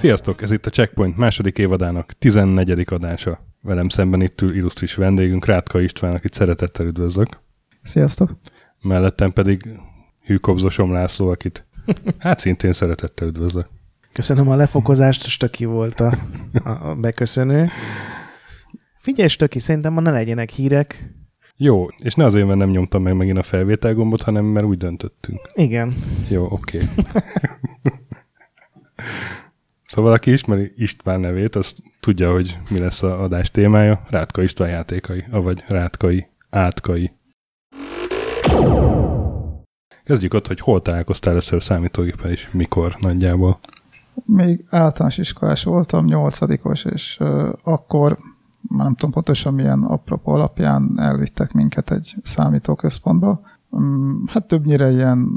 [0.00, 2.84] Sziasztok, ez itt a Checkpoint második évadának 14.
[2.86, 3.46] adása.
[3.62, 7.28] Velem szemben itt ül illusztris vendégünk, Rátka István, akit szeretettel üdvözlök.
[7.82, 8.36] Sziasztok.
[8.82, 9.68] Mellettem pedig
[10.24, 11.66] hűkobzosom László, akit
[12.18, 13.68] hát szintén szeretettel üdvözlök.
[14.12, 16.18] Köszönöm a lefokozást, Stöki volt a,
[16.64, 17.68] a beköszönő.
[18.98, 21.14] Figyelj, Stöki, szerintem ma ne legyenek hírek.
[21.56, 25.40] Jó, és ne azért, mert nem nyomtam meg megint a felvételgombot, hanem mert úgy döntöttünk.
[25.54, 25.92] Igen.
[26.28, 26.78] Jó, oké.
[26.78, 27.04] Okay.
[29.90, 34.02] Szóval aki ismeri István nevét, az tudja, hogy mi lesz a adás témája.
[34.08, 37.12] Rátka István játékai, avagy Rátkai, Átkai.
[40.04, 43.60] Kezdjük ott, hogy hol találkoztál először számítógéppel, és mikor nagyjából.
[44.24, 48.18] Még általános iskolás voltam, nyolcadikos, és uh, akkor
[48.60, 53.40] már nem tudom pontosan milyen apropó alapján elvittek minket egy számítóközpontba,
[54.26, 55.28] hát többnyire ilyen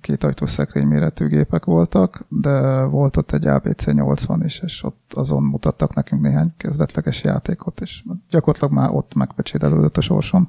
[0.00, 5.42] kétajtós szekrény méretű gépek voltak, de volt ott egy ABC 80 is, és ott azon
[5.42, 10.48] mutattak nekünk néhány kezdetleges játékot, és gyakorlatilag már ott megpecsételődött a sorsom.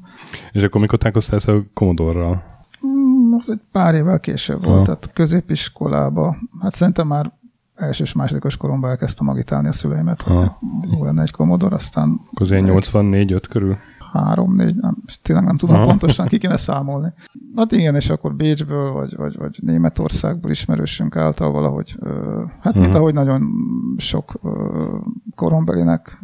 [0.51, 2.43] És akkor mikor találkoztál a Commodore-ral?
[2.87, 6.35] Mm, az egy pár évvel később volt, tehát középiskolába.
[6.61, 7.31] Hát szerintem már
[7.75, 10.49] első és másodikos koromban elkezdtem agitálni a szüleimet, hogy
[10.91, 12.21] jó lenne egy Commodore, aztán...
[12.31, 13.77] Akkor 84-5 körül?
[14.17, 15.85] Három, négy, nem, tényleg nem tudom Aha.
[15.85, 17.13] pontosan, ki kéne számolni.
[17.55, 21.97] Hát igen, és akkor Bécsből, vagy, vagy, vagy Németországból ismerősünk által valahogy,
[22.59, 23.53] hát mint ahogy nagyon
[23.97, 24.39] sok
[25.35, 26.19] korombelinek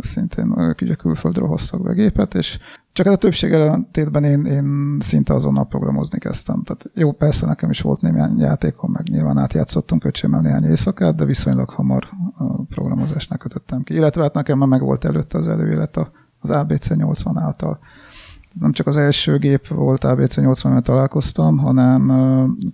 [0.00, 2.58] szintén ők ugye külföldről hoztak be gépet, és
[2.92, 6.62] csak ez a többség ellentétben én, én szinte azonnal programozni kezdtem.
[6.62, 11.24] Tehát jó, persze nekem is volt néhány játékom, meg nyilván átjátszottunk öcsémmel néhány éjszakát, de
[11.24, 13.94] viszonylag hamar a programozásnak kötöttem ki.
[13.94, 16.10] Illetve hát nekem már meg volt előtte az előélet a
[16.50, 17.78] az ABC 80 által.
[18.60, 22.12] Nem csak az első gép volt ABC 80 mert találkoztam, hanem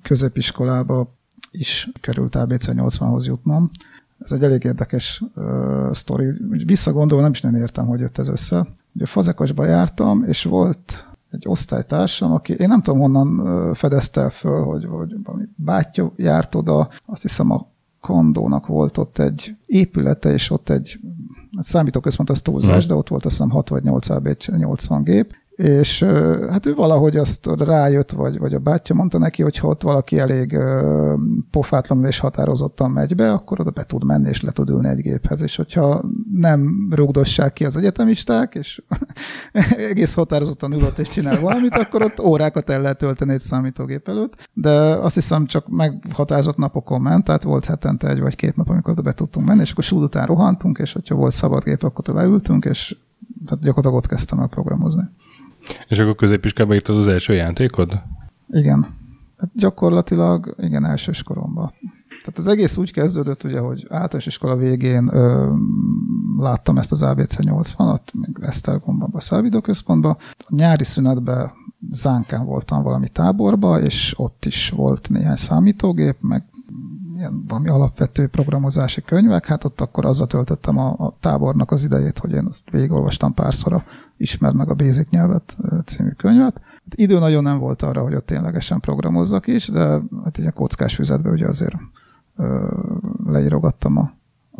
[0.02, 1.14] középiskolába
[1.50, 3.70] is került ABC 80-hoz jutnom.
[4.18, 6.30] Ez egy elég érdekes uh, sztori.
[6.64, 8.66] Visszagondolva nem is nem értem, hogy jött ez össze.
[8.94, 14.88] Ugye Fazekasba jártam, és volt egy osztálytársam, aki én nem tudom honnan fedezte föl, hogy,
[15.24, 21.00] hogy bátyja járt oda, azt hiszem a Kondónak volt ott egy épülete, és ott egy
[21.56, 22.88] hát számítóközpont az túlzás, mm.
[22.88, 24.08] de ott volt azt hiszem 6 vagy 8
[24.56, 26.02] 80 gép, és
[26.50, 30.18] hát ő valahogy azt rájött, vagy, vagy a bátyja mondta neki, hogy ha ott valaki
[30.18, 30.58] elég
[31.50, 35.00] pofátlanul és határozottan megy be, akkor oda be tud menni, és le tud ülni egy
[35.00, 36.04] géphez, és hogyha
[36.34, 38.82] nem rugdossák ki az egyetemisták, és
[39.90, 44.48] egész határozottan ülött és csinál valamit, akkor ott órákat el lehet tölteni egy számítógép előtt,
[44.52, 48.92] de azt hiszem csak meghatározott napokon ment, tehát volt hetente egy vagy két nap, amikor
[48.92, 52.14] oda be tudtunk menni, és akkor súd után rohantunk, és hogyha volt szabad gép, akkor
[52.14, 52.96] leültünk, és
[53.46, 55.02] tehát gyakorlatilag ott kezdtem el programozni.
[55.88, 58.02] És akkor középiskában írtad az első játékod?
[58.48, 58.86] Igen.
[59.36, 61.72] Hát gyakorlatilag, igen, elsős koromban.
[62.08, 65.54] Tehát az egész úgy kezdődött, ugye, hogy általános iskola végén ö,
[66.36, 70.16] láttam ezt az ABC 80-at, még Esztergomban, a szállítóközpontban.
[70.38, 71.50] A nyári szünetben
[71.90, 76.44] Zánkán voltam valami táborba, és ott is volt néhány számítógép, meg
[77.22, 82.18] ilyen valami alapvető programozási könyvek, hát ott akkor azzal töltöttem a, a tábornak az idejét,
[82.18, 83.84] hogy én azt végigolvastam párszor a
[84.16, 85.56] Ismerd meg a Basic nyelvet
[85.86, 86.60] című könyvet.
[86.64, 90.94] Hát idő nagyon nem volt arra, hogy ott ténylegesen programozzak is, de hát egy kockás
[90.94, 91.76] füzetbe ugye azért
[92.36, 92.68] ö,
[93.24, 94.10] leírogattam a,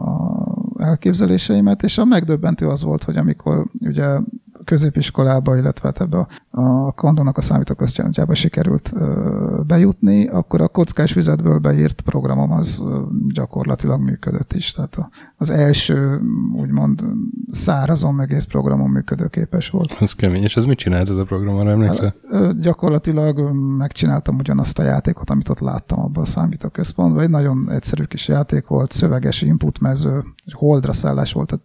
[0.03, 4.19] a elképzeléseimet, és a megdöbbentő az volt, hogy amikor ugye
[4.65, 11.13] középiskolába, illetve hát ebbe a, a kandónak a számítóközpontjába sikerült ö, bejutni, akkor a kockás
[11.13, 14.73] füzetből beírt programom az ö, gyakorlatilag működött is.
[14.73, 16.21] Tehát a, az első,
[16.57, 17.05] úgymond
[17.51, 19.97] szárazon megért programom működőképes volt.
[20.01, 20.43] Ez kemény.
[20.43, 22.15] És ez mit csinált ez a program, arra emlékszel?
[22.31, 27.23] Hát, gyakorlatilag megcsináltam ugyanazt a játékot, amit ott láttam abban a számítóközpontban.
[27.23, 31.63] Egy nagyon egyszerű kis játék volt, szöveges input mező, holdra szállás volt a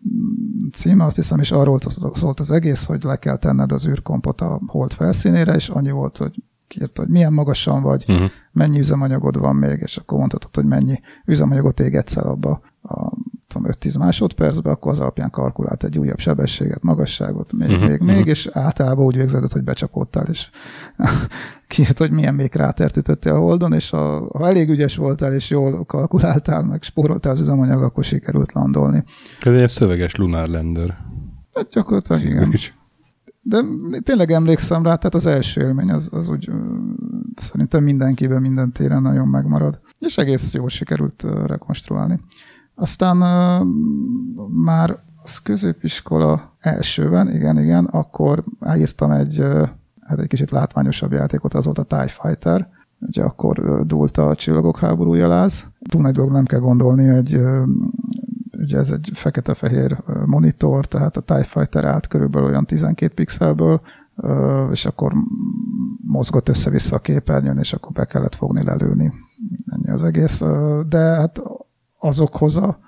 [0.73, 1.79] címe, azt hiszem, és arról
[2.13, 6.18] szólt az egész, hogy le kell tenned az űrkompot a hold felszínére, és annyi volt,
[6.18, 8.29] hogy kiírta, hogy milyen magasan vagy, uh-huh.
[8.51, 13.12] mennyi üzemanyagod van még, és akkor mondhatod, hogy mennyi üzemanyagot égetsz el abba a
[13.47, 18.00] tudom, 5-10 másodpercbe, akkor az alapján kalkulált egy újabb sebességet, magasságot, még, Mhm, uh-huh, még,
[18.00, 18.12] mhm.
[18.12, 20.50] még, és általában úgy végződött, hogy becsapódtál, és
[21.68, 25.50] kijött, hogy milyen még krátert ütöttél a holdon, és a, ha elég ügyes voltál, és
[25.50, 29.03] jól kalkuláltál, meg spóroltál az üzemanyag, akkor sikerült landolni.
[29.39, 30.97] Ez egy szöveges Lunar Lander.
[31.57, 32.54] Hát gyakorlatilag igen.
[33.42, 33.62] De
[34.04, 36.51] tényleg emlékszem rá, tehát az első élmény az, az úgy
[37.36, 39.80] szerintem mindenkiben, minden téren nagyon megmarad.
[40.00, 42.19] És egész jól sikerült rekonstruálni.
[42.75, 43.18] Aztán
[44.50, 48.44] már az középiskola elsőben, igen, igen, akkor
[48.77, 49.44] írtam egy,
[50.01, 52.69] hát egy kicsit látványosabb játékot, az volt a TIE Fighter,
[53.00, 55.68] ugye akkor dúlt a csillagok háborúja láz.
[55.89, 57.39] Túl nagy dolog nem kell gondolni, egy
[58.57, 63.81] ugye ez egy fekete-fehér monitor, tehát a TIE Fighter állt körülbelül olyan 12 pixelből,
[64.71, 65.13] és akkor
[66.01, 69.13] mozgott össze-vissza a képernyőn, és akkor be kellett fogni, lelőni.
[69.65, 70.44] Ennyi az egész.
[70.88, 71.42] De hát
[72.00, 72.80] azokhoz a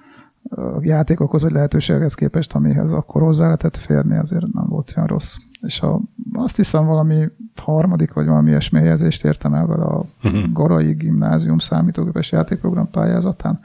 [0.80, 5.36] játékokhoz, vagy lehetőségekhez képest, amihez akkor hozzá lehetett férni, azért nem volt olyan rossz.
[5.62, 6.02] És a,
[6.34, 10.54] azt hiszem valami harmadik, vagy valami ilyesmi helyezést értem el vele a Mhm.
[10.54, 13.60] Garai Gimnázium számítógépes játékprogram pályázatán.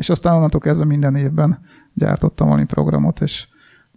[0.00, 1.58] És aztán onnantól kezdve minden évben
[1.94, 3.48] gyártottam valami programot, és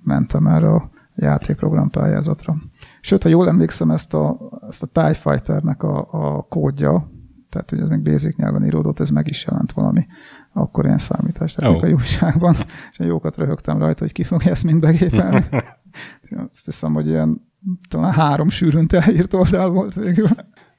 [0.03, 2.55] mentem erre a játékprogram pályázatra.
[3.01, 4.38] Sőt, ha jól emlékszem, ezt a,
[4.69, 7.11] ezt a TIE Fighternek a, a kódja,
[7.50, 10.05] tehát hogy ez még basic nyelven íródott, ez meg is jelent valami
[10.53, 12.00] akkor ilyen számítástechnikai oh.
[12.00, 12.55] újságban,
[12.91, 15.45] és én jókat röhögtem rajta, hogy ki fogja ezt mind begépelni.
[16.51, 17.51] Azt hiszem, hogy ilyen
[17.89, 20.27] talán három sűrűn elírt oldal volt végül.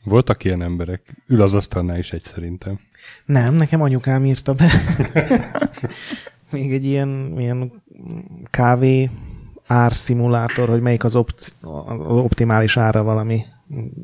[0.04, 1.22] voltak ilyen emberek.
[1.26, 2.78] Ül az asztalnál is egy szerintem.
[3.24, 4.70] Nem, nekem anyukám írta be.
[6.50, 7.82] Még egy ilyen, ilyen
[8.50, 9.10] kávé
[9.66, 13.44] árszimulátor, hogy melyik az, opci- az optimális ára valami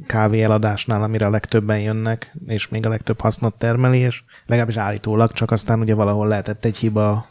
[0.07, 5.33] kávé eladásnál, amire a legtöbben jönnek, és még a legtöbb hasznot termeli, és legalábbis állítólag,
[5.33, 7.27] csak aztán ugye valahol lehetett egy hiba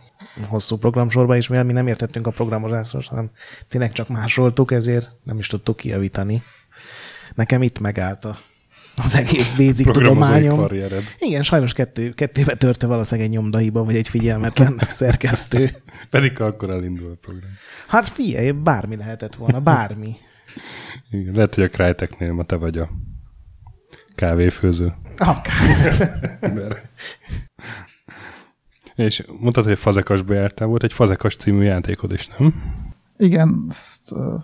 [0.48, 3.30] hosszú programsorba, és mivel mi nem értettünk a programozásról, hanem
[3.68, 6.44] tényleg csak másoltuk, ezért nem is tudtuk kijavítani.
[7.36, 8.38] Nekem itt megállt a,
[9.04, 10.58] az egész basic tudományom.
[10.58, 11.04] karriered.
[11.20, 15.72] Igen, sajnos kettő, kettébe törte valószínűleg egy nyomdahiba, vagy egy figyelmetlen szerkesztő.
[16.10, 17.50] Pedig akkor elindul a program.
[17.88, 20.16] Hát figyelj, bármi lehetett volna, bármi.
[21.12, 22.90] Igen, lehet, hogy a Cryteknél ma te vagy a
[24.16, 24.94] kávéfőző.
[25.18, 26.12] Akár.
[28.96, 32.54] És mondtad, hogy fazekasba jártál, volt egy fazekas című játékod is, nem?
[33.18, 34.36] Igen, azt, ö,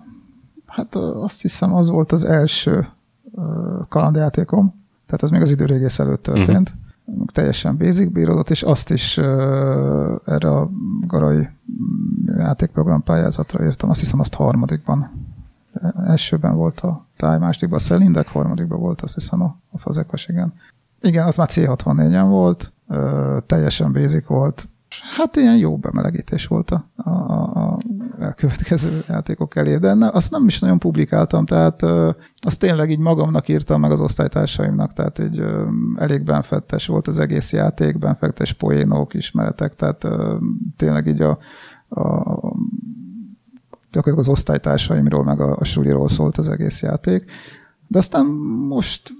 [0.65, 2.87] hát azt hiszem az volt az első
[3.89, 4.73] kalandjátékom,
[5.05, 6.73] tehát az még az időrégész előtt történt.
[7.05, 7.25] Uh-huh.
[7.25, 10.69] Teljesen basic bíródott, és azt is ö, erre a
[11.07, 15.11] garai mm, játékprogram pályázatra írtam, azt hiszem azt harmadikban.
[16.05, 20.53] Elsőben volt a táj, másodikban a Szelindek, harmadikban volt azt hiszem a, a fazekas, igen.
[21.01, 24.67] Igen, az már C64-en volt, ö, teljesen basic volt,
[25.15, 27.77] Hát ilyen jó bemelegítés volt a, a, a
[28.19, 32.91] a következő játékok elé, de ne, azt nem is nagyon publikáltam, tehát ö, azt tényleg
[32.91, 37.97] így magamnak írtam, meg az osztálytársaimnak, tehát így ö, elég benfettes volt az egész játék,
[37.97, 40.35] benfettes poénok, ismeretek, tehát ö,
[40.77, 41.37] tényleg így a,
[41.89, 42.55] a
[43.91, 47.31] gyakorlatilag az osztálytársaimról, meg a, a suliról szólt az egész játék.
[47.87, 48.25] De aztán
[48.67, 49.13] most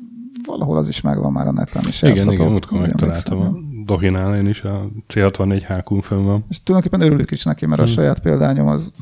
[0.45, 2.33] valahol az is megvan már a neten, és Igen, játszható.
[2.33, 3.41] igen, múltkor megtaláltam.
[3.41, 6.45] A Dohinál én is a C64 HQ-n fönn van.
[6.49, 8.93] És tulajdonképpen örülök is neki, mert a saját példányom az,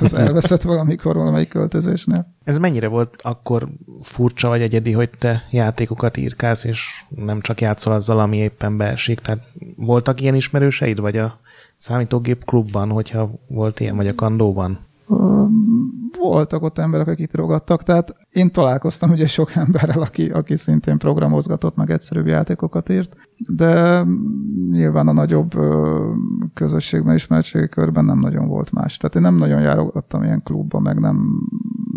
[0.00, 2.32] az elveszett valamikor valamelyik költözésnél.
[2.44, 3.68] Ez mennyire volt akkor
[4.02, 9.20] furcsa vagy egyedi, hogy te játékokat írkálsz, és nem csak játszol azzal, ami éppen beesik?
[9.20, 11.40] Tehát voltak ilyen ismerőseid, vagy a
[11.76, 14.78] számítógép klubban, hogyha volt ilyen, vagy a kandóban?
[15.08, 15.44] Ö,
[16.18, 21.76] Voltak ott emberek, akik írogattak, tehát én találkoztam ugye sok emberrel, aki, aki szintén programozgatott,
[21.76, 23.16] meg egyszerűbb játékokat írt,
[23.54, 24.02] de
[24.70, 25.50] nyilván a nagyobb
[26.54, 28.96] közösségben, ismertségi körben nem nagyon volt más.
[28.96, 31.28] Tehát én nem nagyon járogattam ilyen klubba, meg nem,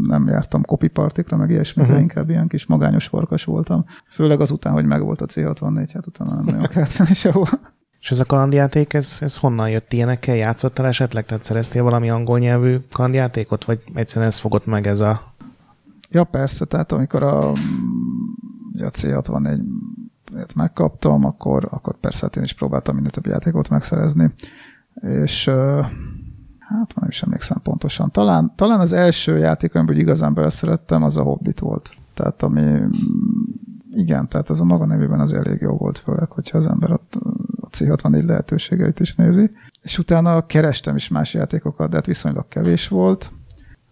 [0.08, 1.92] nem jártam kopipartikra, meg ilyesmikre, Mhm.
[1.92, 2.02] uh-huh.
[2.02, 3.86] inkább ilyen kis magányos farkas voltam.
[4.10, 7.50] Főleg azután, hogy megvolt a C64, hát utána nem nagyon kellett menni sehova.
[8.00, 9.94] És ez a kalandjáték, ez, ez honnan jött?
[9.94, 11.26] Ilyenekkel játszottál esetleg?
[11.26, 15.34] Tehát szereztél valami angol nyelvű kalandjátékot, vagy egyszerűen ez fogott meg ez a...
[16.10, 17.56] Ja, persze, tehát amikor a, a
[18.78, 19.60] C64
[20.36, 24.34] et megkaptam, akkor, akkor persze hát én is próbáltam minél több játékot megszerezni,
[25.02, 25.46] és
[26.60, 28.12] hát nem is emlékszem pontosan.
[28.12, 31.90] Talán, talán az első játék, amiből igazán beleszerettem, az a Hobbit volt.
[32.14, 32.80] Tehát ami,
[33.92, 37.18] igen, tehát az a maga nevében az elég jó volt, főleg, hogyha az ember ott
[37.72, 39.52] a C64 lehetőségeit is nézi.
[39.82, 43.32] És utána kerestem is más játékokat, de hát viszonylag kevés volt.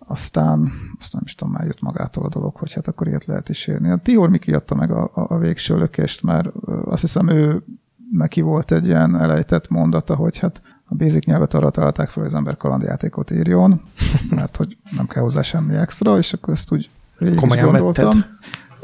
[0.08, 3.50] Aztán, azt nem is tudom, már jött magától a dolog, hogy hát akkor ilyet lehet
[3.50, 3.90] is írni.
[3.90, 6.48] A Tihor Miki adta meg a, a, a végső lökést, mert
[6.86, 7.64] azt hiszem ő
[8.12, 12.32] neki volt egy ilyen elejtett mondata, hogy hát a basic nyelvet arra találták fel, hogy
[12.32, 13.82] az ember kalandjátékot írjon,
[14.30, 18.06] mert hogy nem kell hozzá semmi extra, és akkor ezt úgy végig is gondoltam.
[18.06, 18.26] Vetted?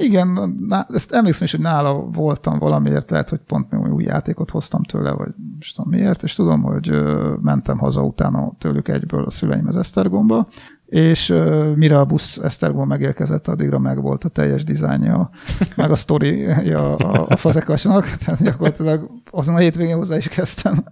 [0.02, 4.50] Igen, na, ezt emlékszem is, hogy nála voltam valamiért, lehet, hogy pont még új játékot
[4.50, 9.24] hoztam tőle, vagy most tudom miért, és tudom, hogy ö, mentem haza utána tőlük egyből
[9.24, 10.48] a szüleim az Esztergomba,
[10.86, 15.30] és uh, mire a busz Esztergom megérkezett, addigra meg volt a teljes dizájnja,
[15.76, 20.84] meg a sztori a, a, a fazekasnak, tehát gyakorlatilag azon a hétvégén hozzá is kezdtem.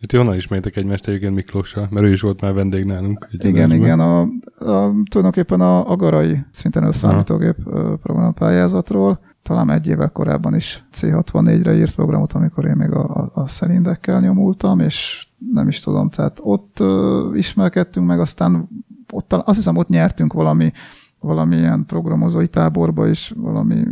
[0.00, 1.88] Itt honnan ismertek egymást egyébként Miklóssal?
[1.90, 3.28] Mert ő is volt már vendég nálunk.
[3.30, 4.00] Igen, igen.
[4.00, 7.56] A, a, tulajdonképpen a, a Garai szinten összeállítógép
[8.02, 9.20] programpályázatról.
[9.42, 14.20] Talán egy évvel korábban is C64-re írt programot, amikor én még a, a, a szerindekkel
[14.20, 18.68] nyomultam, és nem is tudom, tehát ott uh, ismerkedtünk meg, aztán
[19.12, 20.72] ott, azt hiszem ott nyertünk valami
[21.20, 23.82] valamilyen programozói táborba is valami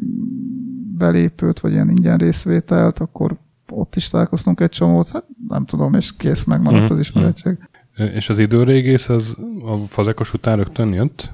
[0.97, 3.37] belépőt, vagy ilyen ingyen részvételt, akkor
[3.71, 6.93] ott is találkoztunk egy csomót, hát nem tudom, és kész, megmaradt mm-hmm.
[6.93, 7.59] az ismeretség.
[7.97, 11.33] És az időrégész az a fazekos után rögtön jött?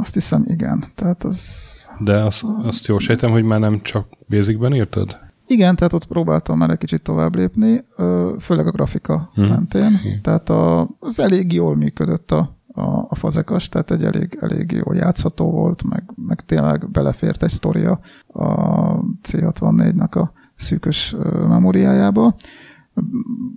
[0.00, 0.84] Azt hiszem, igen.
[0.94, 1.90] Tehát az...
[1.98, 5.18] De azt, azt jól sejtem, hogy már nem csak Basicben írtad?
[5.46, 7.84] Igen, tehát ott próbáltam már egy kicsit tovább lépni,
[8.40, 9.46] főleg a grafika hmm.
[9.46, 10.20] mentén.
[10.22, 14.96] Tehát a, az elég jól működött a, a, a fazekas, tehát egy elég, elég jól
[14.96, 18.46] játszható volt, meg, meg tényleg belefért egy sztoria a
[19.22, 21.16] C64-nak a szűkös
[21.48, 22.34] memóriájába.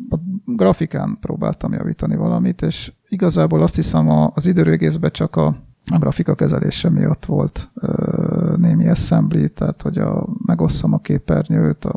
[0.10, 5.46] A grafikán próbáltam javítani valamit, és igazából azt hiszem az időrégészben csak a,
[5.92, 11.96] a grafika kezelése miatt volt ö, némi assembly, tehát hogy a, megosszam a képernyőt, a,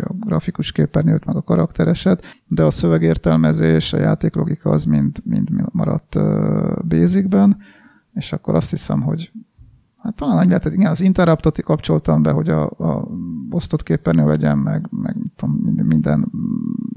[0.00, 6.14] a grafikus képernyőt, meg a karaktereset, de a szövegértelmezés, a játéklogika az mind, mind maradt
[6.14, 7.56] ö, basicben,
[8.12, 9.32] és akkor azt hiszem, hogy
[10.08, 13.08] Hát talán annyi lehetett, igen, az interruptot kapcsoltam be, hogy a, a
[13.50, 16.32] osztott képernyő legyen, meg, meg tudom, minden, minden,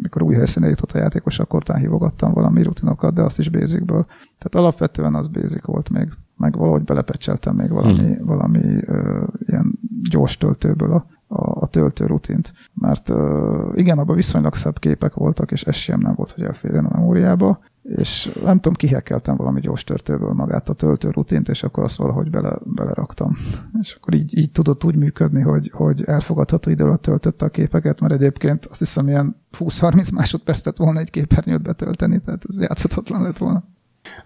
[0.01, 4.06] mikor új helyszínre jutott a játékos, akkor talán hívogattam valami rutinokat, de azt is basicből.
[4.38, 8.25] Tehát alapvetően az basic volt még, meg valahogy belepecseltem még valami, hmm.
[8.25, 12.53] valami ö, ilyen gyors töltőből a, a, a töltő rutint.
[12.74, 16.86] Mert ö, igen, abban viszonylag szebb képek voltak, és ez sem nem volt, hogy elférjen
[16.86, 21.84] a memóriába, és nem tudom, kihekkeltem valami gyors töltőből magát a töltő rutint, és akkor
[21.84, 23.38] azt valahogy bele, beleraktam.
[23.82, 28.02] És akkor így, így tudott úgy működni, hogy, hogy elfogadható idő alatt töltötte a képeket,
[28.02, 33.22] mert egyébként azt hiszem ilyen 20-30 másodperc tett volna egy képernyőt betölteni, tehát ez játszhatatlan
[33.22, 33.64] lett volna.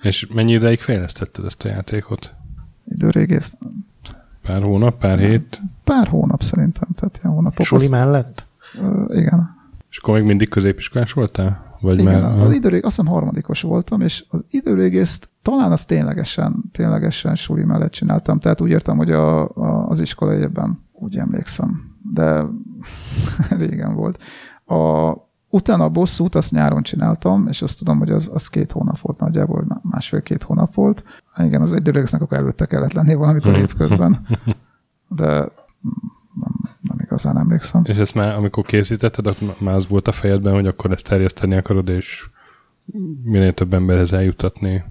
[0.02, 2.34] És mennyi ideig fejlesztetted ezt a játékot?
[2.92, 3.58] Időrégész.
[4.42, 5.62] Pár hónap, pár hét?
[5.84, 7.66] Pár hónap szerintem, tehát ilyen hónapok.
[7.66, 8.48] Suli mellett?
[8.82, 9.56] Uh, igen.
[9.90, 11.75] És akkor még mindig középiskolás voltál?
[11.86, 16.64] Vagy Igen, már, az időrég, azt hiszem harmadikos voltam, és az időrégészt talán az ténylegesen,
[16.72, 21.96] ténylegesen suli mellett csináltam, tehát úgy értem, hogy a, a, az iskolai évben úgy emlékszem,
[22.14, 22.46] de
[23.60, 24.18] régen volt.
[24.66, 25.12] A,
[25.50, 29.20] utána a bosszút azt nyáron csináltam, és azt tudom, hogy az, az két hónap volt
[29.20, 31.04] nagyjából, másfél-két hónap volt.
[31.38, 34.28] Igen, az időrégésznek akkor előtte kellett lenni valamikor évközben,
[35.08, 35.52] de
[37.06, 37.82] igazán emlékszem.
[37.86, 41.90] És ezt már, amikor készítetted, már az volt a fejedben, hogy akkor ezt terjeszteni akarod,
[41.90, 42.30] és
[43.24, 44.84] minél több emberhez eljutatni,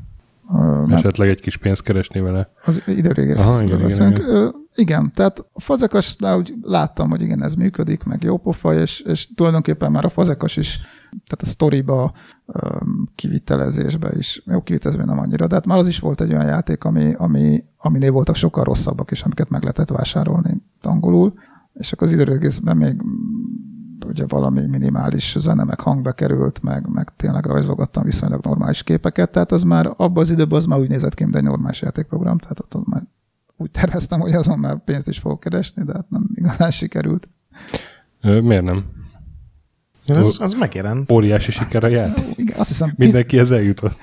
[0.49, 2.53] uh, esetleg egy kis pénzt keresni vele.
[2.65, 3.41] Az időrégész.
[3.41, 5.13] Aha, igen, igen, igen.
[5.15, 9.91] Tehát a fazekasnál úgy láttam, hogy igen, ez működik, meg jó pofa, és, és tulajdonképpen
[9.91, 10.79] már a fazekas is,
[11.11, 12.13] tehát a sztoriba,
[13.15, 16.85] kivitelezésbe is, jó kivitelezésben nem annyira, de hát már az is volt egy olyan játék,
[16.85, 21.35] ami, ami, aminél voltak sokkal rosszabbak is, amiket meg lehetett vásárolni angolul,
[21.75, 23.03] és akkor az időrégészben még
[24.07, 29.53] ugye valami minimális zene, meg hang bekerült, meg, meg tényleg rajzolgattam viszonylag normális képeket, tehát
[29.53, 32.61] az már abban az időben az már úgy nézett ki, mint egy normális játékprogram, tehát
[32.61, 33.03] ott már
[33.57, 37.29] úgy terveztem, hogy azon már pénzt is fogok keresni, de hát nem igazán sikerült.
[38.21, 38.85] Ö, miért nem?
[40.07, 41.13] Az, az megjelent.
[41.13, 42.39] Óriási siker a játék.
[42.39, 43.97] Igen, azt hiszem, Mindenki ezzel jutott.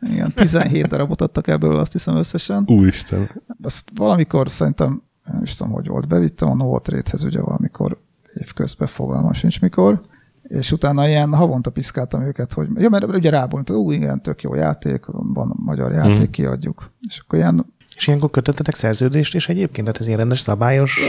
[0.00, 2.64] Igen, 17 darabot adtak ebből, azt hiszem összesen.
[2.66, 3.30] Úristen.
[3.62, 8.00] Azt valamikor szerintem nem is tudom, hogy volt, bevittem a Nova Trade-hez ugye valamikor
[8.34, 10.00] évközben, fogalmam sincs mikor,
[10.42, 14.54] és utána ilyen havonta piszkáltam őket, hogy ja, mert ugye rábont, ú, igen, tök jó
[14.54, 16.30] játék, van magyar játék, hmm.
[16.30, 16.90] kiadjuk.
[17.00, 21.00] És akkor ilyen és ilyenkor kötöttetek szerződést, és egyébként, tehát ez ilyen rendes szabályos?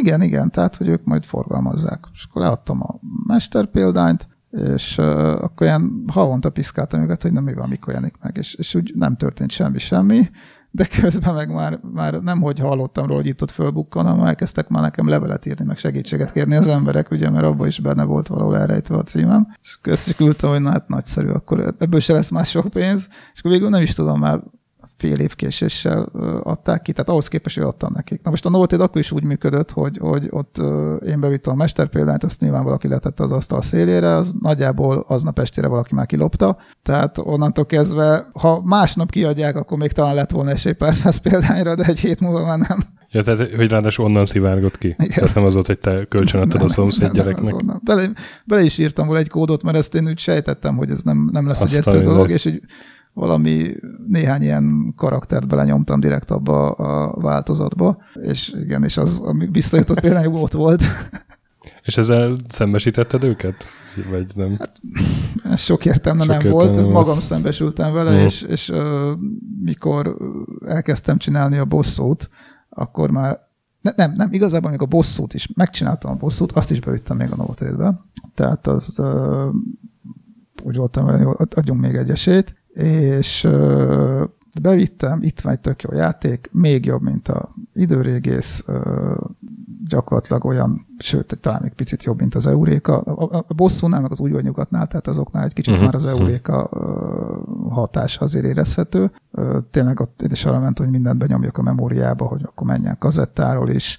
[0.00, 2.04] Igen, igen, tehát, hogy ők majd forgalmazzák.
[2.12, 5.06] És akkor leadtam a mester példányt, és uh,
[5.42, 8.92] akkor ilyen havonta piszkáltam őket, hogy nem mi van, mikor jelenik meg, és, és úgy
[8.94, 10.30] nem történt semmi, semmi,
[10.74, 14.68] de közben meg már, már nem, hogy hallottam róla, hogy itt ott fölbukkan, hanem elkezdtek
[14.68, 18.26] már nekem levelet írni, meg segítséget kérni az emberek, ugye, mert abban is benne volt
[18.26, 19.56] valahol elrejtve a címem.
[19.62, 23.38] És közben küldtem, hogy na hát nagyszerű, akkor ebből se lesz más sok pénz, és
[23.38, 24.40] akkor végül nem is tudom már
[25.02, 26.02] fél év késéssel
[26.42, 28.22] adták ki, tehát ahhoz képest, hogy adtam nekik.
[28.22, 30.56] Na most a Noted akkor is úgy működött, hogy, hogy ott
[31.06, 35.66] én bevittem a mesterpéldányt, azt nyilván valaki letette az asztal szélére, az nagyjából aznap estére
[35.66, 40.72] valaki már kilopta, tehát onnantól kezdve, ha másnap kiadják, akkor még talán lett volna esély
[40.72, 42.78] pár száz példányra, de egy hét múlva már nem.
[43.10, 44.86] Ja, tehát, hogy ráadásul onnan szivárgott ki.
[44.86, 45.08] Igen.
[45.08, 47.62] Tehát nem az volt, hogy te kölcsönadtad a szomszéd nem, gyereknek.
[47.62, 48.08] Nem, bele,
[48.44, 51.46] bele, is írtam volna egy kódot, mert ezt én úgy sejtettem, hogy ez nem, nem
[51.46, 52.60] lesz Azt egy egyszerű dolog, és hogy
[53.12, 53.74] valami
[54.06, 60.34] néhány ilyen karaktert belenyomtam direkt abba a változatba, és igen, és az, ami visszajutott például
[60.34, 60.82] ott volt.
[61.82, 63.64] És ezzel szembesítetted őket?
[64.10, 64.56] Vagy nem?
[64.58, 64.80] Hát,
[65.44, 68.24] ez sok értelme sok nem értelme volt, volt, magam szembesültem vele, mm.
[68.24, 68.78] és, és uh,
[69.62, 70.16] mikor
[70.66, 72.30] elkezdtem csinálni a bosszút,
[72.68, 73.38] akkor már
[73.80, 77.28] ne, nem, nem, igazából még a bosszút is, megcsináltam a bosszút, azt is bevittem még
[77.32, 78.00] a Novotrade-be,
[78.34, 79.54] tehát az uh,
[80.62, 83.48] úgy voltam hogy adjunk még egy esélyt, és
[84.62, 88.64] bevittem, itt van egy tök jó játék, még jobb, mint a időrégész,
[89.88, 93.00] gyakorlatilag olyan, sőt, talán még picit jobb, mint az Euréka.
[93.00, 95.86] A, bosszúnál, meg az úgy vagy nyugatnál, tehát azoknál egy kicsit uh-huh.
[95.86, 99.10] már az Euréka uh, hatása azért érezhető.
[99.70, 103.68] Tényleg ott én is arra ment, hogy mindent benyomjak a memóriába, hogy akkor menjen kazettáról
[103.68, 103.98] is.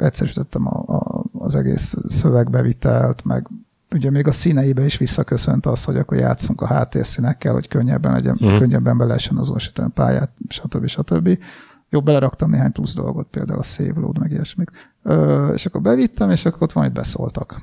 [0.00, 3.48] Egyszerűsítettem a, a, az egész szövegbevitelt, meg
[3.90, 8.34] ugye még a színeibe is visszaköszönt az, hogy akkor játszunk a háttérszínekkel, hogy könnyebben legyen,
[8.40, 8.58] uh-huh.
[8.58, 10.86] könnyebben be lehessen azonosítani a pályát, stb.
[10.86, 11.38] stb.
[11.90, 14.70] Jó, beleraktam néhány plusz dolgot, például a save load, meg ilyesmik.
[15.02, 17.60] Ö, és akkor bevittem, és akkor ott valamit beszóltak.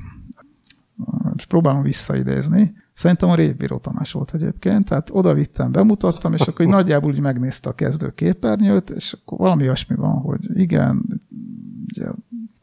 [1.35, 2.75] És próbálom visszaidézni.
[2.93, 7.69] Szerintem a Révbíró Tamás volt egyébként, tehát oda vittem, bemutattam, és akkor nagyjából úgy megnézte
[7.69, 11.21] a kezdő képernyőt, és akkor valami olyasmi van, hogy igen,
[11.87, 12.07] ugye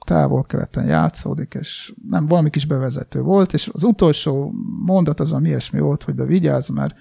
[0.05, 4.53] távol-keleten játszódik, és nem, valami kis bevezető volt, és az utolsó
[4.85, 6.95] mondat az, ami ilyesmi volt, hogy de vigyázz, mert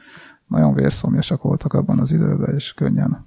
[0.47, 3.25] nagyon vérszomjasak voltak abban az időben, és könnyen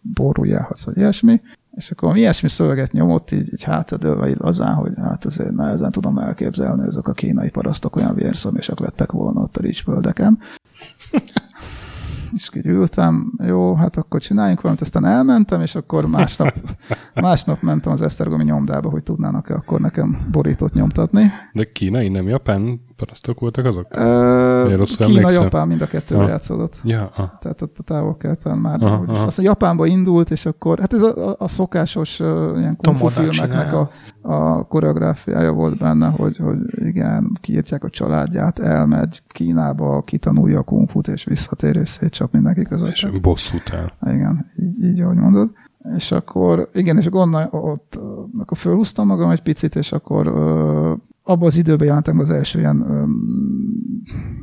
[0.00, 1.40] boruljához, vagy ilyesmi,
[1.70, 6.18] és akkor ilyesmi szöveget nyomott, így, így hátradőlve így lazán, hogy hát azért nehezen tudom
[6.18, 10.38] elképzelni, ezek a kínai parasztok olyan vérszomjasak lettek volna ott a ricsföldeken
[12.34, 16.52] és így ültem, jó, hát akkor csináljunk valamit, aztán elmentem, és akkor másnap,
[17.14, 21.32] másnap mentem az Esztergomi nyomdába, hogy tudnának-e akkor nekem borítót nyomtatni.
[21.52, 23.86] De kínai, nem japán parasztok voltak azok?
[23.96, 26.28] Uh, Kína, Japán mind a kettőre ah.
[26.28, 26.76] játszódott.
[26.84, 27.28] Ja, ah.
[27.40, 28.82] Tehát ott a távol keleten már.
[28.82, 29.22] Ah, ah.
[29.26, 33.10] Azt a Japánba indult, és akkor, hát ez a, a, a szokásos uh, ilyen kung
[33.10, 33.90] filmeknek a,
[34.22, 40.88] a koreográfiája volt benne, hogy, hogy igen, kiírtják a családját, elmegy Kínába, kitanulja a kung
[41.08, 42.90] és visszatér, és szétcsap mindenki között.
[42.90, 43.92] És bosszút el.
[44.14, 45.50] Igen, így, így ahogy mondod.
[45.96, 47.98] És akkor, igen, és akkor ott,
[48.38, 50.26] akkor fölhúztam magam egy picit, és akkor
[51.26, 53.10] abban az időben jelentem az első ilyen um,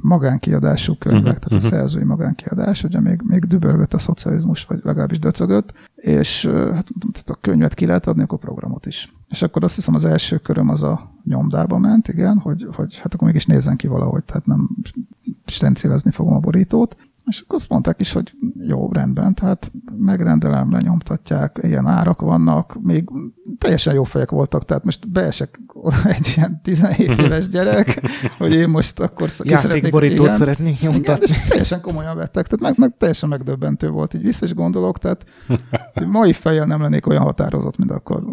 [0.02, 1.72] magánkiadású könyvek, uh-huh, tehát uh-huh.
[1.72, 7.30] a szerzői magánkiadás, ugye még, még dübörgött a szocializmus, vagy legalábbis döcögött, és hát, tehát
[7.30, 9.12] a könyvet ki lehet adni, akkor programot is.
[9.30, 13.13] És akkor azt hiszem az első köröm az a nyomdába ment, igen, hogy, hogy hát
[13.13, 14.70] akkor mégis nézzen ki valahogy, tehát nem
[15.46, 21.60] stencilezni fogom a borítót, és akkor azt mondták is, hogy jó, rendben, tehát megrendelem, lenyomtatják,
[21.62, 23.10] ilyen árak vannak, még
[23.57, 25.60] teljesen jó fejek voltak, tehát most beesek
[26.17, 28.01] egy ilyen 17 éves gyerek,
[28.38, 31.25] hogy én most akkor Játékborítót szeretnék nyomtatni.
[31.25, 34.97] Igen, és teljesen komolyan vettek, tehát meg, meg teljesen megdöbbentő volt, így vissza is gondolok,
[34.97, 35.25] tehát
[36.05, 38.23] mai fejjel nem lennék olyan határozott, mint akkor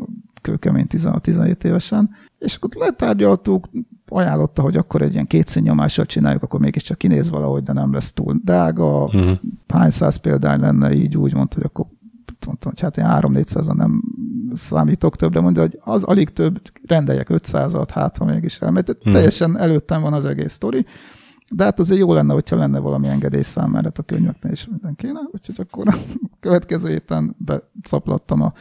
[0.43, 3.69] kőkemény 16-17 évesen, és akkor letárgyaltuk,
[4.09, 8.41] ajánlotta, hogy akkor egy ilyen kétszínnyomással csináljuk, akkor mégiscsak kinéz valahogy, de nem lesz túl
[8.45, 9.05] drága.
[9.05, 9.39] Uh-huh.
[9.69, 11.87] Hány száz példány lenne így, úgy mondta, hogy akkor
[12.47, 14.03] mondtam, hogy hát én 3 400 nem
[14.53, 18.89] számítok több, de mondja, hogy az alig több, rendeljek 500-at, hát ha mégis elmegy.
[18.89, 19.13] Uh-huh.
[19.13, 20.87] Teljesen előttem van az egész sztori.
[21.55, 24.95] De hát azért jó lenne, hogyha lenne valami engedélyszám, mert hát a könyveknél is minden
[24.95, 25.95] kéne, úgyhogy akkor a
[26.41, 28.53] következő héten becaplattam a,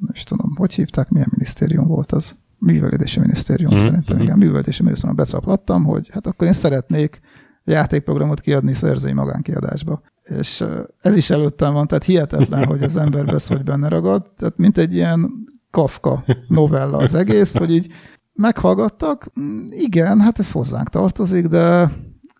[0.00, 2.36] nem is tudom, hogy hívták, milyen minisztérium volt az?
[2.60, 3.82] Művelési minisztérium mm-hmm.
[3.82, 4.24] szerintem, mhm.
[4.24, 7.20] igen, művelési minisztérium becaplattam, hogy hát akkor én szeretnék
[7.64, 10.00] játékprogramot kiadni szerzői magánkiadásba.
[10.22, 10.64] És
[11.00, 14.22] ez is előttem van, tehát hihetetlen, hogy az ember besz, hogy benne ragad.
[14.36, 15.30] Tehát mint egy ilyen
[15.70, 17.92] Kafka novella az egész, hogy így
[18.32, 21.90] meghallgattak, mm, igen, hát ez hozzánk tartozik, de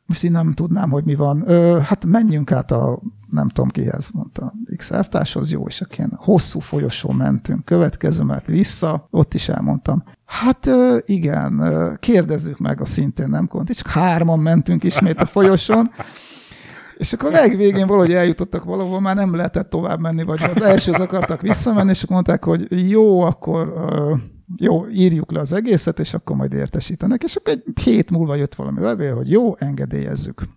[0.06, 1.42] most én nem tudnám, hogy mi van.
[1.46, 6.12] Ö, hát menjünk át a nem tudom kihez, mondta x társhoz, jó, és akkor ilyen
[6.16, 10.03] hosszú folyosó mentünk, következő mert vissza, ott is elmondtam.
[10.25, 10.69] Hát
[11.05, 11.62] igen,
[12.01, 15.90] kérdezzük meg a szintén nem kont, csak hárman mentünk ismét a folyosón,
[16.97, 21.01] és akkor a legvégén valahogy eljutottak valahol, már nem lehetett tovább menni, vagy az elsőz
[21.01, 23.73] akartak visszamenni, és mondták, hogy jó, akkor
[24.57, 27.23] jó, írjuk le az egészet, és akkor majd értesítenek.
[27.23, 30.49] És akkor egy hét múlva jött valami levél, hogy jó, engedélyezzük.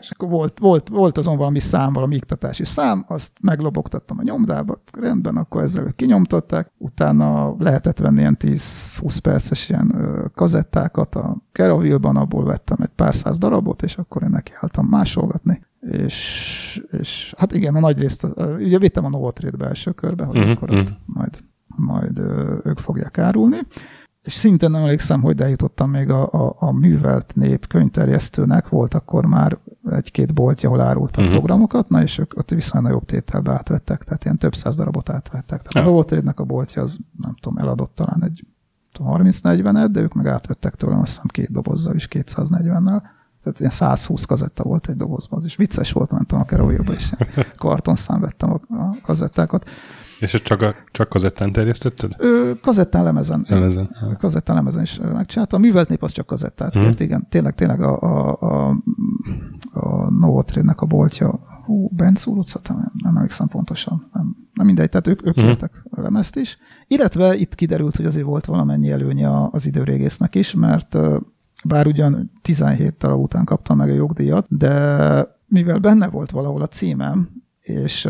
[0.00, 4.82] És akkor volt, volt, volt azon valami szám, valami iktatási szám, azt meglobogtattam a nyomdába,
[4.92, 9.94] rendben, akkor ezzel kinyomtatták, utána lehetett venni ilyen 10-20 perces ilyen
[10.34, 15.66] kazettákat a Keraville-ban, abból vettem egy pár száz darabot, és akkor én nekiálltam másolgatni.
[15.80, 18.26] És, és hát igen, a nagy részt,
[18.58, 20.88] ugye vittem a Novotrade belső körbe, hogy uh-huh, akkor uh-huh.
[21.04, 21.38] majd,
[21.76, 22.18] majd
[22.64, 23.66] ők fogják árulni
[24.22, 29.26] és szintén nem emlékszem, hogy eljutottam még a, a, a művelt nép könyvterjesztőnek, volt akkor
[29.26, 29.58] már
[29.90, 31.38] egy-két boltja, ahol árultak uh-huh.
[31.38, 35.62] programokat, na és ők ott viszonylag nagyobb tételbe átvettek, tehát ilyen több száz darabot átvettek.
[35.62, 35.80] Tehát ja.
[35.80, 38.46] a Novotrade-nek a boltja az, nem tudom, eladott talán egy
[38.98, 43.02] 30-40-et, de ők meg átvettek tőlem azt hiszem két dobozzal is, 240-nel.
[43.42, 47.12] Tehát ilyen 120 kazetta volt egy dobozban, az is vicces volt, mentem a Kerovírba, és
[47.58, 49.68] kartonszám vettem a, a kazettákat.
[50.22, 52.12] És ezt csak, a, csak kazettán terjesztetted?
[52.18, 53.46] Ö, kazettán lemezen.
[53.48, 53.96] Lemezen.
[54.18, 55.62] Kazettán lemezen is megcsináltam.
[55.62, 56.82] A művelt nép az csak kazettát hmm.
[56.82, 57.26] kért, igen.
[57.28, 58.76] Tényleg, tényleg a, a, a,
[59.72, 65.06] a Novotrade-nek a boltja, hú, Bencúr utca, nem, nem emlékszem pontosan, nem, nem mindegy, tehát
[65.06, 65.44] ők, ők hmm.
[65.44, 66.58] kértek a lemezt is.
[66.86, 70.98] Illetve itt kiderült, hogy azért volt valamennyi előnye az időrégésznek is, mert
[71.64, 76.66] bár ugyan 17 darab után kaptam meg a jogdíjat, de mivel benne volt valahol a
[76.68, 77.28] címem,
[77.62, 78.00] és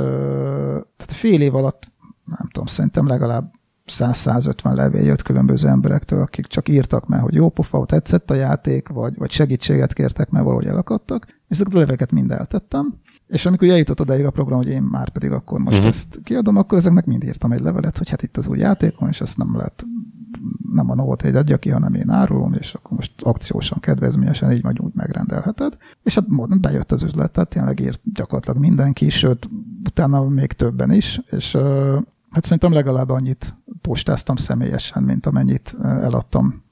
[0.96, 1.91] tehát fél év alatt
[2.38, 3.52] nem tudom, szerintem legalább
[3.86, 8.88] 100-150 levél jött különböző emberektől, akik csak írtak meg, hogy jó pofa, tetszett a játék,
[8.88, 12.94] vagy, vagy segítséget kértek, mert valahogy elakadtak, és ezeket a leveket mind eltettem,
[13.26, 15.90] és amikor eljutott odáig a program, hogy én már pedig akkor most uh-huh.
[15.90, 19.20] ezt kiadom, akkor ezeknek mind írtam egy levelet, hogy hát itt az új játékom, és
[19.20, 19.86] ezt nem lehet,
[20.72, 24.62] nem a Novot egy adja ki, hanem én árulom, és akkor most akciósan, kedvezményesen így
[24.62, 25.76] majd úgy megrendelheted.
[26.02, 29.48] És hát bejött az üzlet, tehát tényleg írt gyakorlatilag mindenki, sőt,
[29.84, 31.56] utána még többen is, és
[32.32, 36.64] hát szerintem legalább annyit postáztam személyesen, mint amennyit eladtam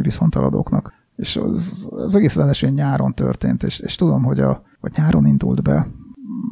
[0.00, 0.92] viszonteladóknak.
[1.16, 5.62] És az, az egész ráadásul nyáron történt, és, és tudom, hogy a, vagy nyáron indult
[5.62, 5.86] be,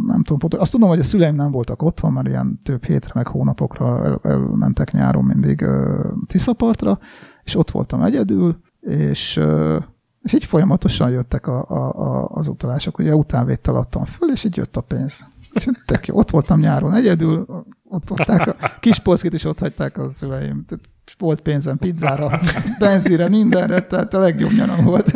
[0.07, 0.61] nem tudom pontosan.
[0.61, 4.19] Azt tudom, hogy a szüleim nem voltak otthon, mert ilyen több hétre, meg hónapokra el,
[4.23, 6.99] elmentek nyáron mindig uh, Tiszapartra,
[7.45, 9.83] és ott voltam egyedül, és, uh,
[10.23, 12.99] és így folyamatosan jöttek a, a, a, az utalások.
[12.99, 15.27] Ugye utánvétel adtam föl, és így jött a pénz.
[15.55, 16.17] És tök jó.
[16.17, 17.47] Ott voltam nyáron egyedül,
[17.89, 20.65] ott adták a kis polszkit is ott hagyták a szüleim.
[21.19, 22.41] Volt pénzem pizzára,
[22.79, 25.13] benzire, mindenre, tehát a legjobb nyaram volt.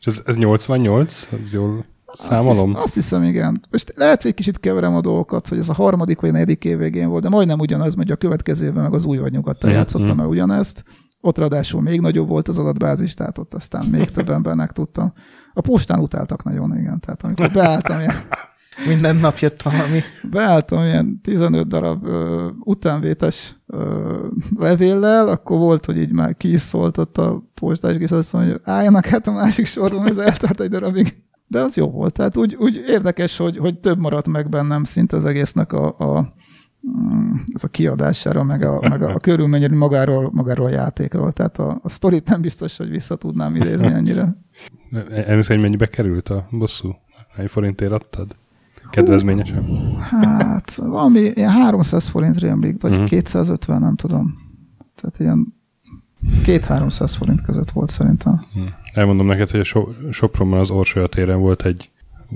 [0.00, 1.28] És ez, ez 88?
[1.42, 1.84] Ez jól
[2.18, 2.68] számolom?
[2.68, 3.66] Azt, hisz, azt hiszem, igen.
[3.70, 6.78] Most lehet, hogy egy kicsit keverem a dolgokat, hogy ez a harmadik vagy negyedik év
[6.78, 9.78] végén volt, de majdnem ugyanaz, mert a következő évben meg az új vagy nyugattal mm-hmm.
[9.78, 10.84] játszottam el ugyanezt.
[11.20, 15.12] Ott ráadásul még nagyobb volt az adatbázis, tehát ott aztán még több embernek tudtam.
[15.52, 17.00] A postán utáltak nagyon, igen.
[17.00, 18.14] Tehát amikor beálltam ilyen
[18.86, 20.00] minden nap jött valami.
[20.30, 24.26] Beálltam ilyen 15 darab ö, utánvétes ö,
[24.58, 28.60] levéllel, akkor volt, hogy így már ki is szóltott a postás, és azt mondja, hogy
[28.64, 31.22] álljanak hát a másik sorban, ez eltart egy darabig.
[31.46, 32.12] De az jó volt.
[32.12, 36.34] Tehát úgy, úgy érdekes, hogy, hogy több maradt meg bennem szinte az egésznek a, a
[37.00, 41.32] mm, ez a kiadására, meg a, meg a körülményről magáról, magáról a játékról.
[41.32, 44.36] Tehát a, a sztorit nem biztos, hogy vissza tudnám idézni ennyire.
[45.26, 46.94] Először mennyibe került a bosszú?
[47.36, 48.36] Egy forintért adtad?
[48.94, 49.64] Kedvezményesen?
[50.00, 53.06] Hát, valami ilyen 300 forint rémlik, vagy uh-huh.
[53.08, 54.38] 250, nem tudom.
[54.94, 55.54] Tehát ilyen
[56.44, 58.46] 2-300 forint között volt szerintem.
[58.54, 58.72] Uh-huh.
[58.92, 61.90] Elmondom neked, hogy a so- Sopronban az Orsolya téren volt egy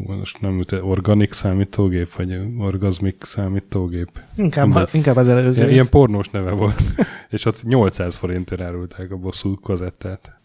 [0.06, 4.10] most nem organik számítógép, vagy orgazmik számítógép.
[4.36, 5.60] Inkább, ha, inkább az előző.
[5.60, 6.82] Ilyen, ilyen pornós neve volt.
[7.30, 10.37] és ott 800 forintért árulták a bosszú kazettát.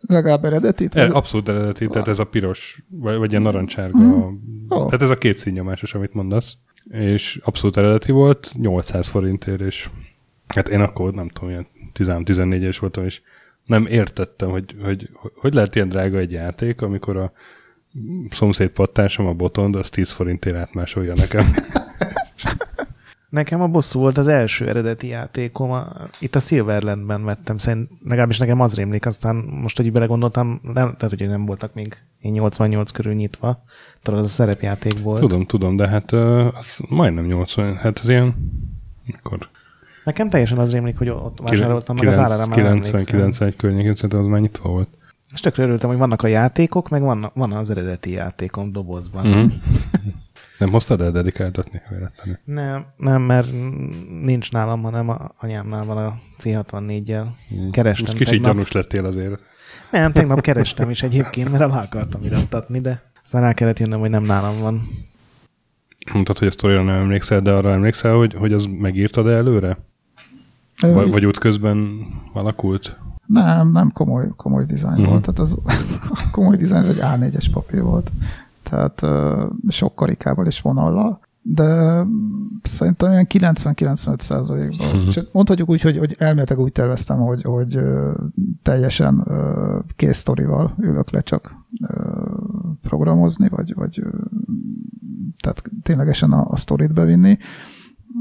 [0.00, 0.94] Legalább eredetit?
[0.94, 3.98] E, abszolút eredetit, tehát ez a piros, vagy, vagy ilyen narancsárga.
[3.98, 4.36] Mm.
[4.68, 4.84] Oh.
[4.84, 6.56] Tehát ez a két színnyomásos, amit mondasz.
[6.90, 9.90] És abszolút eredeti volt, 800 forintért, és
[10.46, 13.20] hát én akkor nem tudom, ilyen 13-14 es voltam, és
[13.64, 17.32] nem értettem, hogy, hogy hogy lehet ilyen drága egy játék, amikor a
[18.30, 21.54] szomszéd pattásom, a botond, az 10 forintért átmásolja nekem.
[23.30, 25.70] Nekem a bosszú volt az első eredeti játékom.
[25.70, 30.72] A, itt a Silverlandben vettem, szerint legalábbis nekem az rémlik, aztán most, hogy belegondoltam, nem,
[30.72, 33.62] tehát hogy nem voltak még én 88 körül nyitva,
[34.02, 35.20] talán az a szerepjáték volt.
[35.20, 38.34] Tudom, tudom, de hát az majdnem 80, hát az ilyen,
[39.04, 39.48] mikor?
[40.04, 44.26] Nekem teljesen az rémlik, hogy ott vásároltam, meg az árára már 90 környékén szerintem az
[44.26, 44.88] már nyitva volt.
[45.32, 49.26] És tökre örültem, hogy vannak a játékok, meg van, van az eredeti játékom dobozban.
[49.26, 49.46] Mm-hmm.
[50.60, 52.38] Nem hoztad el dedikáltatni véletlenül?
[52.44, 53.48] Nem, nem, mert
[54.22, 57.26] nincs nálam, hanem a anyámnál van a C64-jel.
[57.48, 57.70] Hmm.
[57.70, 58.52] Kerestem Most kicsit tegnap.
[58.52, 59.42] gyanús lettél azért.
[59.90, 64.10] Nem, tegnap kerestem is egyébként, mert el akartam irattatni, de aztán rá kellett jönnöm, hogy
[64.10, 64.88] nem nálam van.
[66.12, 69.78] Mondtad, hogy a sztorira nem emlékszel, de arra emlékszel, hogy, hogy az megírtad -e előre?
[70.80, 72.98] Vagy, vagy útközben alakult?
[73.26, 75.08] Nem, nem komoly, komoly dizájn uh-huh.
[75.08, 75.20] volt.
[75.20, 75.58] Tehát az,
[76.24, 78.10] a komoly dizájn ez egy A4-es papír volt.
[78.70, 79.06] Tehát
[79.68, 82.02] sok karikával és vonallal de
[82.62, 84.96] szerintem ilyen 90-95 százalékban.
[84.96, 85.24] Uh-huh.
[85.32, 87.78] Mondhatjuk úgy, hogy, hogy elméletileg úgy terveztem, hogy, hogy
[88.62, 89.26] teljesen
[89.96, 91.54] kész sztorival ülök le csak
[92.82, 94.02] programozni, vagy, vagy
[95.42, 97.38] tehát ténylegesen a, a sztorit bevinni.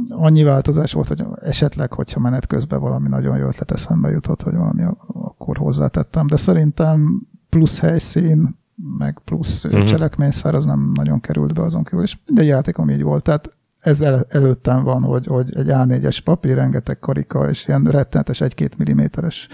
[0.09, 4.55] Annyi változás volt, hogy esetleg, hogyha menet közben valami nagyon jó ötlet eszembe jutott, hogy
[4.55, 8.58] valami akkor hozzátettem, de szerintem plusz helyszín,
[8.97, 9.83] meg plusz uh-huh.
[9.83, 14.01] cselekményszár, az nem nagyon került be azon kívül, és minden játékom így volt, tehát ez
[14.01, 19.47] el, előttem van, hogy, hogy egy A4-es papír, rengeteg karika, és ilyen rettenetes 1-2 milliméteres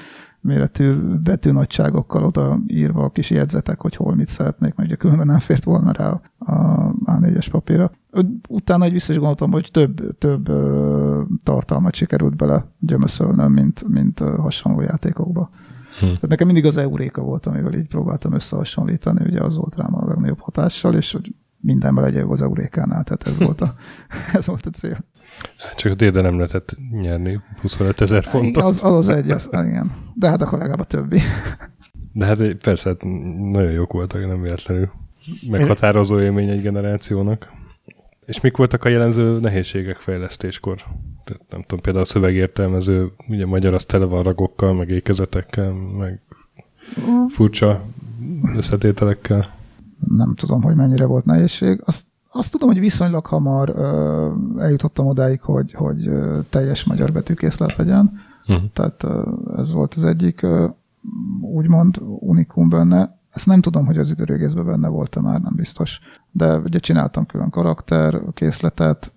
[0.46, 5.40] méretű betűnagyságokkal oda írva a kis jegyzetek, hogy hol mit szeretnék, mert ugye különben nem
[5.40, 7.92] fért volna rá a A4-es papírra.
[8.48, 10.52] Utána egy vissza is gondoltam, hogy több, több
[11.44, 15.50] tartalmat sikerült bele gyömöszölnöm, mint, mint hasonló játékokba.
[16.00, 16.06] Hm.
[16.06, 20.08] Tehát nekem mindig az euréka volt, amivel így próbáltam összehasonlítani, ugye az volt rám a
[20.08, 23.74] legnagyobb hatással, és hogy mindenben legyen az eurékánál, tehát ez volt a,
[24.34, 24.98] ez volt a cél.
[25.76, 28.50] Csak a déde nem lehetett nyerni 25 ezer fontot.
[28.50, 29.92] Igen, az, az az egy, az, igen.
[30.14, 31.20] De hát akkor legalább a többi.
[32.14, 33.04] De hát persze, hát
[33.52, 34.92] nagyon jók voltak, nem véletlenül.
[35.50, 37.52] Meghatározó élmény egy generációnak.
[38.26, 40.76] És mik voltak a jellemző nehézségek fejlesztéskor?
[41.24, 46.22] Tehát nem tudom, például a szövegértelmező, ugye magyar az tele van ragokkal, meg ékezetekkel, meg
[47.30, 47.84] furcsa
[48.56, 49.54] összetételekkel.
[50.08, 51.82] Nem tudom, hogy mennyire volt nehézség.
[51.86, 57.76] Azt, azt tudom, hogy viszonylag hamar ö, eljutottam odáig, hogy, hogy ö, teljes magyar betűkészlet
[57.76, 58.20] legyen.
[58.48, 58.72] Uh-huh.
[58.74, 60.68] Tehát ö, ez volt az egyik ö,
[61.42, 63.20] úgymond unikum benne.
[63.30, 66.00] Ezt nem tudom, hogy az időrégészben benne volt-e már, nem biztos.
[66.38, 69.12] De ugye csináltam külön karakter, készletet,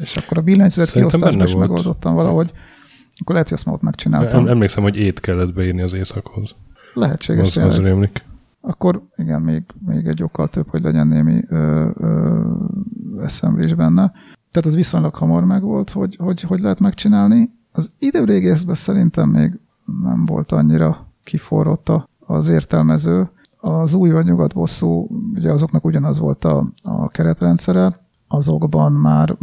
[0.00, 1.68] és akkor a billentyűzet kiosztásban is volt.
[1.68, 2.52] megoldottam valahogy.
[3.18, 4.48] Akkor lehet, hogy azt már ott megcsináltam.
[4.48, 6.54] Emlékszem, hogy ét kellett beírni az éjszakhoz.
[6.94, 7.56] Lehetséges.
[7.56, 8.24] Az, az rémlik.
[8.60, 11.88] Akkor igen, még, még egy okkal több, hogy legyen némi ö,
[13.76, 14.12] benne.
[14.50, 17.50] Tehát az viszonylag hamar megvolt, hogy, hogy, hogy lehet megcsinálni.
[17.72, 19.58] Az időrégészben szerintem még
[20.02, 21.92] nem volt annyira kiforrott
[22.26, 23.30] az értelmező
[23.64, 29.36] az új vagy nyugat bosszú, ugye azoknak ugyanaz volt a, a keretrendszere, azokban már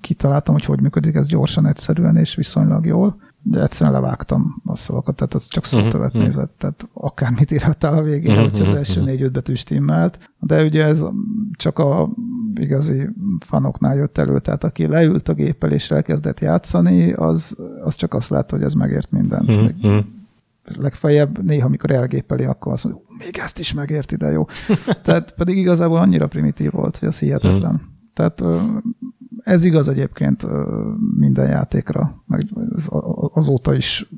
[0.00, 5.16] kitaláltam, hogy hogy működik ez gyorsan, egyszerűen és viszonylag jól, de egyszerűen levágtam a szavakat,
[5.16, 6.22] tehát az csak szótövet uh-huh.
[6.22, 8.50] nézett, tehát akármit írhattál a végére, uh-huh.
[8.50, 11.06] hogyha az első négy-öt betű stimmelt, de ugye ez
[11.52, 12.08] csak a
[12.54, 13.08] igazi
[13.40, 18.30] fanoknál jött elő, tehát aki leült a géppel és elkezdett játszani, az, az csak azt
[18.30, 19.48] látta, hogy ez megért mindent.
[19.48, 20.04] Uh-huh
[20.76, 24.44] legfeljebb néha, amikor elgépeli, akkor azt mondja, még ezt is megérti, de jó.
[25.04, 27.72] Tehát pedig igazából annyira primitív volt, hogy az hihetetlen.
[27.72, 27.86] Mm.
[28.14, 28.42] Tehát
[29.42, 30.46] ez igaz egyébként
[31.18, 32.46] minden játékra, meg
[33.32, 34.08] azóta is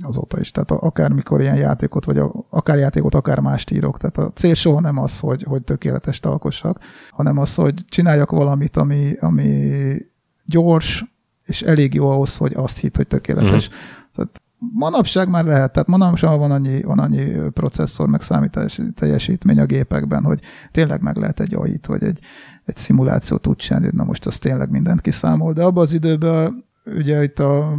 [0.00, 0.50] azóta is.
[0.50, 3.98] Tehát akármikor ilyen játékot, vagy akár játékot, akár mást írok.
[3.98, 6.78] Tehát a cél soha nem az, hogy, hogy tökéletes alkossak,
[7.10, 9.70] hanem az, hogy csináljak valamit, ami, ami
[10.44, 11.04] gyors,
[11.44, 13.68] és elég jó ahhoz, hogy azt hitt, hogy tökéletes.
[13.68, 13.72] Mm.
[14.72, 20.24] Manapság már lehet, tehát manapság van annyi, van annyi processzor, meg számítási teljesítmény a gépekben,
[20.24, 22.20] hogy tényleg meg lehet egy AI-t, vagy egy,
[22.64, 27.22] egy szimulációt tud csinálni, na most az tényleg mindent kiszámol, de abban az időben ugye
[27.22, 27.76] itt a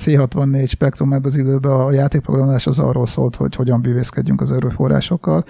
[0.00, 5.44] C64 Spectrum ebben az időben a játékprogramozás az arról szólt, hogy hogyan bűvészkedjünk az erőforrásokkal,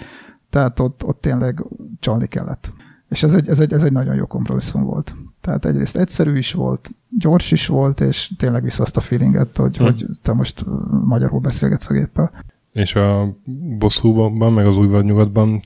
[0.51, 1.65] tehát ott, ott tényleg
[2.01, 2.73] csalni kellett.
[3.09, 5.17] És ez egy, ez, egy, ez egy nagyon jó kompromisszum volt.
[5.41, 9.77] Tehát egyrészt egyszerű is volt, gyors is volt, és tényleg vissza azt a feelinget, hogy,
[9.77, 9.87] hmm.
[9.87, 10.65] hogy te most
[11.05, 12.33] magyarul beszélgetsz a géppel.
[12.73, 13.37] És a
[13.79, 15.63] bosszúban, meg az új nyugatban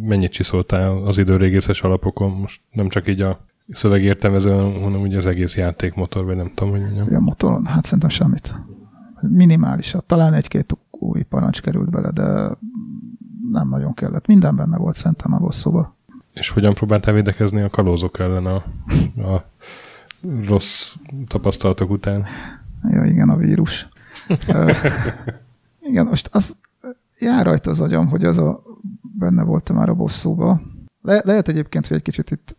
[0.00, 2.30] mennyit csiszoltál az időrégészes alapokon?
[2.30, 6.80] Most nem csak így a szövegértelmező, hanem ugye az egész játékmotor, vagy nem tudom, hogy
[6.80, 7.14] mondjam.
[7.14, 7.64] A motoron?
[7.64, 8.54] Hát szerintem semmit.
[9.20, 10.04] Minimálisat.
[10.04, 12.56] Talán egy-két új parancs került bele, de
[13.50, 14.26] nem nagyon kellett.
[14.26, 15.96] Minden benne volt szerintem a bosszúba.
[16.32, 18.54] És hogyan próbáltál védekezni a kalózok ellen a,
[19.22, 19.44] a
[20.46, 20.94] rossz
[21.26, 22.26] tapasztalatok után?
[22.88, 23.88] Ja, igen, a vírus.
[25.90, 26.56] igen, most az
[27.18, 28.62] jár rajta az agyam, hogy az a
[29.18, 30.60] benne voltam már a bosszúba.
[31.02, 32.56] Le, lehet egyébként, hogy egy kicsit itt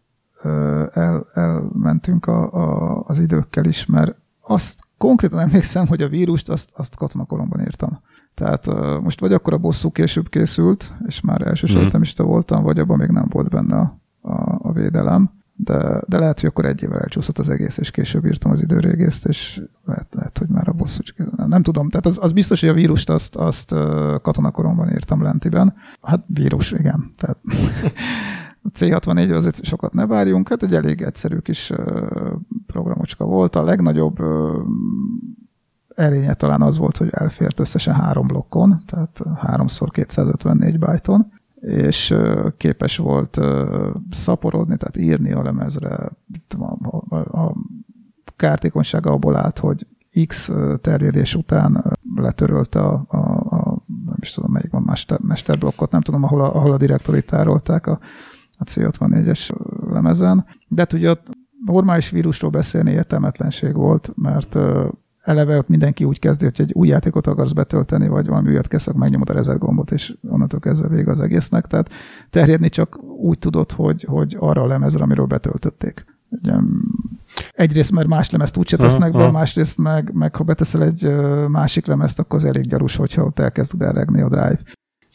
[0.94, 6.70] el, elmentünk a, a, az időkkel is, mert azt konkrétan emlékszem, hogy a vírust azt,
[6.74, 8.00] azt katonakoromban írtam.
[8.34, 12.02] Tehát uh, most vagy akkor a bosszú később készült, és már elsősorban mm.
[12.02, 15.32] is voltam, vagy abban még nem volt benne a, a, a védelem.
[15.56, 19.26] De, de lehet, hogy akkor egy évvel elcsúszott az egész, és később írtam az időrégészt,
[19.26, 21.02] és lehet, lehet hogy már a bosszú
[21.36, 21.90] nem, nem tudom.
[21.90, 23.76] Tehát az, az biztos, hogy a vírust azt, azt
[24.22, 25.74] katonakoromban írtam lentiben.
[26.02, 27.12] Hát vírus, igen.
[27.18, 27.38] Tehát
[28.64, 31.72] a C64 azért sokat ne várjunk, hát egy elég egyszerű kis
[32.68, 33.56] programocska volt.
[33.56, 34.20] A legnagyobb
[35.96, 42.16] erénye talán az volt, hogy elfért összesen három blokkon, tehát 3x254 byton, és
[42.58, 43.40] képes volt
[44.12, 46.12] szaporodni, tehát írni a lemezre.
[46.60, 47.56] A, a,
[48.36, 49.88] kártékonysága abból állt, hogy
[50.28, 50.52] X
[50.82, 53.18] terjedés után letörölte a, a,
[53.56, 57.26] a nem is tudom melyik van, mester, mesterblokkot, nem tudom, ahol a, ahol a direktorit
[57.26, 58.00] tárolták a,
[58.58, 59.52] a C64-es
[59.92, 60.46] lemezen.
[60.68, 61.28] De ugye ott
[61.66, 64.58] normális vírusról beszélni értelmetlenség volt, mert
[65.24, 68.88] eleve ott mindenki úgy kezdi, hogy egy új játékot akarsz betölteni, vagy valami újat kezd,
[68.88, 71.66] akkor megnyomod a reset gombot, és onnantól kezdve vége az egésznek.
[71.66, 71.90] Tehát
[72.30, 76.06] terjedni csak úgy tudod, hogy, hogy arra a lemezre, amiről betöltötték.
[76.30, 76.54] Ugye,
[77.52, 81.16] egyrészt, mert más lemezt úgyse tesznek be, másrészt meg, meg ha beteszel egy
[81.48, 84.60] másik lemezt, akkor az elég gyarús, hogyha ott elkezd beregni a drive.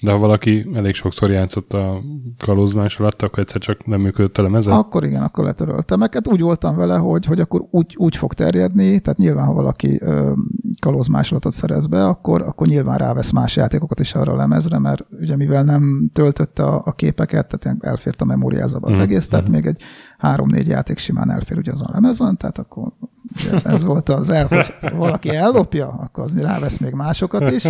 [0.03, 2.03] De ha valaki elég sokszor játszott a
[2.45, 4.73] kalózmás alatt, akkor egyszer csak nem működött a lemeze?
[4.73, 5.99] Akkor igen, akkor letöröltem.
[5.99, 9.53] Meg hát úgy voltam vele, hogy, hogy akkor úgy, úgy fog terjedni, tehát nyilván, ha
[9.53, 10.33] valaki ö,
[10.81, 15.37] kalózmásolatot szerez be, akkor, akkor nyilván rávesz más játékokat is arra a lemezre, mert ugye
[15.37, 19.01] mivel nem töltötte a, a képeket, tehát elfért a memóriázába az mm.
[19.01, 19.53] egész, tehát mm.
[19.53, 19.81] még egy
[20.19, 22.93] három-négy játék simán elfér ugye azon a lemezen, tehát akkor
[23.37, 27.67] ugye ez volt az el, hogy valaki ellopja, akkor az rávesz még másokat is,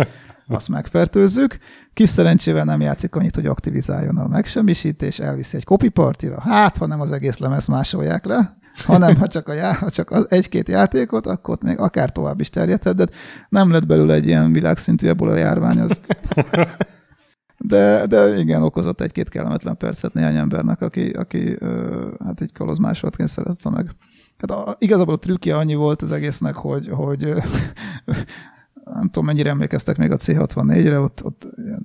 [0.49, 1.57] azt megfertőzzük.
[1.93, 6.41] Kis szerencsével nem játszik annyit, hogy aktivizáljon a megsemmisítés, elviszi egy copy partira.
[6.41, 10.11] Hát, ha nem az egész lemez másolják le, hanem ha csak, a já, ha csak
[10.11, 13.05] az egy-két játékot, akkor ott még akár tovább is terjedhet, de
[13.49, 15.79] nem lett belőle egy ilyen világszintű ebből a járvány.
[15.79, 15.99] Az...
[17.57, 21.57] De, de igen, okozott egy-két kellemetlen percet néhány embernek, aki, aki
[22.25, 23.89] hát egy kaloz másodként szerette meg.
[24.37, 27.33] Hát a, igazából a trükkje annyi volt az egésznek, hogy, hogy
[28.93, 31.83] nem tudom, mennyire emlékeztek még a C64-re, ott, ott ilyen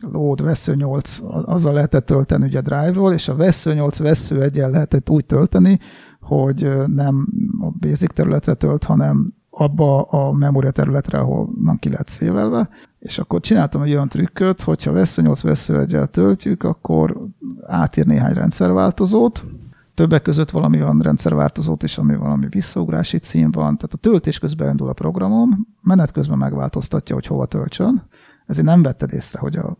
[0.00, 5.10] load vesző 8, azzal lehetett tölteni ugye drive-ról, és a vesző 8 vesző egyen lehetett
[5.10, 5.78] úgy tölteni,
[6.20, 7.26] hogy nem
[7.60, 13.18] a basic területre tölt, hanem abba a memória területre, ahol nem ki lett szévelve, és
[13.18, 17.26] akkor csináltam egy olyan trükköt, hogyha vesző 8 vesző egyel töltjük, akkor
[17.62, 19.44] átír néhány rendszerváltozót,
[19.94, 23.76] többek között valami olyan rendszerváltozót is, ami valami visszaugrási cím van.
[23.76, 28.02] Tehát a töltés közben indul a programom, menet közben megváltoztatja, hogy hova töltsön.
[28.46, 29.78] Ezért nem vetted észre, hogy a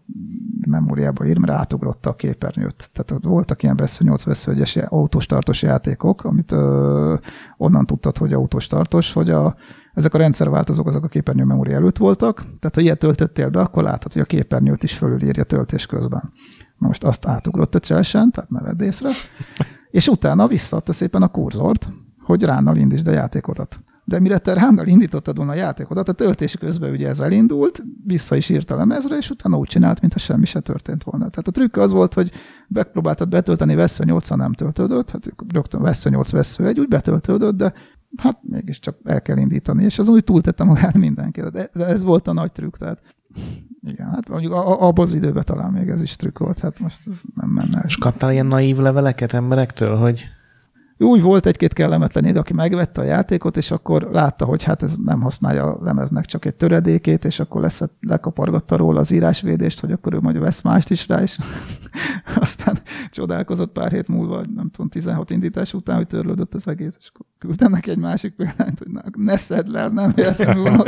[0.67, 2.91] memóriába ír, mert átugrotta a képernyőt.
[2.93, 7.15] Tehát ott voltak ilyen vesző 8 vesző 1 autóstartos játékok, amit ö,
[7.57, 9.55] onnan tudtad, hogy autóstartos, hogy a,
[9.95, 13.83] ezek a rendszerváltozók azok a képernyő memória előtt voltak, tehát ha ilyet töltöttél be, akkor
[13.83, 16.33] láthatod, hogy a képernyőt is fölülírja töltés közben.
[16.79, 19.11] Na most azt átugrott a cselsen, tehát ne vedd észre
[19.91, 21.89] és utána visszaadta szépen a kurzort,
[22.23, 23.81] hogy ránnal indítsd a játékodat.
[24.05, 28.37] De mire te ránnal indítottad volna a játékodat, a töltés közben ugye ez elindult, vissza
[28.37, 31.29] is írt a lemezre, és utána úgy csinált, mintha semmi se történt volna.
[31.29, 32.31] Tehát a trükk az volt, hogy
[32.69, 37.73] megpróbáltad betölteni vesző 8 nem töltődött, hát rögtön vesző 8 vesző egy, úgy betöltődött, de
[38.17, 41.41] hát mégiscsak el kell indítani, és az úgy túltette magát mindenki.
[41.41, 43.01] De, de ez volt a nagy trükk, tehát
[43.83, 47.21] igen, hát mondjuk abban az időben talán még ez is trükk volt, hát most ez
[47.35, 47.83] nem menne.
[47.87, 50.29] És kaptál ilyen naív leveleket emberektől, hogy
[51.05, 55.21] úgy volt egy-két kellemetlen aki megvette a játékot, és akkor látta, hogy hát ez nem
[55.21, 60.15] használja a lemeznek csak egy töredékét, és akkor lesz, lekapargatta róla az írásvédést, hogy akkor
[60.15, 61.39] ő majd vesz mást is rá, és
[62.41, 62.79] aztán
[63.11, 67.27] csodálkozott pár hét múlva, nem tudom, 16 indítás után, hogy törlődött az egész, és akkor
[67.39, 70.83] küldtem neki egy másik példányt, hogy na, ne szedd le, ez nem véletlenül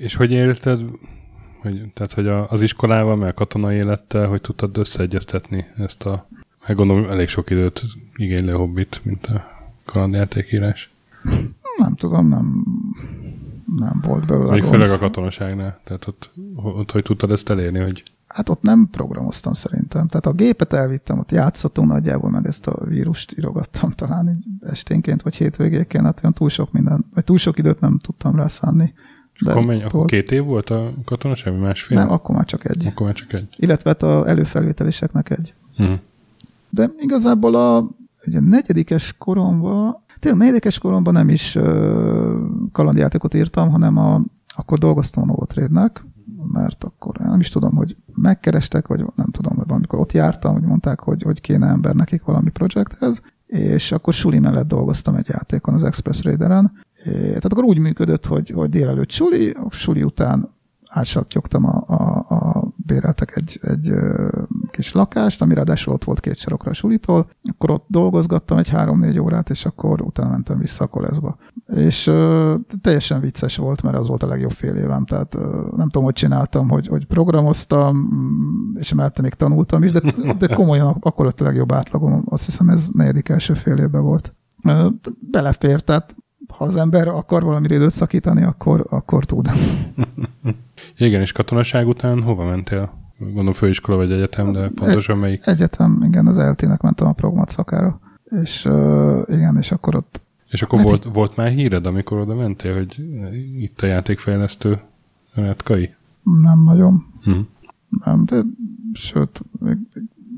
[0.00, 0.80] És hogy élted,
[1.60, 6.28] hogy, tehát hogy az iskolával, meg a katonai élettel, hogy tudtad összeegyeztetni ezt a,
[6.66, 7.82] meg gondolom elég sok időt
[8.16, 9.44] igénylő hobbit, mint a
[9.84, 10.90] kalandjátékírás.
[11.76, 12.64] Nem tudom, nem,
[13.76, 15.80] nem volt belőle Még főleg a katonaságnál.
[15.84, 18.02] Tehát ott, ott hogy tudtad ezt elérni, hogy...
[18.26, 20.06] Hát ott nem programoztam szerintem.
[20.06, 25.22] Tehát a gépet elvittem, ott játszottunk nagyjából, meg ezt a vírust írogattam talán egy esténként,
[25.22, 28.92] vagy hétvégéken, hát olyan túl sok minden, vagy túl sok időt nem tudtam rá szánni.
[29.44, 31.98] De akkor, akkor két év volt a katona, semmi másfél?
[31.98, 32.86] Nem, akkor már csak egy.
[32.86, 33.54] Akkor már csak egy.
[33.56, 35.54] Illetve hát a előfelvételiseknek egy.
[35.78, 35.98] Uh-huh.
[36.70, 37.88] De igazából a
[38.26, 42.32] ugye negyedikes koromban, tényleg negyedikes koromban nem is uh,
[42.72, 44.22] kalandjátékot írtam, hanem a,
[44.56, 46.04] akkor dolgoztam a Novotrade-nek,
[46.52, 50.62] mert akkor nem is tudom, hogy megkerestek, vagy nem tudom, hogy amikor ott jártam, hogy
[50.62, 53.22] mondták, hogy, hogy kéne ember nekik valami projekthez,
[53.52, 56.72] és akkor suli mellett dolgoztam egy játékon, az Express Raideren.
[57.04, 60.54] Tehát akkor úgy működött, hogy, hogy délelőtt suli, suli után
[60.92, 63.92] átsattyogtam a, a, a béreltek egy, egy
[64.70, 69.18] kis lakást, ami ráadásul ott volt két sarokra a sulitól, akkor ott dolgozgattam egy három-négy
[69.18, 71.36] órát, és akkor utána mentem vissza a koleszba.
[71.66, 75.42] És uh, teljesen vicces volt, mert az volt a legjobb fél évem, tehát uh,
[75.76, 80.54] nem tudom, hogy csináltam, hogy, hogy programoztam, mm, és mellette még tanultam is, de, de
[80.54, 84.34] komolyan akkor lett a legjobb átlagom, azt hiszem ez negyedik első fél évben volt.
[85.30, 86.14] Belefér, tehát
[86.56, 89.50] ha az ember akar valamire időt szakítani, akkor, akkor tud.
[90.96, 92.92] igen, és katonaság után hova mentél?
[93.18, 95.46] Gondolom főiskola vagy egyetem, de pontosan melyik?
[95.46, 98.00] Egyetem, igen, az LT-nek mentem a progmat szakára.
[98.24, 100.20] És uh, igen, és akkor ott...
[100.48, 103.00] És akkor volt, volt már híred, amikor oda mentél, hogy
[103.58, 104.80] itt a játékfejlesztő
[105.64, 105.94] Kai?
[106.22, 107.04] Nem nagyon.
[107.22, 107.40] Hm.
[108.04, 108.42] Nem, de
[108.92, 109.76] sőt, még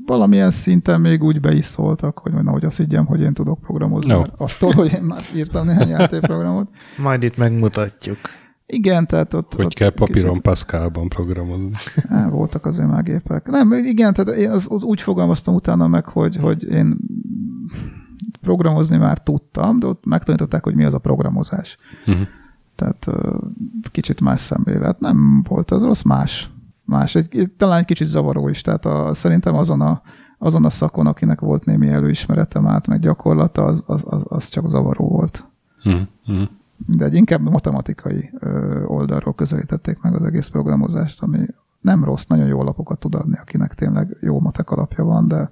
[0.05, 3.59] valamilyen szinten még úgy be is szóltak, hogy na, hogy azt higgyem, hogy én tudok
[3.59, 4.11] programozni.
[4.11, 4.23] No.
[4.37, 6.69] Attól, hogy én már írtam néhány játékprogramot.
[6.97, 8.17] Majd itt megmutatjuk.
[8.67, 9.53] Igen, tehát ott...
[9.55, 10.43] Hogy ott kell papíron kicsit...
[10.43, 11.71] Pascalban programozni.
[12.09, 13.47] Há, voltak azért már gépek.
[13.47, 16.97] Nem, igen, tehát én az, az úgy fogalmaztam utána meg, hogy, hogy én
[18.41, 21.77] programozni már tudtam, de ott megtanították, hogy mi az a programozás.
[22.07, 22.27] Uh-huh.
[22.75, 23.07] Tehát
[23.91, 24.99] kicsit más szemlélet.
[24.99, 26.49] Nem volt az rossz, más.
[26.85, 27.15] Más.
[27.15, 28.61] Egy, talán egy kicsit zavaró is.
[28.61, 30.01] Tehát a, szerintem azon a,
[30.37, 34.67] azon a szakon, akinek volt némi előismeretem át, meg gyakorlata, az, az, az, az csak
[34.67, 35.45] zavaró volt.
[35.83, 38.31] Uh-huh de egy inkább matematikai
[38.85, 41.45] oldalról közelítették meg az egész programozást, ami
[41.81, 45.49] nem rossz, nagyon jó alapokat tud adni, akinek tényleg jó matek alapja van, de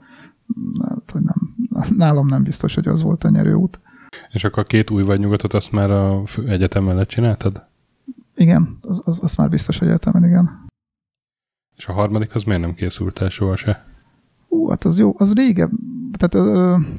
[0.82, 1.56] hát, hogy nem,
[1.98, 3.80] nálam nem biztos, hogy az volt a nyerőút.
[4.32, 7.64] És akkor a két új vagy nyugatot azt már a egyetem mellett csináltad?
[8.36, 10.63] Igen, az, az, az már biztos, hogy egyetemen, igen.
[11.78, 13.86] És a harmadik az miért nem készült el soha se?
[14.48, 15.72] Hú, hát az jó, az régebb,
[16.18, 16.48] tehát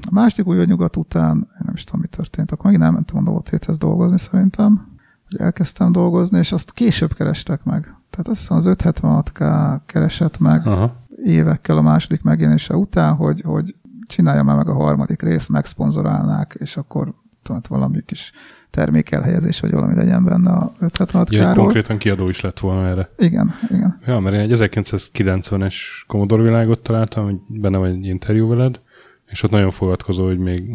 [0.05, 3.21] a második új nyugat után, én nem is tudom, mi történt, akkor megint elmentem a
[3.21, 4.87] Novotéthez dolgozni szerintem,
[5.31, 7.83] hogy elkezdtem dolgozni, és azt később kerestek meg.
[8.11, 10.97] Tehát azt hiszem az 576K keresett meg Aha.
[11.25, 13.75] évekkel a második megjelenése után, hogy, hogy
[14.07, 18.33] csináljam meg a harmadik részt, megszponzorálnák, és akkor tudom, valami kis
[18.75, 23.11] termékelhelyezés, vagy valami legyen benne a 576 ja, konkrétan kiadó is lett volna erre.
[23.19, 23.99] Igen, igen.
[24.07, 25.75] Ja, mert én egy 1990-es
[26.07, 28.81] Commodore világot találtam, hogy benne van egy interjú veled,
[29.27, 30.69] és ott nagyon fogadkozó, hogy még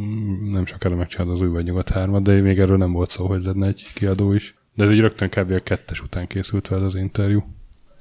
[0.51, 3.43] nem sokára megcsinálod az új vagy nyugat hármat, de még erről nem volt szó, hogy
[3.43, 4.57] lenne egy kiadó is.
[4.75, 5.51] De ez egy rögtön kb.
[5.51, 7.43] a kettes után készült fel az interjú.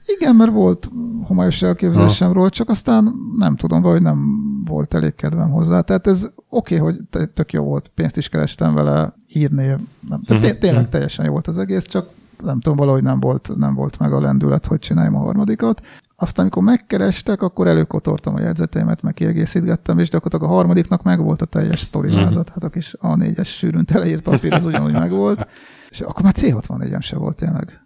[0.06, 0.90] Igen, mert volt
[1.22, 4.18] homályos elképzelésem róla, csak aztán nem tudom, vagy nem
[4.64, 5.80] volt elég kedvem hozzá.
[5.80, 9.76] Tehát ez oké, okay, hogy tök jó volt, pénzt is kerestem vele, hírnév,
[10.08, 10.22] nem.
[10.22, 10.58] Tehát uh-huh.
[10.58, 10.92] tényleg uh-huh.
[10.92, 12.08] teljesen jó volt az egész, csak
[12.42, 15.80] nem tudom, valahogy nem volt, nem volt meg a lendület, hogy csináljam a harmadikat.
[16.16, 21.42] Aztán, amikor megkerestek, akkor előkotortam a jegyzeteimet, meg kiegészítgettem, és gyakorlatilag a harmadiknak meg volt
[21.42, 22.48] a teljes sztorivázat.
[22.48, 25.46] Hát a kis A4-es sűrűn teleírt papír, az ugyanúgy megvolt.
[25.90, 27.80] És akkor már C64-em se volt tényleg.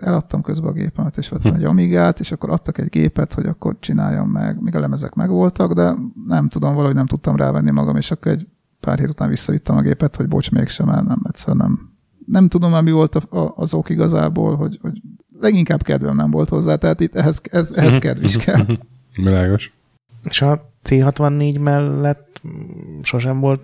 [0.00, 3.76] Eladtam közben a gépemet, és vettem egy Amigát, és akkor adtak egy gépet, hogy akkor
[3.80, 5.94] csináljam meg, míg a lemezek megvoltak, de
[6.26, 8.46] nem tudom, valahogy nem tudtam rávenni magam, és akkor egy
[8.84, 11.92] pár hét után visszavittem a gépet, hogy bocs, mégsem, mert nem, egyszerűen nem.
[12.26, 13.14] Nem tudom már mi volt
[13.54, 15.00] az ok igazából, hogy, hogy
[15.40, 18.00] leginkább kedvem nem volt hozzá, tehát itt ehhez, ez, ehhez mhm.
[18.00, 18.66] kedv is kell.
[19.14, 19.72] Világos.
[20.22, 22.42] És a C64 mellett
[23.02, 23.62] sosem volt,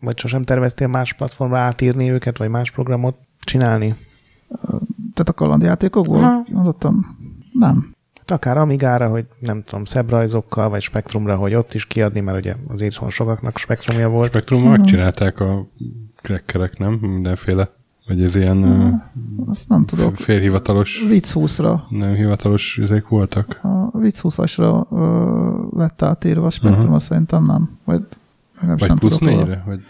[0.00, 3.96] vagy sosem terveztél más platformra átírni őket, vagy más programot csinálni?
[4.90, 6.46] Tehát a kalandjátékokból?
[6.50, 7.18] Mondottam,
[7.52, 7.91] nem.
[8.22, 12.38] Hát akár Amigára, hogy nem tudom, szebb rajzokkal, vagy Spektrumra, hogy ott is kiadni, mert
[12.38, 14.26] ugye az itthon sokaknak Spektrumja volt.
[14.26, 14.80] Spektrummal uh-huh.
[14.80, 15.66] megcsinálták a
[16.16, 16.92] krekkerek, nem?
[16.92, 17.70] Mindenféle
[18.06, 19.00] vagy ez ilyen uh,
[19.46, 20.16] azt nem tudok.
[20.16, 21.04] félhivatalos...
[21.08, 21.80] Vicc 20-ra.
[21.88, 23.58] Nem hivatalos ezek voltak?
[23.62, 26.98] A Vicc 20-asra uh, lett átírva a spektrum, uh-huh.
[26.98, 27.78] szerintem nem.
[27.84, 28.06] Vagy,
[28.78, 29.62] vagy plusz négyre?
[29.66, 29.80] Vagy...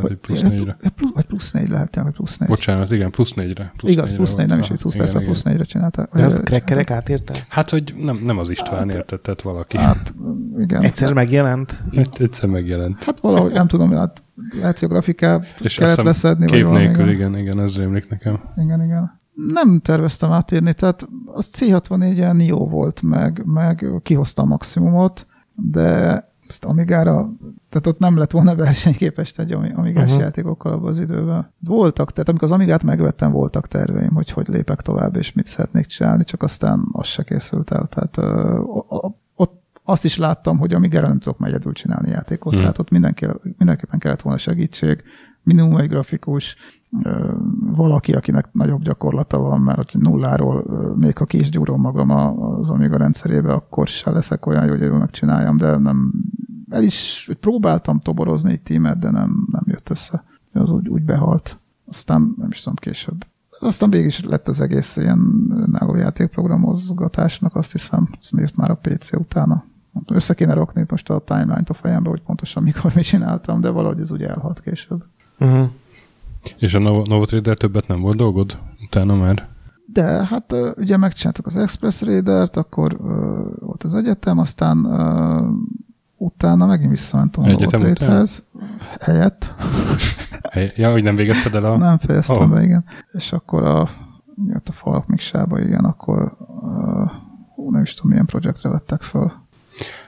[0.00, 0.76] Hogy plusz négyre.
[1.14, 2.48] Vagy plusz négy lehet, vagy plusz négy.
[2.48, 3.72] Bocsánat, igen, plusz négyre.
[3.76, 5.24] Plusz Igaz, plusz négy, nem is vicc 20, persze, igen.
[5.24, 6.12] plusz négyre csinálták.
[6.12, 7.46] De azt krekkerek átírták?
[7.48, 9.76] Hát, hogy nem, nem az István hát, értetett valaki.
[9.76, 10.14] Hát,
[10.58, 10.82] igen.
[10.82, 11.78] Egyszer hát, megjelent?
[11.94, 13.04] Hát, egyszer megjelent.
[13.04, 14.22] Hát valahogy, nem tudom, hát
[14.60, 16.46] lehet, hogy a grafikát És kellett leszedni.
[16.46, 18.40] Kép vagy nélkül, igen, igen, ez rémlik nekem.
[18.56, 19.20] Igen, igen.
[19.34, 26.64] Nem terveztem átírni, tehát az C64-en jó volt, meg, meg kihozta a maximumot, de ezt
[26.64, 27.30] Amigára,
[27.68, 30.20] tehát ott nem lett volna versenyképes egy Amigás uh-huh.
[30.20, 31.52] játékokkal abban az időben.
[31.58, 35.86] Voltak, tehát amikor az Amigát megvettem, voltak terveim, hogy hogy lépek tovább, és mit szeretnék
[35.86, 37.86] csinálni, csak aztán az se készült el.
[37.86, 42.60] Tehát uh, ott azt is láttam, hogy Amigára nem tudok majd egyedül csinálni játékot, uh-huh.
[42.60, 43.26] tehát ott mindenki,
[43.58, 45.02] mindenképpen kellett volna segítség,
[45.42, 46.56] minimum egy grafikus,
[47.60, 50.64] valaki, akinek nagyobb gyakorlata van, mert hogy nulláról,
[50.96, 54.98] még ha ki is gyúrom magam az Amiga rendszerébe, akkor se leszek olyan, hogy jól
[54.98, 56.12] megcsináljam, de nem
[56.72, 60.24] el is próbáltam toborozni egy tímet, de nem, nem jött össze.
[60.52, 61.58] Az úgy, úgy behalt.
[61.84, 63.26] Aztán nem is tudom később.
[63.60, 69.12] Aztán végig is lett az egész ilyen önálló játékprogramozgatásnak, azt hiszem, miért már a PC
[69.12, 69.64] utána.
[70.06, 74.00] Össze kéne rakni most a timeline-t a fejembe, hogy pontosan mikor mi csináltam, de valahogy
[74.00, 75.04] ez úgy elhalt később.
[75.38, 75.68] Uh-huh.
[76.58, 79.48] És a Novotrader többet nem volt dolgod utána már?
[79.86, 83.00] De hát ugye megcsináltuk az Express Raider-t, akkor uh,
[83.58, 85.48] volt az egyetem, aztán uh,
[86.22, 88.46] utána megint visszamentem a Novotrade-hez.
[89.00, 89.54] Helyett.
[90.76, 91.76] Ja, hogy nem végezted el a...
[91.76, 92.50] Nem fejeztem oh.
[92.50, 92.84] be, igen.
[93.12, 93.88] És akkor a,
[94.46, 96.36] jött a falak miksába, igen, akkor
[97.56, 99.32] uh, nem is tudom, milyen projektre vettek föl.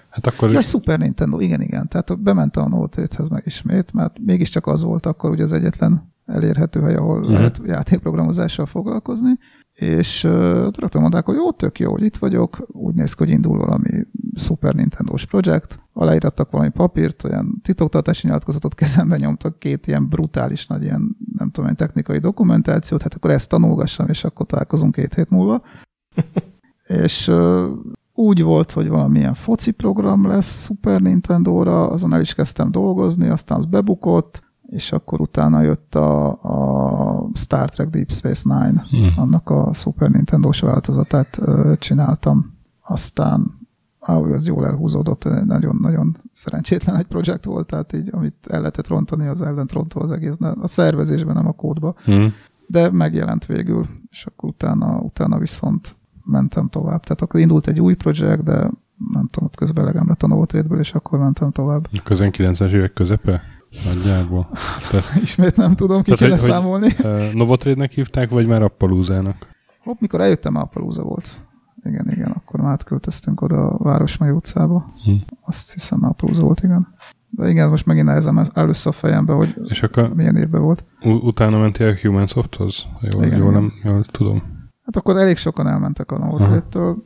[0.08, 0.50] Hát akkor...
[0.50, 1.88] Ja, Super Nintendo, igen, igen.
[1.88, 6.80] Tehát bementem a Novotrade-hez meg ismét, mert mégiscsak az volt akkor ugye az egyetlen elérhető
[6.80, 7.32] hely, ahol uh-huh.
[7.32, 9.38] lehet játékprogramozással foglalkozni,
[9.74, 10.32] és uh,
[10.78, 13.90] rögtön mondták, hogy jó, tök jó, hogy itt vagyok, úgy néz ki, hogy indul valami
[14.36, 20.82] Super Nintendo-s projekt, aláírattak valami papírt, olyan titoktartási nyilatkozatot kezembe nyomtak, két ilyen brutális nagy
[20.82, 25.30] ilyen, nem tudom, ilyen technikai dokumentációt, hát akkor ezt tanulgassam, és akkor találkozunk két hét
[25.30, 25.62] múlva.
[27.04, 27.30] és
[28.14, 33.58] úgy volt, hogy valamilyen foci program lesz Super Nintendo-ra, azon el is kezdtem dolgozni, aztán
[33.58, 34.42] az bebukott,
[34.74, 39.12] és akkor utána jött a, a Star Trek Deep Space Nine, hmm.
[39.16, 41.40] annak a Super Nintendo-s változatát
[41.78, 42.56] csináltam.
[42.82, 43.62] Aztán
[43.98, 49.26] ahogy az jól elhúzódott, nagyon-nagyon szerencsétlen egy projekt volt, tehát így, amit el lehetett rontani,
[49.26, 51.94] az ellent rontva az egész, a szervezésben, nem a kódba.
[52.04, 52.32] Hmm.
[52.66, 57.02] De megjelent végül, és akkor utána, utána viszont mentem tovább.
[57.02, 58.70] Tehát akkor indult egy új projekt, de
[59.12, 61.88] nem tudom, ott közben elegem lett a Novotrade-ből, és akkor mentem tovább.
[62.04, 63.42] Közön 90-es évek közepe?
[63.84, 64.48] Nagyjából.
[64.90, 65.02] Te...
[65.22, 66.90] Ismét nem tudom, ki kéne számolni.
[66.90, 69.46] Hogy, Novotrade-nek hívták, vagy már Appaloozának?
[69.78, 71.28] Hopp, mikor eljöttem, Appalooza volt.
[71.84, 74.92] Igen, igen, akkor már átköltöztünk oda a Városmai utcába.
[75.04, 75.12] Hm.
[75.40, 76.94] Azt hiszem, Appalooza volt, igen.
[77.30, 80.84] De igen, most megint nehezem először a fejembe, hogy És akkor milyen évben volt.
[81.02, 82.86] Utána mentél a Human Softhoz?
[83.00, 83.62] Jól, igen, jól, igen.
[83.62, 84.42] Nem, jól tudom.
[84.84, 87.04] Hát akkor elég sokan elmentek a Novotrade-től.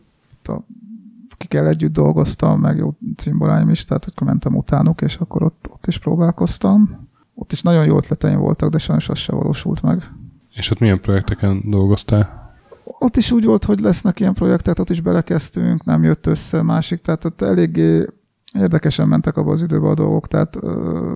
[1.38, 5.86] Kikkel együtt dolgoztam, meg jó cimboráim is, tehát akkor mentem utánuk, és akkor ott, ott
[5.86, 7.08] is próbálkoztam.
[7.34, 10.12] Ott is nagyon jó ötleteim voltak, de sajnos az se valósult meg.
[10.54, 12.52] És ott milyen projekteken dolgoztál?
[12.84, 17.00] Ott is úgy volt, hogy lesznek ilyen projektek, ott is belekezdtünk, nem jött össze másik,
[17.00, 18.06] tehát ott eléggé
[18.54, 21.14] érdekesen mentek abba az időbe a dolgok, tehát ö,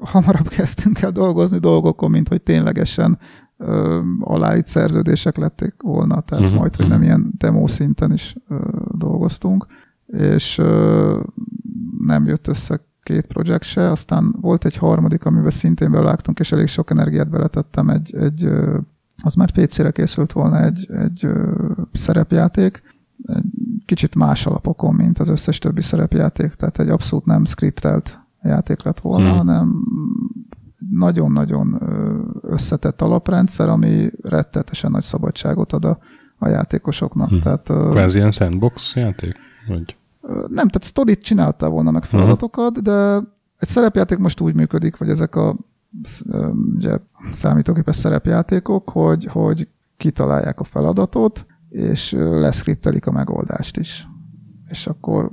[0.00, 3.18] hamarabb kezdtünk el dolgozni dolgokon, mint hogy ténylegesen
[4.20, 8.58] aláírt szerződések lették volna, tehát uh-huh, majd, hogy nem ilyen demo szinten is ö,
[8.98, 9.66] dolgoztunk,
[10.06, 11.20] és ö,
[12.06, 16.66] nem jött össze két projekt se, aztán volt egy harmadik, amiben szintén belágtunk, és elég
[16.66, 18.48] sok energiát beletettem, egy, egy
[19.22, 21.28] az már PC-re készült volna egy, egy
[21.92, 22.82] szerepjáték,
[23.22, 23.44] egy
[23.84, 29.00] kicsit más alapokon, mint az összes többi szerepjáték, tehát egy abszolút nem skriptelt játék lett
[29.00, 29.36] volna, hmm.
[29.36, 29.84] hanem
[30.90, 31.82] nagyon-nagyon
[32.40, 35.98] összetett alaprendszer, ami rettetesen nagy szabadságot ad a,
[36.38, 37.28] a játékosoknak.
[37.28, 37.40] Hmm.
[37.40, 39.34] Tehát, Kvázi ilyen sandbox játék?
[39.68, 39.96] Vagy?
[40.30, 42.82] Nem, tehát sztorit csináltál volna meg feladatokat, hmm.
[42.82, 43.16] de
[43.56, 45.56] egy szerepjáték most úgy működik, vagy ezek a
[46.74, 46.96] ugye,
[47.32, 54.08] számítógépes szerepjátékok, hogy, hogy kitalálják a feladatot, és leszkriptelik a megoldást is.
[54.68, 55.30] És akkor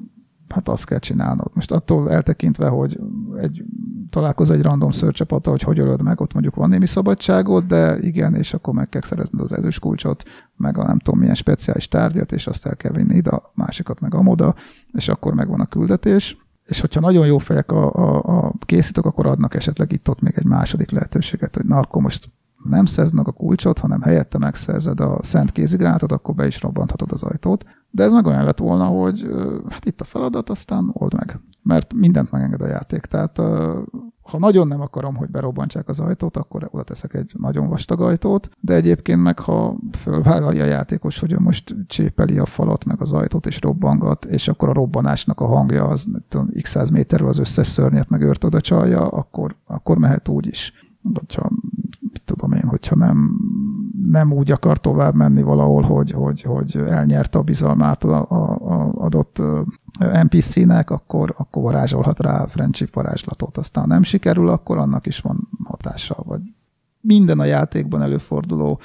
[0.49, 1.51] hát azt kell csinálnod.
[1.53, 2.99] Most attól eltekintve, hogy
[3.41, 3.63] egy
[4.09, 8.33] találkozol egy random search hogy hogy ölöd meg, ott mondjuk van némi szabadságod, de igen,
[8.35, 10.23] és akkor meg kell szerezned az ezüst kulcsot,
[10.55, 13.99] meg a nem tudom milyen speciális tárgyat, és azt el kell vinni ide, a másikat
[13.99, 14.55] meg amoda,
[14.91, 16.37] és akkor megvan a küldetés.
[16.63, 20.45] És hogyha nagyon jó fejek a, a, a készítők, akkor adnak esetleg itt-ott még egy
[20.45, 22.29] második lehetőséget, hogy na akkor most
[22.63, 27.11] nem szerzed meg a kulcsot, hanem helyette megszerzed a szent kézigránátot, akkor be is robbanthatod
[27.11, 27.65] az ajtót.
[27.89, 29.25] De ez meg olyan lett volna, hogy
[29.69, 31.39] hát itt a feladat, aztán old meg.
[31.67, 33.05] Mert mindent megenged a játék.
[33.05, 33.37] Tehát
[34.21, 38.49] ha nagyon nem akarom, hogy berobbantsák az ajtót, akkor oda teszek egy nagyon vastag ajtót,
[38.59, 43.13] de egyébként meg ha fölvállalja a játékos, hogy ő most csépeli a falat, meg az
[43.13, 47.37] ajtót és robbangat, és akkor a robbanásnak a hangja az tudom, x száz méterről az
[47.37, 50.73] összes szörnyet meg őrt oda csalja, akkor, akkor mehet úgy is.
[51.13, 51.49] Hogyha
[52.25, 53.39] tudom én, hogyha nem,
[54.09, 58.91] nem úgy akar tovább menni valahol, hogy, hogy, hogy elnyerte a bizalmát a, a, a
[58.93, 59.41] adott
[60.23, 63.57] NPC-nek, akkor, akkor varázsolhat rá a friendship varázslatot.
[63.57, 66.23] Aztán nem sikerül, akkor annak is van hatása.
[66.25, 66.41] Vagy
[67.01, 68.79] minden a játékban előforduló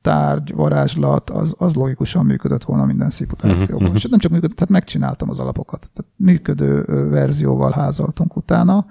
[0.00, 3.82] tárgy, varázslat, az, az logikusan működött volna minden szipulációban.
[3.82, 3.96] Uh-huh.
[3.96, 5.90] És nem csak működött, tehát megcsináltam az alapokat.
[5.94, 8.86] Tehát működő verzióval házaltunk utána,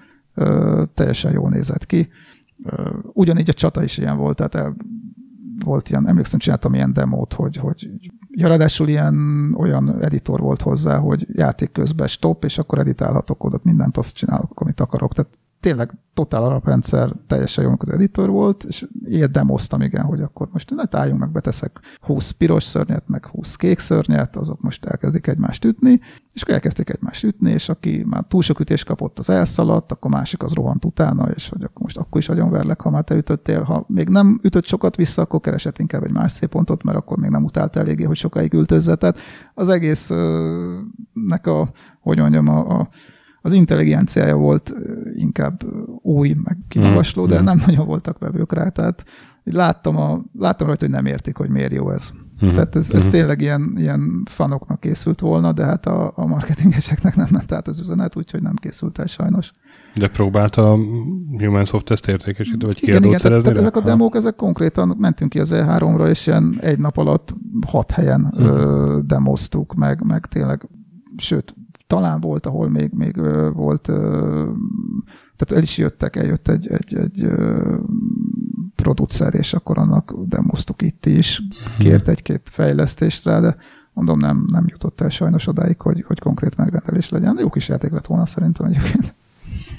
[0.93, 2.09] teljesen jól nézett ki
[3.13, 4.76] Ugyanígy a csata is ilyen volt, tehát el,
[5.63, 7.89] volt ilyen, emlékszem, csináltam ilyen demót, hogy, hogy
[8.38, 9.15] ja, ráadásul ilyen
[9.57, 14.59] olyan editor volt hozzá, hogy játék közben stop, és akkor editálhatok oda, mindent azt csinálok,
[14.61, 15.13] amit akarok.
[15.13, 20.49] Tehát tényleg totál alaprendszer, teljesen jó működő editor volt, és ilyet demoztam, igen, hogy akkor
[20.51, 25.28] most ne álljunk meg, beteszek 20 piros szörnyet, meg 20 kék szörnyet, azok most elkezdik
[25.28, 25.99] egymást ütni,
[26.34, 30.11] és akkor elkezdték egymást ütni, és aki már túl sok ütés kapott, az elszaladt, akkor
[30.11, 33.61] másik az rohant utána, és hogy akkor most akkor is verlek, ha már te ütöttél.
[33.61, 37.30] Ha még nem ütött sokat vissza, akkor keresett inkább egy más pontot, mert akkor még
[37.30, 38.95] nem utált eléggé, hogy sokáig ültözze.
[38.95, 39.18] Tehát
[39.53, 42.89] az egésznek a, hogy mondjam, a, a
[43.45, 44.73] az intelligenciája volt
[45.15, 45.63] inkább
[46.01, 47.27] új, meg kimagasló, mm.
[47.27, 49.03] de nem nagyon voltak vevők rá, tehát
[49.43, 52.11] láttam, a, láttam rajta, hogy nem értik, hogy miért jó ez.
[52.35, 52.51] Uh-huh.
[52.51, 53.11] Tehát ez, ez uh-huh.
[53.11, 57.79] tényleg ilyen, ilyen fanoknak készült volna, de hát a, a marketingeseknek nem ment át az
[57.79, 59.51] üzenet, úgyhogy nem készült el sajnos.
[59.95, 60.77] De próbálta a
[61.37, 65.39] Human Soft értékesítő, vagy igen, igen, tehát, tehát ezek a demók, ezek konkrétan mentünk ki
[65.39, 67.35] az E3-ra, és ilyen egy nap alatt
[67.67, 68.47] hat helyen uh-huh.
[68.47, 70.69] ö, demoztuk, meg, meg tényleg,
[71.17, 71.55] sőt,
[71.88, 73.15] talán volt, ahol még, még
[73.53, 73.81] volt,
[75.36, 77.27] tehát el is jöttek, eljött egy, egy, egy
[78.75, 81.41] producer, és akkor annak demoztuk itt is,
[81.79, 83.55] kért egy-két fejlesztést rá, de
[83.93, 87.38] mondom, nem, nem jutott el sajnos odáig, hogy, hogy konkrét megrendelés legyen.
[87.39, 89.15] Jó kis játék lett volna szerintem egyébként.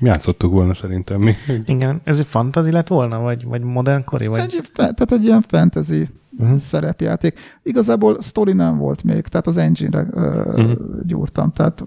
[0.01, 1.33] Játszottuk volna szerintem mi.
[1.65, 4.27] Igen, ez egy fantasy lett volna, vagy, vagy modernkori?
[4.27, 4.41] Vagy...
[4.41, 6.59] Egy, tehát egy ilyen fantasy uh-huh.
[6.59, 7.39] szerepjáték.
[7.63, 10.79] Igazából story nem volt még, tehát az engine-re uh, uh-huh.
[11.03, 11.85] gyúrtam, tehát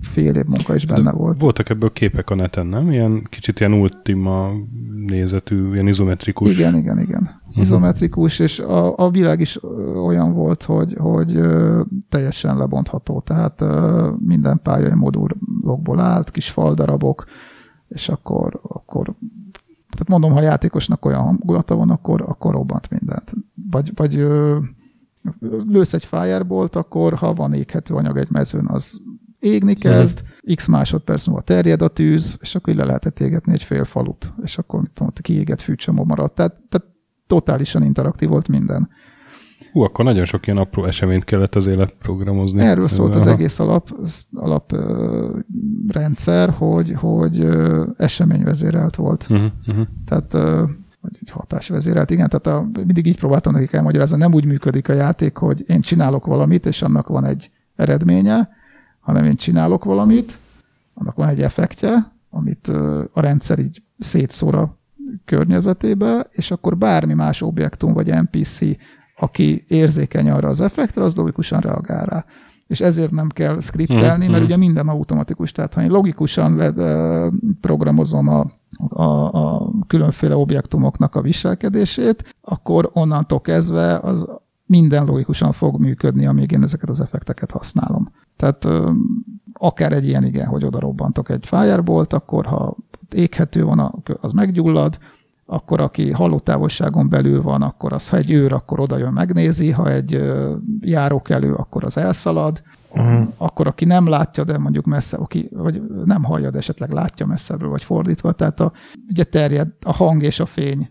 [0.00, 1.40] fél év munka is benne De volt.
[1.40, 2.90] Voltak ebből képek a neten, nem?
[2.90, 4.50] Ilyen kicsit ilyen ultima
[5.06, 6.58] nézetű, ilyen izometrikus.
[6.58, 7.40] Igen, igen, igen.
[7.48, 7.62] Uh-huh.
[7.62, 9.58] Izometrikus, és a, a világ is
[10.06, 11.40] olyan volt, hogy, hogy
[12.08, 13.64] teljesen lebontható, tehát
[14.18, 14.94] minden pályai
[15.66, 17.24] modulokból állt, kis faldarabok,
[17.88, 19.14] és akkor, akkor
[19.90, 23.32] tehát mondom, ha játékosnak olyan hangulata van, akkor, akkor robbant mindent.
[23.70, 24.14] Vagy, vagy
[25.68, 29.00] lősz egy firebolt, akkor ha van éghető anyag egy mezőn, az
[29.38, 30.54] égni kezd, uh-huh.
[30.54, 34.58] x másodperc múlva terjed a tűz, és akkor le lehetett égetni egy fél falut, és
[34.58, 36.34] akkor mit tudom, kiégett fűcsomó maradt.
[36.34, 36.86] Tehát, tehát
[37.26, 38.88] totálisan interaktív volt minden.
[39.76, 42.60] Hú, akkor nagyon sok ilyen apró eseményt kellett az élet programozni.
[42.60, 43.90] Erről szólt az egész alap,
[44.34, 45.38] alap ö,
[45.88, 49.26] rendszer, hogy, hogy ö, eseményvezérelt volt.
[49.30, 49.86] Uh-huh, uh-huh.
[50.04, 50.64] Tehát ö,
[51.00, 55.36] vagy hatásvezérelt, igen, tehát a, mindig így próbáltam nekik elmagyarázni, nem úgy működik a játék,
[55.36, 58.48] hogy én csinálok valamit, és annak van egy eredménye,
[59.00, 60.38] hanem én csinálok valamit,
[60.94, 62.68] annak van egy effektje, amit
[63.12, 64.78] a rendszer így szétszór a
[65.24, 68.60] környezetébe, és akkor bármi más objektum vagy NPC,
[69.16, 72.24] aki érzékeny arra az effektre, az logikusan reagál rá.
[72.66, 74.44] És ezért nem kell skriptelni, mm, mert mm.
[74.44, 75.52] ugye minden automatikus.
[75.52, 76.72] Tehát ha én logikusan le,
[77.60, 78.46] programozom a,
[78.88, 79.02] a,
[79.32, 84.26] a különféle objektumoknak a viselkedését, akkor onnantól kezdve az
[84.66, 88.12] minden logikusan fog működni, amíg én ezeket az effekteket használom.
[88.36, 88.68] Tehát
[89.52, 92.76] akár egy ilyen igen, hogy oda robbantok egy firebolt, akkor ha
[93.14, 94.98] éghető van, az meggyullad,
[95.46, 99.90] akkor aki hallótávolságon belül van, akkor az, ha egy őr, akkor oda jön, megnézi, ha
[99.90, 100.32] egy
[100.80, 103.28] járókelő, akkor az elszalad, uh-huh.
[103.36, 107.70] akkor aki nem látja, de mondjuk messze, aki, vagy nem hallja, de esetleg látja messzebbről,
[107.70, 108.72] vagy fordítva, tehát a,
[109.08, 110.90] ugye terjed a hang és a fény.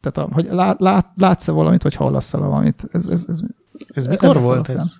[0.00, 2.88] Tehát a, hogy lát, lát, látsz-e valamit, vagy hallasz-e valamit.
[2.92, 3.40] Ez, ez, ez,
[3.94, 4.94] ez mikor ez volt ez?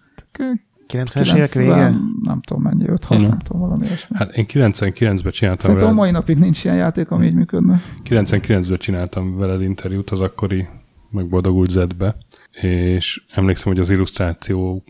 [0.93, 1.95] 90-es évek vége?
[2.23, 4.17] Nem tudom mennyi, 5 6 nem tudom, valami ilyesmi.
[4.17, 5.89] Hát én 99-ben csináltam Szerintem veled...
[5.89, 7.81] a mai napig nincs ilyen játék, ami így működne.
[8.09, 10.69] 99-ben csináltam veled interjút az akkori
[11.11, 12.17] megboldogult Z-be,
[12.61, 14.85] és emlékszem, hogy az illusztráció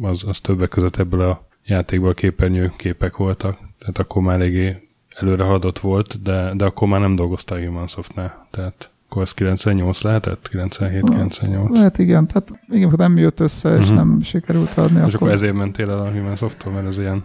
[0.00, 5.44] az, az többek között ebből a játékból képernyő képek voltak, tehát akkor már eléggé előre
[5.44, 10.50] haladott volt, de, de akkor már nem dolgoztál Human Softnál, tehát akkor ez 98 lehetett?
[10.52, 11.70] 97-98?
[11.70, 13.94] Lehet igen, tehát igen, nem jött össze, és uh-huh.
[13.94, 14.96] nem sikerült adni.
[14.96, 17.24] És akkor, akkor ezért mentél el a Human Softól, mert ez ilyen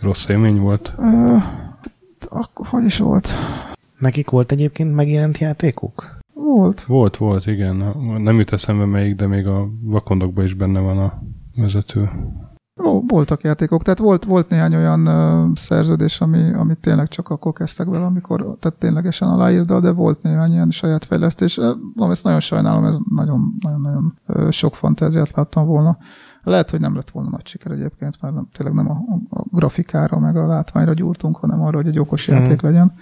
[0.00, 0.92] rossz élmény volt?
[0.96, 1.42] Uh,
[2.28, 3.28] akkor hogy is volt?
[3.98, 6.20] Nekik volt egyébként megjelent játékuk?
[6.34, 6.82] Volt.
[6.82, 7.94] Volt, volt, igen.
[8.18, 11.22] Nem jut eszembe melyik, de még a vakondokban is benne van a
[11.56, 12.10] vezető.
[12.84, 17.52] Ó, voltak játékok, tehát volt, volt néhány olyan uh, szerződés, ami, ami tényleg csak akkor
[17.52, 21.58] kezdtek vele, amikor tehát ténylegesen aláírta, de volt néhány ilyen saját fejlesztés.
[21.58, 24.18] Uh, ezt nagyon sajnálom, ez nagyon-nagyon
[24.50, 25.98] sok fantáziát láttam volna.
[26.42, 28.98] Lehet, hogy nem lett volna nagy siker egyébként, mert nem, tényleg nem a,
[29.30, 32.36] a grafikára, meg a látványra gyúrtunk, hanem arra, hogy egy okos hmm.
[32.36, 32.92] játék legyen.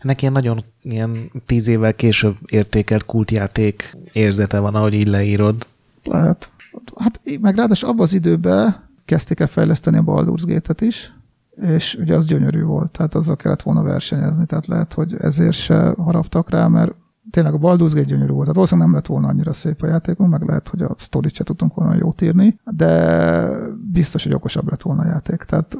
[0.00, 5.66] Ennek ilyen nagyon ilyen tíz évvel később értékelt kultjáték érzete van, ahogy így leírod.
[6.04, 6.50] Lehet.
[6.96, 11.12] Hát meg ráadásul abban az időben kezdték el fejleszteni a Baldur's Gate-et is,
[11.56, 15.94] és ugye az gyönyörű volt, tehát azzal kellett volna versenyezni, tehát lehet, hogy ezért se
[15.98, 16.94] haraptak rá, mert
[17.30, 20.30] tényleg a Baldur's Gate gyönyörű volt, tehát valószínűleg nem lett volna annyira szép a játékunk,
[20.30, 23.48] meg lehet, hogy a story se tudtunk volna jót írni, de
[23.92, 25.42] biztos, hogy okosabb lett volna a játék.
[25.42, 25.76] Tehát...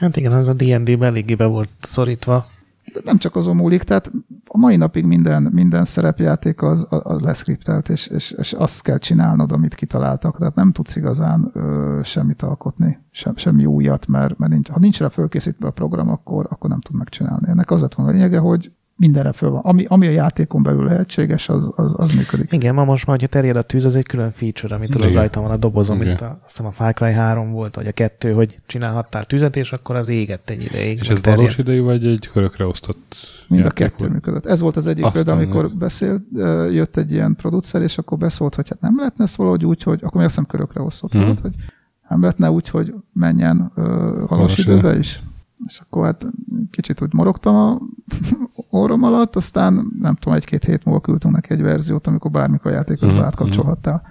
[0.00, 2.46] Hát igen, az a D&D-ben eléggé be volt szorítva
[2.92, 4.10] de nem csak azon múlik, tehát
[4.46, 9.52] a mai napig minden, minden szerepjáték az, az leszkriptelt, és, és, és azt kell csinálnod,
[9.52, 14.68] amit kitaláltak, tehát nem tudsz igazán ö, semmit alkotni, sem, semmi újat, mert, mert nincs,
[14.68, 17.48] ha nincs rá fölkészítve a program, akkor, akkor nem tud megcsinálni.
[17.48, 19.60] Ennek az lett volna a lényege, hogy mindenre föl van.
[19.60, 22.52] Ami, ami a játékon belül lehetséges, az, az, az működik.
[22.52, 25.40] Igen, ma most már, hogyha terjed a tűz, az egy külön feature, amit tudod rajta
[25.40, 28.32] van a dobozom, mint a, azt hiszem a Far Cry 3 volt, vagy a kettő,
[28.32, 30.98] hogy csinálhattál tüzet, és akkor az égett egy ideig.
[30.98, 31.38] És ez terjed.
[31.38, 33.16] valós idejű, vagy egy körökre osztott
[33.48, 34.12] Mind a kettő volt?
[34.12, 34.46] működött.
[34.46, 36.22] Ez volt az egyik példa, amikor beszélt,
[36.72, 40.00] jött egy ilyen producer, és akkor beszólt, hogy hát nem lehetne ezt valahogy úgy, hogy
[40.02, 41.24] akkor még azt hiszem körökre osztott hmm.
[41.24, 41.54] volt, hogy
[42.08, 45.22] nem lehetne úgy, hogy menjen valós, valós időbe is
[45.66, 46.26] és akkor hát
[46.70, 47.80] kicsit úgy morogtam a
[48.80, 52.74] orrom alatt, aztán nem tudom, egy-két hét múlva küldtünk neki egy verziót, amikor bármikor a
[52.74, 54.02] játékot mm átkapcsolhattál.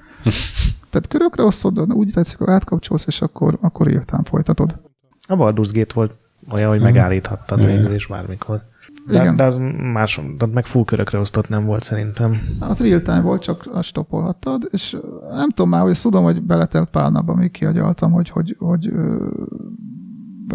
[0.89, 4.79] Tehát körökre osztod, úgy tetszik, hogy átkapcsolsz, és akkor, akkor írtán folytatod.
[5.27, 6.11] A Baldur's Gate volt
[6.49, 6.83] olyan, hogy mm.
[6.83, 7.65] megállíthattad mm.
[7.65, 8.61] végül is bármikor.
[9.07, 9.35] De, Igen.
[9.35, 9.57] de az
[9.93, 12.41] más, de meg full körökre osztott nem volt szerintem.
[12.59, 14.97] Az real time volt, csak stopolhattad, és
[15.31, 18.93] nem tudom már, hogy ezt tudom, hogy beletelt pár napba, amíg kiagyaltam, hogy, hogy, hogy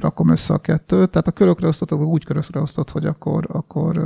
[0.00, 1.10] rakom össze a kettőt.
[1.10, 4.04] Tehát a körökre osztott, akkor úgy körökre osztott, hogy akkor, akkor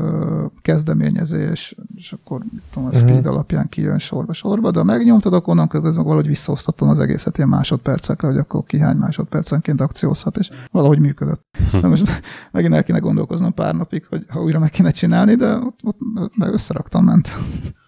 [0.62, 3.32] kezdeményezés, és akkor mit tudom, a speed uh-huh.
[3.32, 7.36] alapján kijön sorba sorba, de ha megnyomtad, akkor onnan közben meg valahogy visszaosztottam az egészet
[7.36, 11.44] ilyen másodpercekre, hogy akkor ki hány másodpercenként akciózhat, és valahogy működött.
[11.80, 12.20] De most
[12.52, 15.98] megint el kéne gondolkoznom pár napig, hogy ha újra meg kéne csinálni, de ott, ott
[16.36, 17.36] meg összeraktam, ment.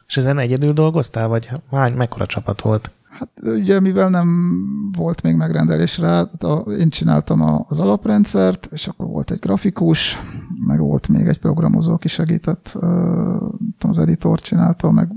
[0.06, 2.90] És ezen egyedül dolgoztál, vagy hány, mekkora csapat volt?
[3.22, 4.28] Hát ugye, mivel nem
[4.96, 10.18] volt még megrendelés rá, a, én csináltam az alaprendszert, és akkor volt egy grafikus,
[10.66, 12.78] meg volt még egy programozó, aki segített,
[13.78, 15.08] az editor csinálta, meg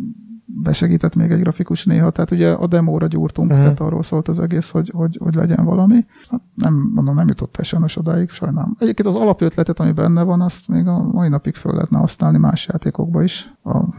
[0.46, 3.64] besegített még egy grafikus néha, tehát ugye a demóra gyúrtunk, uh-huh.
[3.64, 6.06] tehát arról szólt az egész, hogy, hogy, hogy legyen valami.
[6.30, 8.76] Hát nem, mondom, nem jutott el sajnos odáig, sajnálom.
[8.80, 12.68] Egyébként az alapötletet, ami benne van, azt még a mai napig föl lehetne használni más
[12.68, 13.54] játékokba is.
[13.64, 13.95] A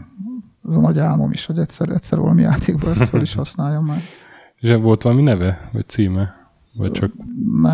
[0.67, 4.01] az a nagy álmom is, hogy egyszer, egyszer valami játékban ezt fel is használjam már.
[4.55, 6.35] És volt valami neve, vagy címe?
[6.73, 7.11] Vagy csak...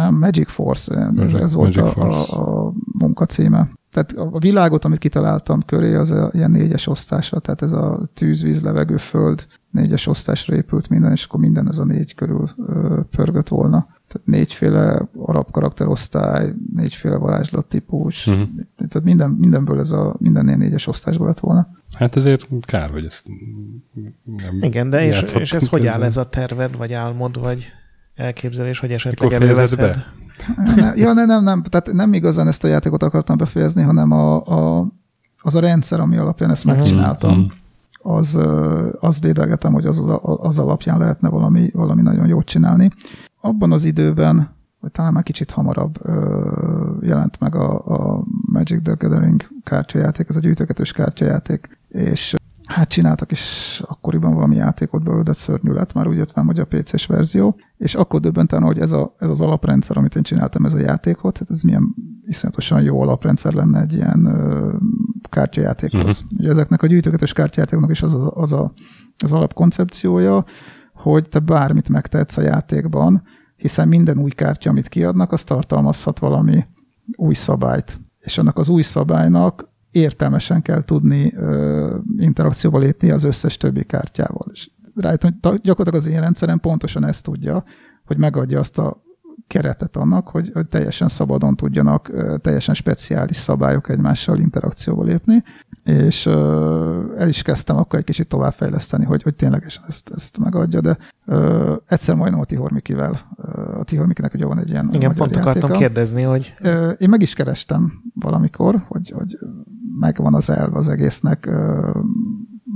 [0.09, 3.67] Magic Force, ez, ez volt a, a, a munka címe.
[3.91, 8.41] Tehát a világot, amit kitaláltam köré, az a, ilyen négyes osztásra, tehát ez a tűz,
[8.41, 12.99] víz, levegő, föld négyes osztásra épült minden, és akkor minden ez a négy körül ö,
[13.11, 13.87] pörgött volna.
[14.13, 18.47] Tehát négyféle arab karakterosztály, négyféle varázslattípus, uh-huh.
[18.75, 21.67] tehát minden, mindenből ez a mindennél négyes osztásból lett volna.
[21.97, 23.25] Hát ezért kár, hogy ezt
[24.37, 27.65] nem Igen, de és, és ez hogy áll ez a terved, vagy álmod, vagy
[28.15, 29.79] elképzelés, hogy esetleg Mikor előveszed?
[29.79, 30.93] Be?
[30.95, 34.87] Ja, nem, nem, nem, tehát nem igazán ezt a játékot akartam befejezni, hanem a, a,
[35.37, 36.75] az a rendszer, ami alapján ezt mhm.
[36.75, 37.31] megcsináltam.
[37.31, 37.61] Mm-hmm
[38.03, 38.39] az,
[38.99, 42.89] az dédelgetem, hogy az, az, az alapján lehetne valami, valami nagyon jót csinálni.
[43.45, 45.97] Abban az időben, vagy talán már kicsit hamarabb
[47.01, 52.35] jelent meg a, a Magic the Gathering kártyajáték, ez a gyűjtögetős kártyajáték, és
[52.65, 56.65] hát csináltak is akkoriban valami játékot belőle, de szörnyű lett, már úgy jött hogy a
[56.65, 60.73] PC-s verzió, és akkor döbbentem, hogy ez, a, ez az alaprendszer, amit én csináltam, ez
[60.73, 64.73] a játékot, hát ez milyen iszonyatosan jó alaprendszer lenne egy ilyen ö,
[65.29, 66.21] kártyajátékhoz.
[66.21, 66.39] Uh-huh.
[66.39, 68.73] Ugye ezeknek a gyűjtögetős kártyajátékoknak is az, a, az, a,
[69.23, 70.45] az alapkoncepciója,
[71.03, 73.23] hogy te bármit megtehetsz a játékban,
[73.55, 76.65] hiszen minden új kártya, amit kiadnak, az tartalmazhat valami
[77.15, 77.99] új szabályt.
[78.17, 84.47] És annak az új szabálynak értelmesen kell tudni ö, interakcióba lépni az összes többi kártyával.
[84.51, 87.63] És rájöttem, hogy gyakorlatilag az én rendszerem pontosan ezt tudja,
[88.05, 89.01] hogy megadja azt a
[89.47, 95.43] keretet annak, hogy, hogy teljesen szabadon tudjanak teljesen speciális szabályok egymással interakcióba lépni,
[95.83, 96.25] és
[97.17, 100.97] el is kezdtem akkor egy kicsit továbbfejleszteni, hogy, hogy ténylegesen ezt, ezt megadja, de
[101.85, 105.49] egyszer majdnem a Tihormikivel, uh, a Tihormikinek ugye van egy ilyen Igen, pont játéka.
[105.49, 106.53] akartam kérdezni, hogy...
[106.97, 109.37] Én meg is kerestem valamikor, hogy, hogy
[109.99, 111.49] megvan az elv az egésznek,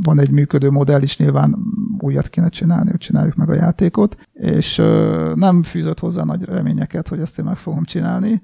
[0.03, 1.55] van egy működő modell is, nyilván
[1.99, 7.07] újat kéne csinálni, hogy csináljuk meg a játékot, és uh, nem fűzött hozzá nagy reményeket,
[7.07, 8.41] hogy ezt én meg fogom csinálni,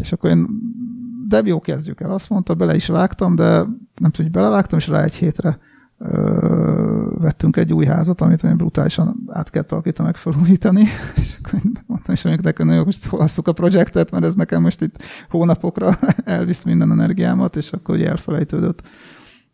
[0.00, 0.46] és akkor én
[1.30, 2.10] de jó, kezdjük el.
[2.10, 5.58] Azt mondta, bele is vágtam, de nem tudom, hogy belevágtam, és rá egy hétre
[5.98, 10.80] ö, vettünk egy új házat, amit olyan brutálisan át kellett alakítani, meg felújítani,
[11.20, 15.02] és akkor mondtam is, nekem nagyon most holasszuk a projektet, mert ez nekem most itt
[15.28, 18.82] hónapokra elvisz minden energiámat, és akkor ugye elfelejtődött.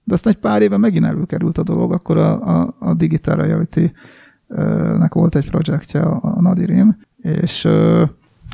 [0.07, 5.15] De aztán egy pár éve megint előkerült a dolog, akkor a, a, a Digital Reality-nek
[5.15, 7.65] volt egy projektje, a Nadirim, és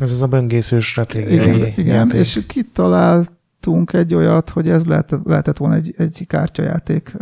[0.01, 5.57] ez az a böngésző stratégiai Igen, igen és kitaláltunk egy olyat, hogy ez lehet, lehetett
[5.57, 7.17] volna egy, egy kártyajáték,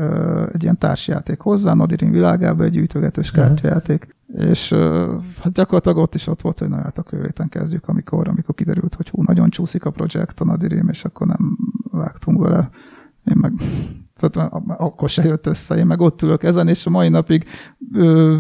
[0.53, 3.47] egy ilyen társjáték hozzá, Nadirin világában egy gyűjtögetős uh-huh.
[3.47, 4.17] kártyajáték.
[4.35, 4.69] És
[5.43, 8.95] hát gyakorlatilag ott is ott volt, hogy na hát a kövéten kezdjük, amikor, amikor kiderült,
[8.95, 11.59] hogy hú, nagyon csúszik a projekt a Nadirim, és akkor nem
[11.91, 12.71] vágtunk vele.
[13.25, 13.53] Én meg
[14.21, 17.45] tehát akkor se jött össze, én meg ott ülök ezen, és a mai napig
[17.95, 18.37] ö,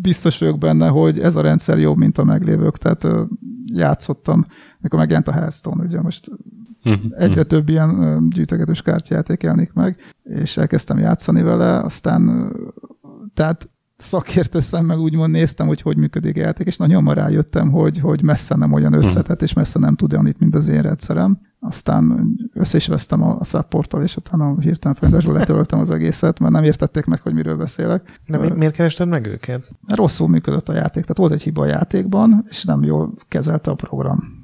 [0.00, 3.22] biztos vagyok benne, hogy ez a rendszer jobb, mint a meglévők, tehát ö,
[3.72, 4.46] játszottam,
[4.78, 6.30] mikor megjelent a Hearthstone, ugye most
[6.84, 7.22] uh-huh.
[7.22, 12.52] egyre több ilyen gyűjtögetős kártyajáték jelenik meg, és elkezdtem játszani vele, aztán
[13.34, 13.68] tehát
[14.00, 18.22] szakértő szemmel úgymond néztem, hogy hogy működik a játék, és nagyon hamar rájöttem, hogy, hogy
[18.22, 21.38] messze nem olyan összetett, és messze nem tud annyit, mint az én rendszerem.
[21.60, 26.52] Aztán össze is vesztem a, a supporttal, és utána hirtelen folyamatosan letöröltem az egészet, mert
[26.52, 28.20] nem értették meg, hogy miről beszélek.
[28.26, 29.64] De mi, miért kerested meg őket?
[29.86, 33.70] Mert rosszul működött a játék, tehát volt egy hiba a játékban, és nem jól kezelte
[33.70, 34.38] a program.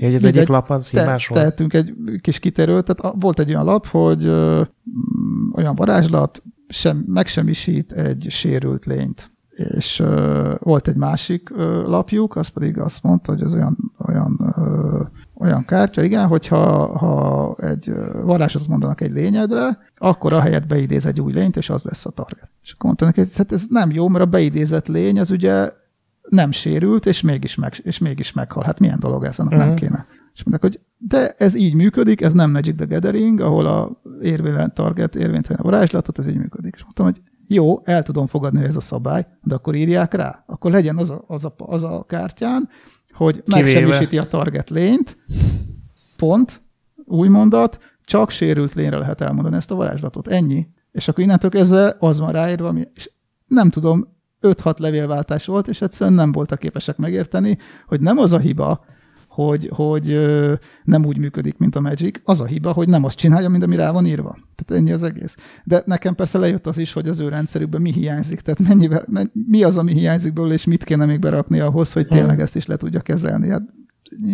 [0.00, 1.40] Hogy az egyik lap az te, hibás volt?
[1.40, 4.62] Tehetünk egy kis kitérőt, tehát volt egy olyan lap, hogy ö,
[5.54, 9.30] olyan varázslat, sem, megsemmisít egy sérült lényt.
[9.50, 13.76] És ö, volt egy másik ö, lapjuk, az pedig azt mondta, hogy ez olyan,
[14.08, 15.02] olyan, ö,
[15.34, 17.92] olyan kártya, igen, hogyha ha egy
[18.22, 22.10] varázslatot mondanak egy lényedre, akkor a helyet beidéz egy új lényt, és az lesz a
[22.10, 22.50] target.
[22.62, 25.72] És akkor mondta neki, hát ez nem jó, mert a beidézett lény az ugye
[26.28, 28.64] nem sérült, és mégis, meg, és mégis meghal.
[28.64, 29.66] Hát milyen dolog ez, annak uh-huh.
[29.66, 29.84] nem mhm.
[29.84, 30.06] kéne.
[30.40, 34.74] És mondták, hogy de ez így működik, ez nem Magic the Gathering, ahol a érvényen
[34.74, 36.74] target, érvénytelen a varázslatot, ez így működik.
[36.74, 40.44] És mondtam, hogy jó, el tudom fogadni, hogy ez a szabály, de akkor írják rá.
[40.46, 42.68] Akkor legyen az a, az a, az a kártyán,
[43.12, 45.16] hogy megsemmisíti a target lényt,
[46.16, 46.62] pont,
[47.04, 50.28] új mondat, csak sérült lényre lehet elmondani ezt a varázslatot.
[50.28, 50.66] Ennyi.
[50.92, 53.10] És akkor innentől kezdve az van ráírva, és
[53.46, 58.38] nem tudom, 5-6 levélváltás volt, és egyszerűen nem voltak képesek megérteni, hogy nem az a
[58.38, 58.84] hiba,
[59.46, 60.18] hogy, hogy
[60.84, 62.20] nem úgy működik, mint a Magic.
[62.24, 64.38] Az a hiba, hogy nem azt csinálja, mint ami rá van írva.
[64.54, 65.36] Tehát ennyi az egész.
[65.64, 69.62] De nekem persze lejött az is, hogy az ő rendszerükben mi hiányzik, tehát mennyivel, mi
[69.62, 72.76] az, ami hiányzik belőle, és mit kéne még berakni ahhoz, hogy tényleg ezt is le
[72.76, 73.48] tudja kezelni.
[73.48, 73.74] Hát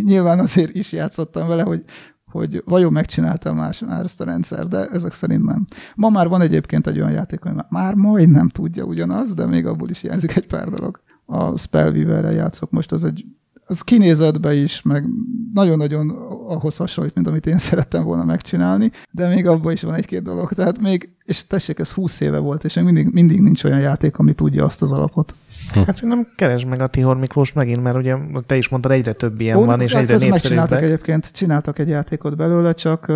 [0.04, 1.84] nyilván azért is játszottam vele, hogy,
[2.24, 5.64] hogy vajon megcsináltam más, már ezt a rendszer, de ezek szerint nem.
[5.94, 9.66] Ma már van egyébként egy olyan játék, hogy már majd nem tudja ugyanaz, de még
[9.66, 11.00] abból is hiányzik egy pár dolog.
[11.24, 13.24] A Spellweaver-rel játszok most, az egy
[13.68, 15.04] az kinézetbe is, meg
[15.52, 16.10] nagyon-nagyon
[16.48, 20.52] ahhoz hasonlít, mint amit én szerettem volna megcsinálni, de még abban is van egy-két dolog.
[20.52, 24.32] Tehát még, és tessék, ez 20 éve volt, és mindig, mindig nincs olyan játék, ami
[24.32, 25.34] tudja azt az alapot.
[25.72, 25.80] Hm.
[25.80, 29.40] Hát szerintem keresd meg a Tihor Miklós megint, mert ugye te is mondtad, egyre több
[29.40, 30.30] ilyen Ó, van, és egyre népszerűbb.
[30.30, 33.06] Megcsináltak egyébként, csináltak egy játékot belőle, csak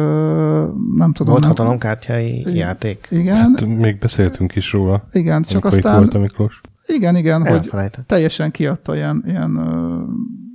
[0.97, 1.33] nem tudom.
[1.33, 3.07] Volt hatalomkártyái játék.
[3.11, 3.37] Igen.
[3.37, 5.03] Hát még beszéltünk is róla.
[5.13, 5.97] Igen, csak aztán...
[5.97, 6.61] Volt a Miklós.
[6.87, 7.71] Igen, igen, hogy
[8.07, 9.23] teljesen kiadta ilyen...
[9.27, 9.59] ilyen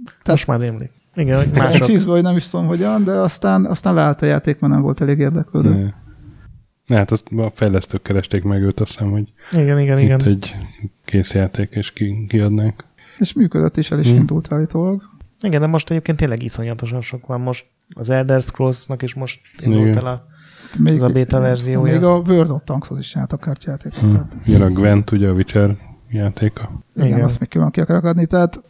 [0.05, 0.91] tehát, Most már rémlik.
[1.15, 1.87] Igen, hogy mások.
[1.87, 5.01] Csízbe, hogy nem is tudom hogyan, de aztán, aztán leállt a játék, mert nem volt
[5.01, 5.93] elég érdeklődő.
[6.87, 10.23] Ne, hát azt a fejlesztők keresték meg őt, azt hiszem, hogy igen, igen, igen.
[10.23, 10.55] egy
[11.05, 12.83] kész játék, és ki, kiadnánk.
[13.19, 14.15] És működött is, el is hmm.
[14.15, 15.01] indult állítólag.
[15.41, 17.41] Igen, de most egyébként tényleg iszonyatosan sok van.
[17.41, 19.97] Most az Elder Scrolls-nak is most indult igen.
[19.97, 20.25] el a,
[20.79, 21.93] még, az a beta verziója.
[21.93, 23.99] Még a World of Tanks-hoz is csináltak kártyátékot.
[23.99, 24.11] Hmm.
[24.11, 24.35] Tehát.
[24.45, 25.75] Jön a Gwent, ugye a Witcher
[26.09, 26.83] játéka.
[26.95, 28.63] Igen, Igen, azt még külön ki akarok adni, tehát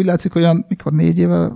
[0.00, 1.52] úgy látszik, olyan, mikor négy éve,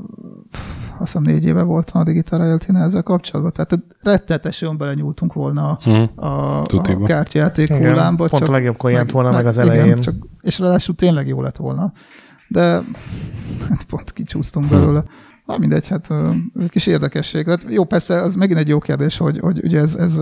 [0.99, 6.11] azt hiszem négy éve volt a Digital Realty ezzel kapcsolatban, tehát rettetesen belenyúltunk volna hmm.
[6.15, 8.27] a, a kártyajáték hullámba.
[8.27, 9.85] Pont csak a legjobb jelent volna meg, meg az elején.
[9.85, 11.93] Igen, csak, és ráadásul tényleg jó lett volna.
[12.49, 12.63] De
[13.69, 14.81] hát pont kicsúsztunk hmm.
[14.81, 15.05] belőle.
[15.47, 16.11] Na mindegy, hát
[16.55, 17.45] ez egy kis érdekesség.
[17.45, 20.21] Tehát jó, persze, az megint egy jó kérdés, hogy, hogy ugye ez, ez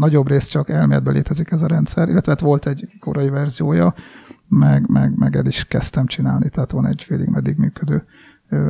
[0.00, 3.94] nagyobb rész csak elméletben létezik ez a rendszer, illetve hát volt egy korai verziója,
[4.58, 8.04] meg, meg, meg el is kezdtem csinálni, tehát van egy félig meddig működő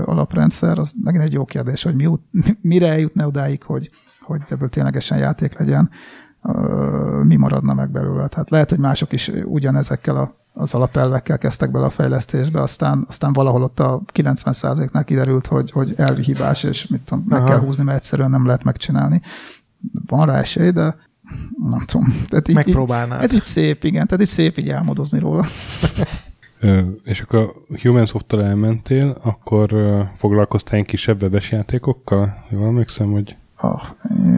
[0.04, 0.78] alaprendszer.
[0.78, 2.08] Az megint egy jó kérdés, hogy mi,
[2.60, 5.90] mire eljutna odáig, hogy, hogy ebből ténylegesen játék legyen,
[7.22, 8.26] mi maradna meg belőle.
[8.26, 13.32] Tehát lehet, hogy mások is ugyanezekkel a az alapelvekkel kezdtek bele a fejlesztésbe, aztán, aztán
[13.32, 17.48] valahol ott a 90%-nál kiderült, hogy, hogy elvi hibás, és mit tudom, meg Aha.
[17.48, 19.20] kell húzni, mert egyszerűen nem lehet megcsinálni.
[20.06, 20.96] Van rá esély, de
[21.70, 22.24] nem tudom.
[22.28, 23.22] Tehát így, Megpróbálnád.
[23.22, 25.46] Ez így szép, igen, tehát így szép így álmodozni róla.
[26.60, 32.44] Ö, és akkor a Human Soft-tal elmentél, akkor ö, foglalkoztál egy kisebb webes játékokkal?
[32.50, 33.36] Jól emlékszem, hogy...
[33.56, 33.82] Ah,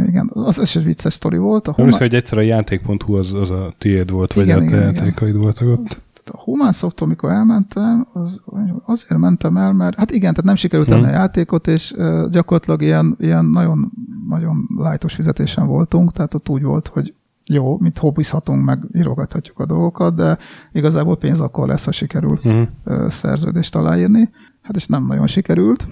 [0.07, 1.69] igen, az is egy vicces sztori volt.
[1.69, 4.71] A Nem hiszem, hogy egyszer a játék.hu az, az a tiéd volt, vagy igen, a
[4.71, 6.03] te játékaid voltak ott.
[6.29, 8.43] A Human soft amikor elmentem, az,
[8.85, 11.03] azért mentem el, mert hát igen, tehát nem sikerült hmm.
[11.03, 11.95] a játékot, és
[12.31, 13.93] gyakorlatilag ilyen, ilyen nagyon,
[14.29, 17.15] nagyon lájtos fizetésen voltunk, tehát ott úgy volt, hogy
[17.45, 20.39] jó, mint hobbizhatunk, meg írogathatjuk a dolgokat, de
[20.73, 22.69] igazából pénz akkor lesz, ha sikerül hmm.
[23.09, 24.31] szerződést aláírni.
[24.63, 25.89] Hát és nem nagyon sikerült,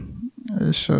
[0.69, 0.93] és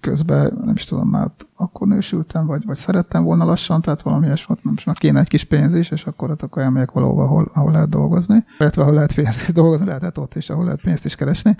[0.00, 4.64] közben nem is tudom, már akkor nősültem, vagy, vagy szerettem volna lassan, tehát valami ilyesmit,
[4.64, 7.72] most már kéne egy kis pénz is, és akkor, hát akkor elmegyek valahova, ahol, ahol
[7.72, 11.56] lehet dolgozni, illetve ahol lehet pénzt dolgozni, lehetett ott is, ahol lehet pénzt is keresni.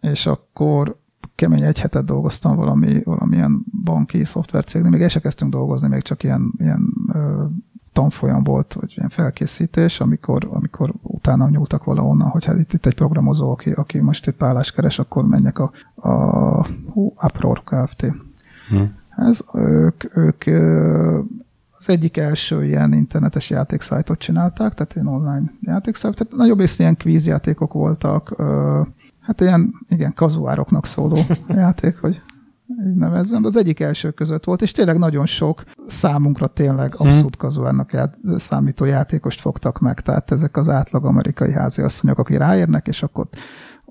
[0.00, 1.00] És akkor
[1.34, 6.22] kemény egy hetet dolgoztam valami, valamilyen banki szoftvercégnél, még el se kezdtünk dolgozni, még csak
[6.22, 6.80] ilyen, ilyen
[7.92, 12.94] tanfolyam volt, vagy ilyen felkészítés, amikor, amikor utána nyúltak valahonnan, hogy hát itt, itt egy
[12.94, 18.06] programozó, aki, aki most egy pállás keres, akkor menjek a, a hú, Uproar Kft.
[18.68, 18.94] Hmm.
[19.16, 20.44] Ez, ők, ők
[21.70, 26.96] az egyik első ilyen internetes játékszájtot csinálták, tehát ilyen online játékszájt, tehát nagyobb és ilyen
[26.96, 28.42] kvízjátékok voltak,
[29.20, 31.18] hát ilyen, igen, kazuároknak szóló
[31.48, 32.22] játék, hogy
[32.86, 37.06] így nevezzem, de az egyik első között volt, és tényleg nagyon sok számunkra tényleg mhm.
[37.08, 42.86] abszolút kazuárnak ját, számító játékost fogtak meg, tehát ezek az átlag amerikai háziasszonyok, akik ráérnek,
[42.86, 43.28] és akkor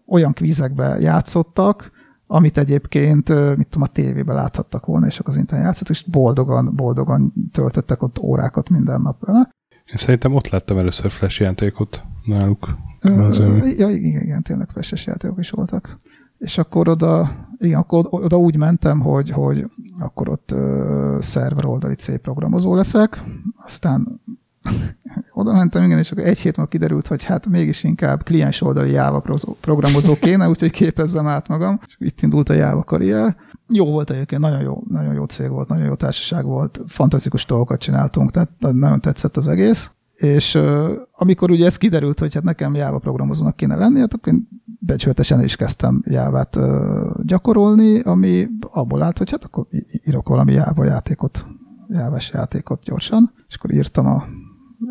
[0.07, 1.91] olyan kvízekbe játszottak,
[2.27, 6.75] amit egyébként, mit tudom, a tévében láthattak volna, és akkor az internet játszottak, és boldogan,
[6.75, 9.49] boldogan töltöttek ott órákat minden nap vele.
[9.85, 12.77] Én szerintem ott láttam először flash játékot náluk.
[13.01, 13.35] Ö,
[13.77, 15.97] ja, igen, igen, tényleg flash játékok is voltak.
[16.41, 19.69] És akkor oda, igen, akkor oda úgy mentem, hogy, hogy
[19.99, 23.23] akkor ott ö, szerver oldali C programozó leszek,
[23.65, 24.21] aztán
[25.33, 28.91] oda mentem, igen, és akkor egy hét múlva kiderült, hogy hát mégis inkább kliens oldali
[28.91, 29.23] Java
[29.59, 33.35] programozó kéne, úgyhogy képezzem át magam, és itt indult a Java karrier.
[33.67, 37.79] Jó volt egyébként, nagyon jó, nagyon jó cég volt, nagyon jó társaság volt, fantasztikus dolgokat
[37.79, 39.91] csináltunk, tehát nagyon tetszett az egész.
[40.21, 40.57] És
[41.11, 44.47] amikor ugye ez kiderült, hogy hát nekem Java programozónak kéne lenni, hát akkor én
[44.79, 46.03] becsületesen is kezdtem
[46.55, 49.67] uh, gyakorolni, ami abból állt, hogy hát akkor
[50.05, 51.45] írok valami Java játékot,
[51.87, 54.23] Java-s játékot gyorsan, és akkor írtam a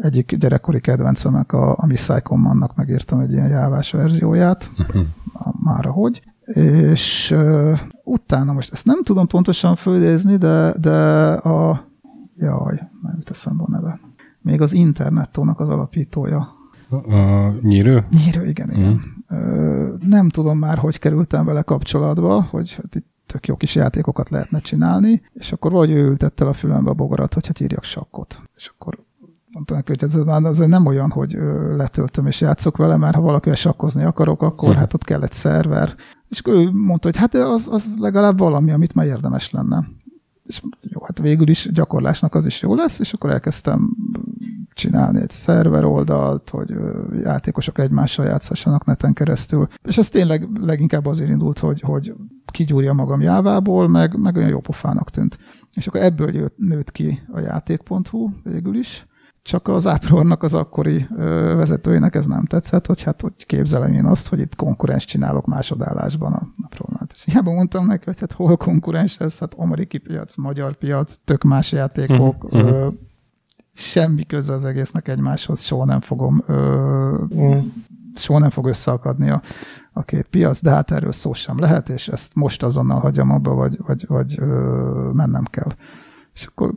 [0.01, 5.03] egyik gyerekkori kedvencemek, a, a Miss annak megírtam egy ilyen jávás verzióját, uh-huh.
[5.65, 6.23] már ahogy,
[6.55, 11.89] és uh, utána most ezt nem tudom pontosan fölidézni, de, de a,
[12.35, 14.01] jaj, nem jut eszembe a neve.
[14.43, 16.59] Még az internettónak az alapítója.
[16.91, 18.07] A nyírő?
[18.11, 19.01] Nyírő, igen, igen.
[19.29, 19.99] Uh-huh.
[20.09, 24.59] nem tudom már, hogy kerültem vele kapcsolatba, hogy hát itt tök jó kis játékokat lehetne
[24.59, 28.41] csinálni, és akkor vagy ő ültette a fülembe a bogarat, hogy hát írjak sakkot.
[28.57, 28.99] És akkor
[29.53, 31.33] mondtam neki, hogy ez már azért nem olyan, hogy
[31.77, 34.79] letöltöm és játszok vele, mert ha valakivel sakkozni akarok, akkor hmm.
[34.79, 35.95] hát ott kell egy szerver.
[36.29, 39.85] És akkor ő mondta, hogy hát az, az legalább valami, amit már érdemes lenne.
[40.51, 43.97] És jó, hát végül is gyakorlásnak az is jó lesz, és akkor elkezdtem
[44.75, 46.75] csinálni egy szerver oldalt, hogy
[47.23, 49.69] játékosok egymással játszhassanak neten keresztül.
[49.83, 52.15] És ez tényleg leginkább azért indult, hogy, hogy
[52.53, 55.39] kigyúrja magam jávából, meg, meg olyan jó pofának tűnt.
[55.75, 59.07] És akkor ebből jött, nőtt ki a játék.hu végül is,
[59.43, 64.05] csak az Áprornak az akkori ö, vezetőjének ez nem tetszett, hogy hát hogy képzelem én
[64.05, 66.47] azt, hogy itt konkurens csinálok másodállásban a
[67.11, 67.17] Áprornál.
[67.17, 71.43] És hiába mondtam neki, hogy hát hol konkurens ez, hát amerikai piac, magyar piac, tök
[71.43, 72.69] más játékok, uh-huh.
[72.69, 72.89] ö,
[73.73, 77.65] semmi köze az egésznek egymáshoz, soha nem fogom ö, uh-huh.
[78.15, 79.43] soha nem fog összeakadni a,
[79.93, 83.55] a két piac, de hát erről szó sem lehet, és ezt most azonnal hagyjam abba,
[83.55, 85.73] vagy, vagy, vagy ö, mennem kell.
[86.35, 86.75] És akkor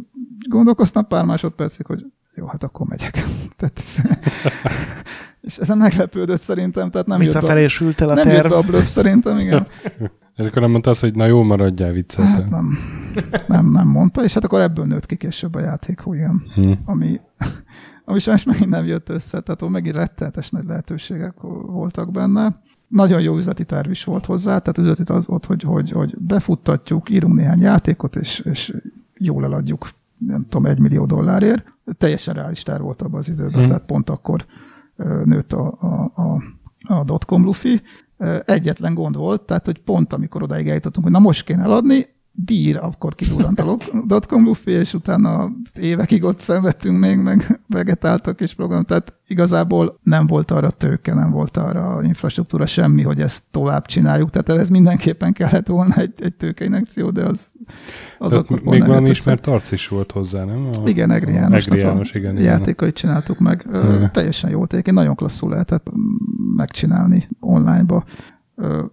[0.49, 2.05] gondolkoztam pár másodpercig, hogy
[2.35, 3.23] jó, hát akkor megyek.
[3.57, 3.81] tehát,
[5.47, 8.51] és ezen meglepődött szerintem, tehát nem Visszafelé jött a, el a nem terv.
[8.51, 9.67] jött a bluff szerintem, igen.
[10.35, 12.25] És akkor nem mondta azt, hogy na jó, maradjál viccet.
[12.25, 12.77] Hát nem,
[13.47, 16.79] nem, nem mondta, és hát akkor ebből nőtt ki később a játék, igen, hmm.
[16.85, 17.19] ami,
[18.05, 21.33] ami sajnos megint nem jött össze, tehát ott megint rettenetes nagy lehetőségek
[21.65, 22.61] voltak benne.
[22.87, 27.09] Nagyon jó üzleti terv is volt hozzá, tehát üzleti az ott, hogy, hogy, hogy befuttatjuk,
[27.09, 28.75] írunk néhány játékot, és, és
[29.17, 31.65] jól eladjuk nem tudom, egy millió dollárért.
[31.97, 33.67] Teljesen reális terv volt abban az időben, hmm.
[33.67, 34.45] tehát pont akkor
[35.23, 36.43] nőtt a, a, a,
[36.93, 37.81] a dotcom lufi.
[38.45, 42.77] Egyetlen gond volt, tehát hogy pont amikor odaig eljutottunk, hogy na most kéne eladni, dír,
[42.77, 48.83] akkor kidurrant a dotcom lufi, és utána évekig ott szenvedtünk még, meg vegetáltak és program,
[48.83, 54.29] tehát igazából nem volt arra tőke, nem volt arra infrastruktúra, semmi, hogy ezt tovább csináljuk,
[54.29, 57.53] tehát ez mindenképpen kellett volna egy, egy tőkeinekció, de az,
[58.19, 60.69] az tehát akkor Még valami ismert arc is volt hozzá, nem?
[60.83, 63.65] A, igen, Egri János, Egri János igen, játékait csináltuk meg.
[63.69, 64.11] Igen.
[64.11, 65.91] Teljesen jó, egyébként nagyon klasszul lehetett
[66.55, 68.03] megcsinálni online-ba.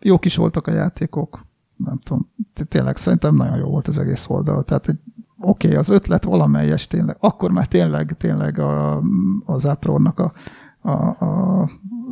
[0.01, 1.49] Jók is voltak a játékok,
[1.85, 2.29] nem tudom,
[2.69, 4.63] tényleg szerintem nagyon jó volt az egész oldal.
[4.63, 4.99] Tehát egy
[5.41, 9.03] oké, okay, az ötlet valamelyes tényleg, akkor már tényleg, tényleg a,
[9.45, 10.33] az Apronnak a,
[10.81, 11.69] a, a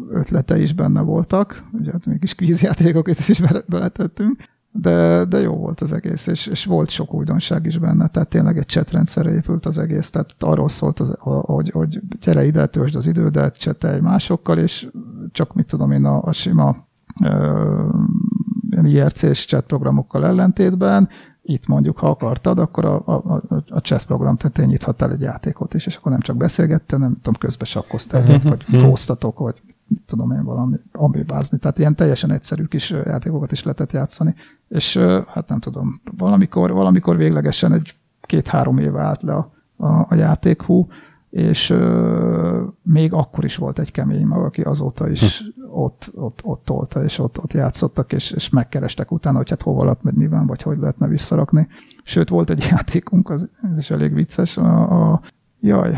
[0.09, 4.43] ötlete is benne voltak, ugye hát még kis kvízjátékokat is beletettünk,
[4.73, 8.59] de, de jó volt az egész, és, és volt sok újdonság is benne, tehát tényleg
[8.59, 13.07] egy chatrendszerre épült az egész, tehát arról szólt, az, hogy, hogy gyere ide, töltsd az
[13.07, 14.89] idődet, csetelj másokkal, és
[15.33, 16.87] csak mit tudom én, a, a sima
[18.87, 21.09] IRC-s chat programokkal ellentétben,
[21.43, 25.87] itt mondjuk, ha akartad, akkor a, a, a chat program tetején nyithattál egy játékot is,
[25.87, 29.63] és akkor nem csak beszélgette, nem tudom, közben sakkoztál egyet, vagy góztatok, vagy
[30.07, 31.59] tudom én valami amibázni.
[31.59, 34.35] Tehát ilyen teljesen egyszerű kis játékokat is lehetett játszani.
[34.69, 40.15] És hát nem tudom, valamikor, valamikor véglegesen egy két-három éve állt le a, a, a
[40.15, 40.89] játék hú,
[41.31, 45.63] és ö, még akkor is volt egy kemény mag, aki azóta is hm.
[45.71, 49.85] ott, ott, ott tolta, és ott, ott játszottak, és, és megkerestek utána, hogy hát hova
[49.85, 51.69] lett, meg miben, vagy hogy lehetne visszarakni.
[52.03, 55.21] Sőt, volt egy játékunk, az, ez is elég vicces, a, a
[55.61, 55.97] jaj,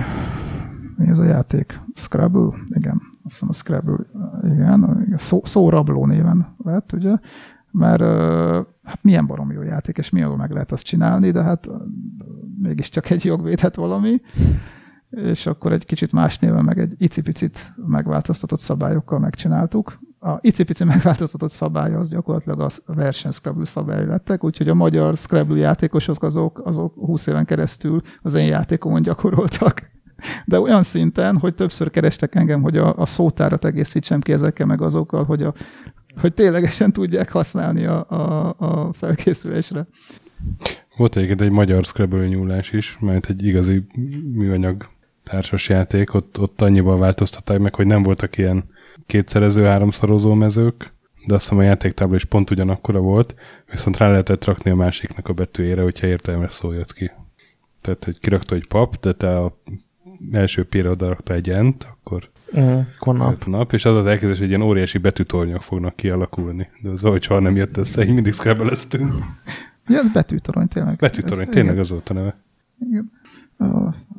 [0.96, 1.80] mi ez a játék?
[1.94, 2.50] Scrabble?
[2.68, 4.06] Igen, azt hiszem a Scrabble,
[4.42, 7.16] igen, szó, szórabló néven lett, ugye,
[7.70, 8.02] mert
[8.82, 11.68] hát milyen barom jó játék, és mi meg lehet azt csinálni, de hát
[12.58, 14.20] mégiscsak egy jogvédhet valami,
[15.11, 19.98] és akkor egy kicsit más néven, meg egy icipicit megváltoztatott szabályokkal megcsináltuk.
[20.20, 25.58] A icipici megváltoztatott szabály az gyakorlatilag a verseny Scrabble szabály lettek, úgyhogy a magyar Scrabble
[25.58, 29.90] játékosok azok, azok 20 éven keresztül az én játékomon gyakoroltak.
[30.44, 34.82] De olyan szinten, hogy többször kerestek engem, hogy a, a szótárat egészítsem ki ezekkel meg
[34.82, 35.54] azokkal, hogy, a,
[36.20, 39.86] hogy ténylegesen tudják használni a, a, a felkészülésre.
[40.96, 43.86] Volt egyébként egy magyar Scrabble nyúlás is, mert egy igazi
[44.32, 44.88] műanyag
[45.30, 48.64] társasjáték, ott, ott annyival változtatták meg, hogy nem voltak ilyen
[49.06, 50.92] kétszerező, háromszorozó mezők,
[51.26, 53.34] de azt hiszem a játéktábla is pont ugyanakkora volt,
[53.70, 57.10] viszont rá lehetett rakni a másiknak a betűjére, hogyha értelmes szó jött ki.
[57.80, 59.56] Tehát, hogy kirakta egy pap, de te a
[60.32, 63.44] első pére oda rakta egy ent, akkor uh, nap.
[63.44, 63.72] nap.
[63.72, 66.68] és az az elképzelés, hogy ilyen óriási betűtornyok fognak kialakulni.
[66.82, 69.12] De az ahogy soha nem jött össze, így mindig szkrebeleztünk.
[69.86, 70.96] Ja, ez betűtorony tényleg.
[70.96, 71.84] Betűtorony, ez, tényleg igen.
[71.84, 72.40] az volt a neve.
[72.88, 73.10] Igen.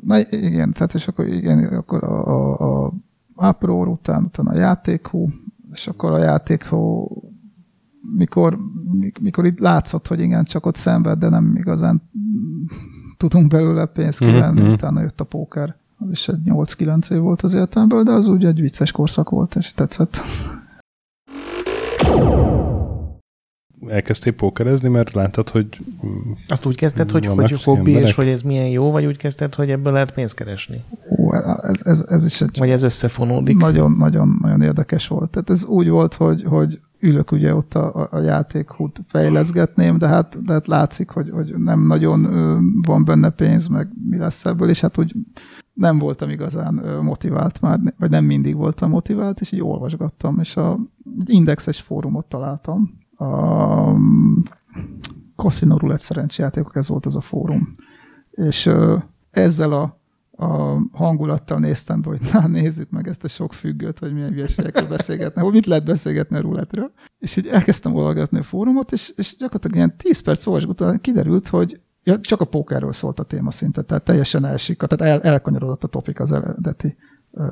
[0.03, 2.93] Na igen, tehát és akkor igen, akkor a, a, a
[3.35, 5.29] Apró után, utána a játékhú,
[5.71, 7.07] és akkor a játékhú
[8.17, 8.57] mikor,
[9.19, 12.01] mikor itt látszott, hogy igen, csak ott szenved, de nem igazán
[13.17, 14.71] tudunk belőle pénzt mhm, kivenni, mm-hmm.
[14.71, 15.75] utána jött a póker.
[15.97, 19.55] Az is egy 8-9 év volt az életemben, de az úgy egy vicces korszak volt,
[19.55, 20.21] és tetszett.
[23.87, 25.67] Elkezdtél pókerezni, mert láttad, hogy...
[26.47, 29.69] Azt úgy kezdted, hogy, hogy hobbi, és hogy ez milyen jó, vagy úgy kezdted, hogy
[29.69, 30.83] ebből lehet pénzt keresni?
[31.17, 32.57] Ó, ez, ez, ez is egy...
[32.57, 33.57] Vagy ez összefonódik?
[33.57, 35.29] Nagyon, nagyon, nagyon érdekes volt.
[35.31, 40.43] Tehát ez úgy volt, hogy, hogy ülök ugye ott a, a játékhút fejleszgetném, de hát,
[40.43, 42.21] de hát látszik, hogy, hogy nem nagyon
[42.81, 45.15] van benne pénz, meg mi lesz ebből, és hát úgy
[45.73, 50.79] nem voltam igazán motivált már, vagy nem mindig voltam motivált, és így olvasgattam, és a,
[51.19, 53.95] egy indexes fórumot találtam, a
[55.35, 57.75] Casino Roulette szerencsejátékok, ez volt az a fórum.
[58.31, 58.69] És
[59.31, 59.99] ezzel a,
[60.45, 64.89] a hangulattal néztem be, hogy na, nézzük meg ezt a sok függőt, hogy milyen hülyeségekről
[64.89, 66.91] beszélgetne, hogy mit lehet beszélgetni a ruletről.
[67.19, 71.47] És így elkezdtem olvasni a fórumot, és, és gyakorlatilag ilyen 10 perc olvasgat után kiderült,
[71.47, 75.83] hogy ja, csak a pókerről szólt a téma szinte, tehát teljesen elsik, tehát el, elkanyarodott
[75.83, 76.97] a topik az eredeti
[77.31, 77.45] ö,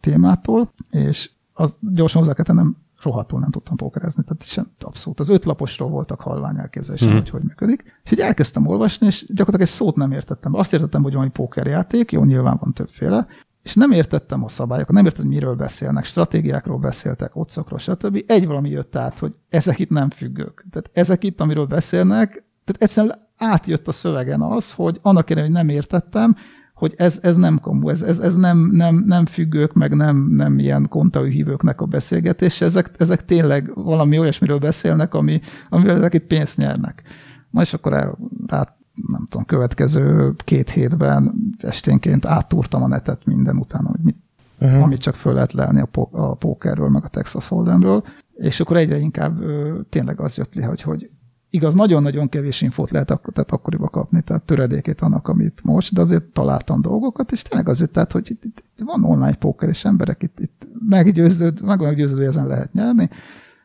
[0.00, 5.20] témától, és az gyorsan hozzá kell tennem, rohadtul nem tudtam pókerezni, tehát sem abszolút.
[5.20, 7.12] Az öt laposról voltak halvány elképzelésem, mm.
[7.12, 8.00] hogy hogy működik.
[8.04, 10.54] És így elkezdtem olvasni, és gyakorlatilag egy szót nem értettem.
[10.54, 13.26] Azt értettem, hogy van egy pókerjáték, jó, nyilván van többféle,
[13.62, 18.22] és nem értettem a szabályokat, nem értettem, miről beszélnek, stratégiákról beszéltek, otcokról, stb.
[18.26, 20.66] Egy valami jött át, hogy ezek itt nem függők.
[20.70, 22.28] Tehát ezek itt, amiről beszélnek,
[22.64, 26.36] tehát egyszerűen átjött a szövegen az, hogy annak ellenére, hogy nem értettem,
[26.82, 30.58] hogy ez, ez nem komu, ez, ez, ez nem, nem, nem függők, meg nem, nem
[30.58, 36.26] ilyen kontaú hívőknek a beszélgetés, ezek, ezek tényleg valami olyasmiről beszélnek, ami, amivel ezek itt
[36.26, 37.02] pénzt nyernek.
[37.50, 38.76] Na és akkor el, át,
[39.08, 44.16] nem tudom, következő két hétben esténként áttúrtam a netet minden utána, hogy mit,
[44.60, 44.82] uh-huh.
[44.82, 48.04] amit csak föl lehet lelni a, po- a pókerről, meg a Texas Hold'emről,
[48.34, 51.10] és akkor egyre inkább ö, tényleg az jött le, hogy, hogy
[51.54, 56.00] Igaz, nagyon-nagyon kevés infót lehet ak- tehát akkoriban kapni, tehát töredékét annak, amit most, de
[56.00, 59.84] azért találtam dolgokat, és tényleg az jött, tehát, hogy itt, itt van online póker, és
[59.84, 63.08] emberek itt, itt meggyőződ, meg meggyőződő, hogy ezen lehet nyerni,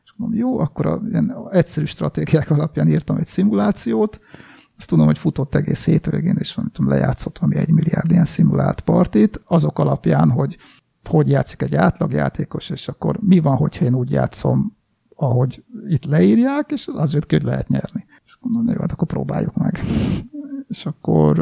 [0.04, 4.20] és mondom, jó, akkor a ilyen egyszerű stratégiák alapján írtam egy szimulációt,
[4.78, 8.82] azt tudom, hogy futott egész hétvégén, és nem tudom, lejátszott valami egy milliárd ilyen szimulált
[8.82, 10.58] partit, azok alapján, hogy
[11.10, 14.77] hogy játszik egy átlagjátékos, és akkor mi van, hogyha én úgy játszom,
[15.18, 18.06] ahogy itt leírják, és az jött ki, hogy lehet nyerni.
[18.26, 19.80] És mondom, jó, hát akkor próbáljuk meg.
[20.70, 21.40] és akkor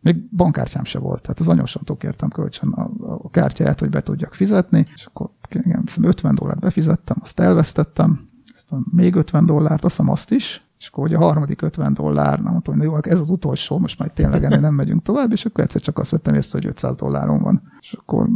[0.00, 2.90] még bankkártyám se volt, tehát az anyósomtól kértem kölcsön a,
[3.22, 8.84] a kártyáját, hogy be tudjak fizetni, és akkor igen, 50 dollárt befizettem, azt elvesztettem, aztán
[8.90, 12.52] még 50 dollárt, azt hiszem azt is, és akkor ugye a harmadik 50 dollár, nem
[12.52, 15.64] mondtam, hogy jó, ez az utolsó, most már tényleg ennél nem megyünk tovább, és akkor
[15.64, 17.62] egyszer csak azt vettem észre, hogy 500 dollárom van.
[17.80, 18.28] És akkor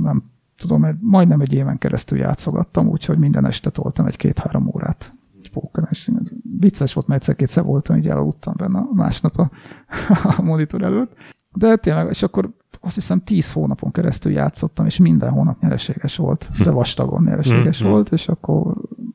[0.00, 0.22] nem
[0.68, 5.12] tudom, egy, majdnem egy éven keresztül játszogattam, úgyhogy minden este toltam egy két-három órát
[5.54, 6.10] pókeren, és
[6.58, 9.50] vicces volt, mert egyszer-kétszer voltam, így elaludtam benne a másnap a,
[10.38, 11.12] a monitor előtt.
[11.52, 12.50] De tényleg, és akkor
[12.80, 16.74] azt hiszem tíz hónapon keresztül játszottam, és minden hónap nyereséges volt, de hm.
[16.76, 17.92] vastagon nyereséges mm-hmm.
[17.92, 18.74] volt, és akkor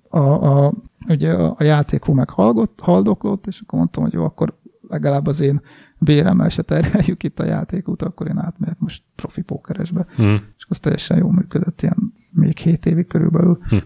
[0.09, 0.73] a, a,
[1.07, 4.57] ugye a, a játékú meg hallgott, haldoklott, és akkor mondtam, hogy jó, akkor
[4.87, 5.61] legalább az én
[5.99, 10.05] béremmel se terheljük itt a játékút, akkor én átmegyek most profi pókeresbe.
[10.15, 10.43] Hmm.
[10.57, 13.59] És az teljesen jól működött, ilyen még hét évig körülbelül.
[13.69, 13.83] Hmm.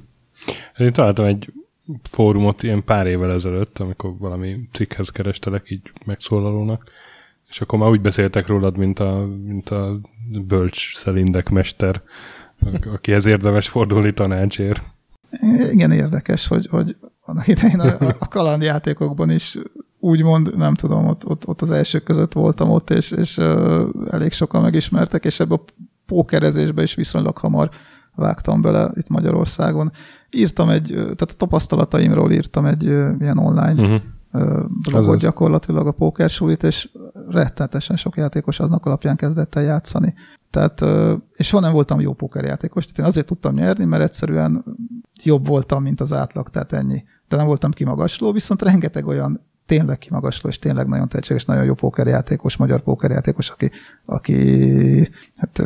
[0.78, 1.54] Én találtam egy
[2.04, 6.84] fórumot ilyen pár évvel ezelőtt, amikor valami cikkhez kerestelek így megszólalónak,
[7.50, 10.00] és akkor már úgy beszéltek rólad, mint a, mint a
[10.48, 12.02] bölcs szelindek mester,
[12.94, 14.84] akihez érdemes fordulni tanácsért.
[15.72, 19.58] Igen, érdekes, hogy, hogy annak idején a, a kalandjátékokban is
[20.04, 23.38] úgymond, nem tudom, ott, ott, ott az elsők között voltam ott, és, és
[24.10, 25.64] elég sokan megismertek, és ebbe a
[26.06, 27.70] pókerezésbe is viszonylag hamar
[28.16, 29.92] vágtam bele itt Magyarországon.
[30.32, 32.84] Írtam egy, tehát a tapasztalataimról írtam egy
[33.20, 34.02] ilyen online uh-huh
[34.82, 36.90] blogot gyakorlatilag a pókersulit, és
[37.30, 40.14] rettenetesen sok játékos aznak alapján kezdett el játszani.
[40.50, 40.86] Tehát,
[41.34, 44.64] és soha nem voltam jó pókerjátékos, tehát én azért tudtam nyerni, mert egyszerűen
[45.24, 47.04] jobb voltam, mint az átlag, tehát ennyi.
[47.28, 51.74] De nem voltam kimagasló, viszont rengeteg olyan tényleg kimagasló, és tényleg nagyon tehetséges, nagyon jó
[51.74, 53.72] pókerjátékos, magyar pókerjátékos, aki,
[54.06, 55.62] aki hát,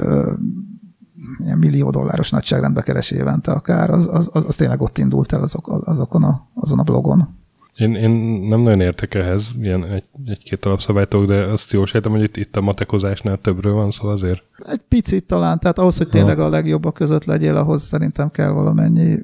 [1.43, 5.41] ilyen millió dolláros nagyságrendbe keres évente akár, az, az, az, az tényleg ott indult el
[5.41, 7.35] azok, azokon a, azon a blogon.
[7.75, 8.09] Én, én
[8.47, 12.55] nem nagyon értek ehhez, ilyen egy, egy-két alapszabálytok, de azt jól sejtem, hogy itt, itt
[12.55, 14.43] a matekozásnál többről van szó azért.
[14.57, 19.15] Egy picit talán, tehát ahhoz, hogy tényleg a legjobbak között legyél, ahhoz szerintem kell valamennyi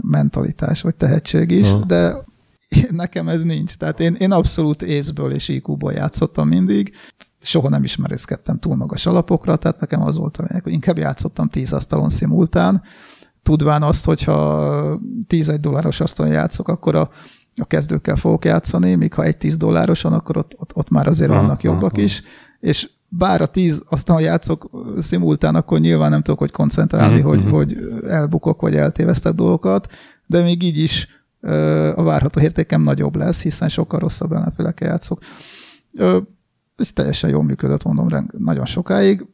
[0.00, 1.84] mentalitás vagy tehetség is, ha.
[1.84, 2.24] de
[2.90, 3.74] nekem ez nincs.
[3.74, 6.92] Tehát én, én abszolút észből és IQ-ból játszottam mindig,
[7.40, 11.48] soha nem ismerészkedtem túl magas alapokra, tehát nekem az volt a lényeg, hogy inkább játszottam
[11.48, 12.82] tíz asztalon szimultán,
[13.42, 17.10] tudván azt, hogyha 10 dolláros asztalon játszok, akkor a
[17.60, 21.30] a kezdőkkel fogok játszani, míg ha egy 10 dollárosan, akkor ott, ott, ott már azért
[21.30, 22.22] vannak jobbak is,
[22.60, 27.28] és bár a 10 aztán játszok szimultán, akkor nyilván nem tudok hogy koncentrálni, uh-huh.
[27.28, 27.54] hogy, mhm.
[27.54, 27.78] hogy
[28.08, 29.92] elbukok, vagy eltévesztek dolgokat,
[30.26, 31.08] de még így is
[31.94, 35.20] a várható értékem nagyobb lesz, hiszen sokkal rosszabb ellenfélekkel játszok.
[36.76, 39.26] Ez teljesen jól működött, mondom, nagyon sokáig,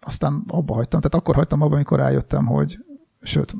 [0.00, 2.78] aztán abba hagytam, tehát akkor hagytam abba, amikor rájöttem, hogy
[3.22, 3.54] sőt,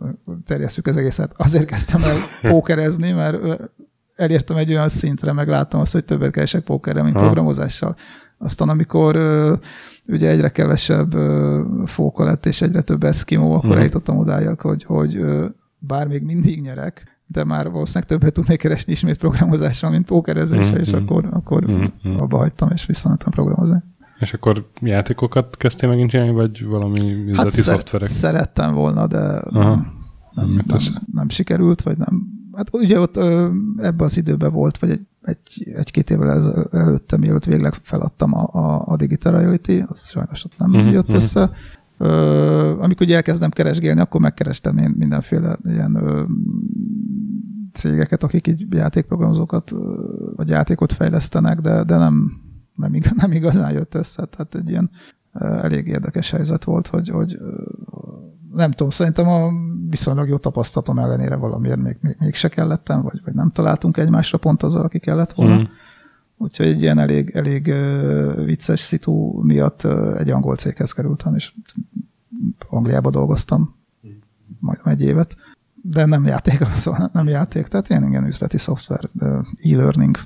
[0.47, 2.19] terjesszük az egészet, azért kezdtem el
[2.51, 3.63] pókerezni, mert
[4.17, 7.23] elértem egy olyan szintre, megláttam azt, hogy többet keresek pókerrel, mint ha.
[7.23, 7.97] programozással.
[8.39, 9.17] Aztán amikor
[10.07, 11.13] ugye egyre kevesebb
[11.85, 13.79] fóka lett, és egyre több eszkimó, akkor uh-huh.
[13.79, 15.25] eljutottam odáig, hogy, hogy
[15.79, 20.81] bár még mindig nyerek, de már valószínűleg többet tudnék keresni ismét programozással, mint pókerezéssel, uh-huh.
[20.81, 22.23] és akkor, akkor uh-huh.
[22.23, 23.83] abba hagytam, és visszamentem programozni.
[24.19, 28.09] És akkor játékokat kezdtél megint csinálni, vagy valami üzleti hát szoftverek?
[28.09, 29.93] szerettem volna, de nem,
[30.33, 30.79] nem, nem,
[31.13, 33.17] nem sikerült, vagy nem hát ugye ott
[33.77, 38.83] ebben az időben volt, vagy egy, egy, egy-két évvel előtte, mielőtt végleg feladtam a, a,
[38.87, 41.17] a Digital Reality, az sajnos ott nem uh-huh, jött uh-huh.
[41.17, 41.51] össze.
[41.99, 46.23] Ö, amikor ugye elkezdem keresgélni, akkor megkerestem én mindenféle ilyen ö,
[47.73, 49.71] cégeket, akik így játékprogramozókat
[50.37, 52.33] vagy játékot fejlesztenek, de, de nem,
[52.75, 54.25] nem, igaz, nem igazán jött össze.
[54.25, 54.91] Tehát egy ilyen
[55.63, 57.39] elég érdekes helyzet volt, hogy, hogy
[58.53, 59.51] nem tudom, szerintem a
[59.89, 64.39] viszonylag jó tapasztalatom ellenére valamiért még, még, még se kellettem, vagy, vagy nem találtunk egymásra
[64.39, 65.59] pont azzal, aki kellett volna.
[65.59, 65.65] Mm.
[66.37, 67.75] Úgyhogy egy ilyen elég, elég
[68.45, 69.85] vicces szitu miatt
[70.19, 71.53] egy angol céghez kerültem, és
[72.69, 73.75] Angliába dolgoztam
[74.61, 75.37] majd egy évet.
[75.83, 79.11] De nem játék, szóval nem játék, tehát ilyen igen üzleti szoftver,
[79.63, 80.19] e-learning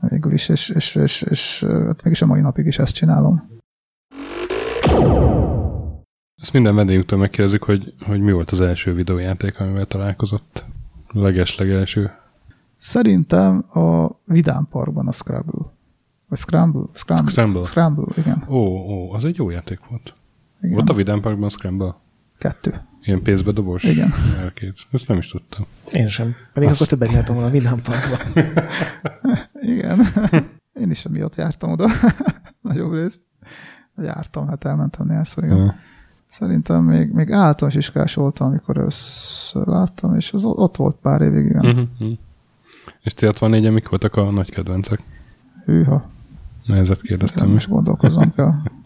[0.00, 3.48] végül is, és, és, és, és hát mégis a mai napig is ezt csinálom.
[6.42, 10.64] Ezt minden vendégünktől megkérdezik, hogy, hogy mi volt az első videójáték, amivel találkozott.
[11.08, 12.10] Leges-legelső.
[12.76, 15.64] Szerintem a Vidám Parkban a Scrabble.
[16.28, 16.86] Vagy Scramble?
[16.92, 17.30] Scramble.
[17.30, 17.64] Scramble.
[17.64, 18.44] Scramble, igen.
[18.48, 20.14] Ó, ó, az egy jó játék volt.
[20.60, 20.74] Igen.
[20.74, 21.94] Volt a Vidám Parkban Scramble?
[22.38, 22.80] Kettő.
[23.06, 23.82] Ilyen pénzbe dobos?
[23.82, 24.12] Igen.
[24.38, 24.74] Elkét.
[24.90, 25.66] Ezt nem is tudtam.
[25.92, 26.34] Én sem.
[26.52, 26.80] Pedig Azt...
[26.80, 28.44] akkor többet nyertem volna a Vidám Parkban.
[29.74, 29.98] igen.
[30.80, 31.88] Én is amiatt jártam oda.
[32.62, 33.20] Nagyobb részt.
[33.96, 35.62] Jártam, hát elmentem néhányszor, igen.
[35.62, 35.72] Uh.
[36.26, 41.44] Szerintem még, még általános iskás voltam, amikor összör láttam, és az ott volt pár évig,
[41.44, 41.66] igen.
[41.66, 42.18] Uh-huh.
[43.02, 45.02] És C64-en mik voltak a nagy kedvencek?
[45.64, 46.10] Hűha.
[46.66, 47.68] Nehezet kérdeztem is.
[47.68, 48.54] gondolkozom kell.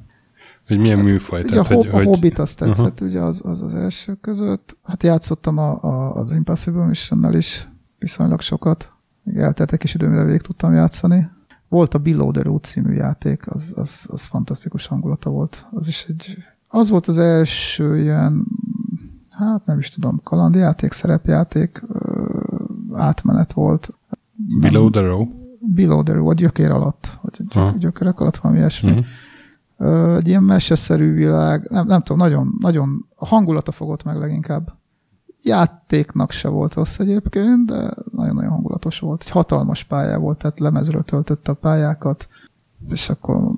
[0.71, 1.41] hogy milyen műfaj?
[1.41, 3.09] Ugye tehát, a, hogy, a Hobbit azt tetszett, uh-huh.
[3.09, 4.77] ugye az, az az első között.
[4.83, 7.69] Hát játszottam a, a, az Impossible mission is
[7.99, 8.93] viszonylag sokat.
[9.23, 11.29] Még eltelt egy kis idő, mire végig tudtam játszani.
[11.69, 15.67] Volt a Below the Road című játék, az, az, az fantasztikus hangulata volt.
[15.71, 16.37] Az is egy
[16.73, 18.47] az volt az első ilyen,
[19.31, 21.83] hát nem is tudom, kalandjáték, szerepjáték,
[22.93, 23.95] átmenet volt.
[24.61, 25.27] Below the row?
[25.59, 28.91] Below the row, a gyökér alatt, vagy a gyök, gyökerek alatt valami ilyesmi.
[28.91, 29.05] Uh-huh.
[30.17, 34.73] Egy ilyen meseszerű világ, nem, nem tudom, nagyon, nagyon, a hangulata fogott meg leginkább.
[35.43, 39.23] játéknak se volt rossz egyébként, de nagyon-nagyon hangulatos volt.
[39.23, 42.29] Egy hatalmas pálya volt, tehát lemezről töltötte a pályákat,
[42.89, 43.53] és akkor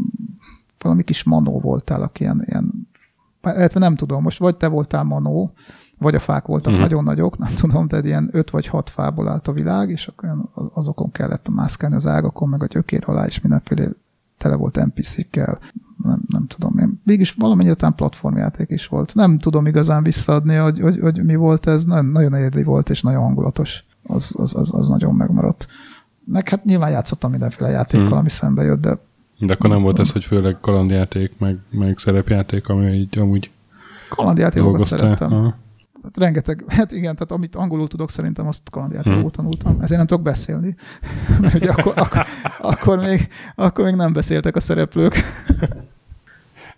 [0.78, 2.90] valami kis manó voltál, aki ilyen, ilyen
[3.43, 5.53] illetve nem tudom, most vagy te voltál manó,
[5.99, 6.89] vagy a fák voltak uh-huh.
[6.89, 10.51] nagyon nagyok, nem tudom, tehát ilyen öt vagy hat fából állt a világ, és akkor
[10.74, 13.89] azokon kellett mászkálni az ágakon, meg a gyökér alá, és mindenféle
[14.43, 15.59] tele volt NPC-kkel,
[16.02, 17.01] nem, nem tudom én.
[17.05, 19.14] Mégis valamennyire talán platformjáték is volt.
[19.14, 23.02] Nem tudom igazán visszaadni, hogy, hogy, hogy mi volt ez, nagyon, nagyon egyedi volt, és
[23.02, 23.85] nagyon hangulatos.
[24.02, 25.66] Az, az, az, az nagyon megmaradt.
[26.24, 28.16] Meg hát nyilván játszottam mindenféle játékkal, hmm.
[28.16, 28.98] ami szembe jött, de...
[29.39, 33.51] De akkor nem, nem volt ez, hogy főleg kalandjáték, meg, meg szerepjáték, ami így amúgy
[34.09, 35.32] Kalandjátékokat szerettem.
[35.32, 35.55] Aha.
[36.03, 39.31] Hát rengeteg, hát igen, tehát amit angolul tudok, szerintem azt kalandjátékból hmm.
[39.31, 39.77] tanultam.
[39.81, 40.74] Ezért nem tudok beszélni,
[41.41, 42.24] mert ugye akkor, akkor,
[42.61, 45.15] akkor, még, akkor még nem beszéltek a szereplők.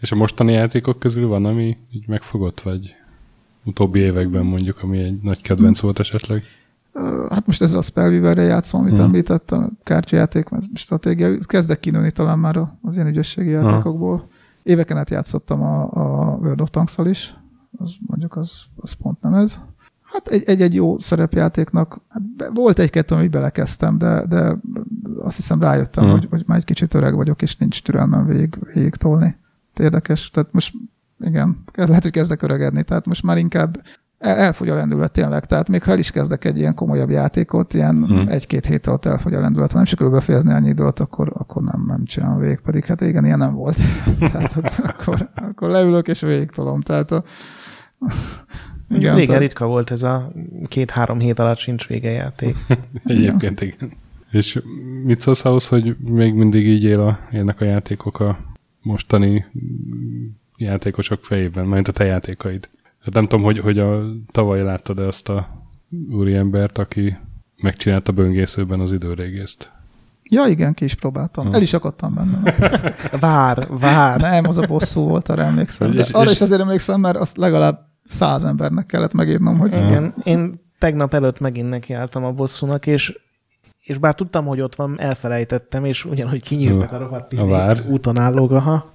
[0.00, 2.94] És a mostani játékok közül van, ami így megfogott, vagy
[3.64, 6.42] utóbbi években mondjuk, ami egy nagy kedvenc volt esetleg?
[7.30, 9.02] Hát most ez a Spellweaver-re játszom, amit hmm.
[9.02, 11.38] említettem, kártyajáték, stratégia.
[11.46, 14.28] Kezdek kinőni talán már az ilyen ügyességi játékokból.
[14.62, 17.34] Éveken át játszottam a, a World of tanks is,
[17.78, 19.58] az mondjuk az, az pont nem ez.
[20.02, 22.22] Hát egy-egy jó szerepjátéknak, hát
[22.54, 24.56] volt egy-kettő, amit belekezdtem, de, de
[25.18, 26.12] azt hiszem rájöttem, hmm.
[26.12, 29.36] hogy, hogy már egy kicsit öreg vagyok, és nincs türelmem végig, végig tolni.
[29.76, 30.74] Érdekes, tehát most
[31.20, 33.76] igen, lehet, hogy kezdek öregedni, tehát most már inkább
[34.18, 37.74] el, elfogy a lendület tényleg, tehát még ha el is kezdek egy ilyen komolyabb játékot,
[37.74, 38.28] ilyen hmm.
[38.28, 41.84] egy-két hét alatt elfogy a lendület, ha nem sikerül befejezni annyi időt, akkor, akkor nem,
[41.86, 43.76] nem csinálom végig, pedig hát igen, ilyen nem volt.
[44.32, 47.24] tehát akkor, akkor leülök és végig tolom, tehát a,
[48.90, 50.32] igen, régen ritka volt ez a
[50.68, 52.56] két-három hét alatt sincs vége játék.
[53.04, 53.92] Egyébként igen.
[54.30, 54.60] És
[55.04, 58.38] mit szólsz ahhoz, hogy még mindig így él a, élnek a játékok a
[58.82, 59.44] mostani
[60.56, 62.68] játékosok fejében, majd a te játékaid?
[63.04, 65.48] Hát nem tudom, hogy, hogy a tavaly láttad-e azt a
[66.10, 67.16] úriembert, aki
[67.56, 69.72] megcsinálta böngészőben az időrégészt.
[70.30, 71.46] Ja, igen, ki is próbáltam.
[71.46, 71.52] Ha.
[71.52, 72.54] El is akadtam benne.
[73.20, 74.20] vár, vár.
[74.20, 75.94] Nem, az a bosszú volt, arra emlékszem.
[75.94, 76.32] De és, arra és...
[76.32, 79.72] is azért emlékszem, mert azt legalább száz embernek kellett megírnom, hogy...
[79.72, 83.18] Igen, én tegnap előtt megint nekiálltam a bosszúnak, és
[83.84, 87.84] és bár tudtam, hogy ott van, elfelejtettem, és ugyanúgy kinyírtak a rohadt vár.
[87.88, 88.92] úton állók, aha.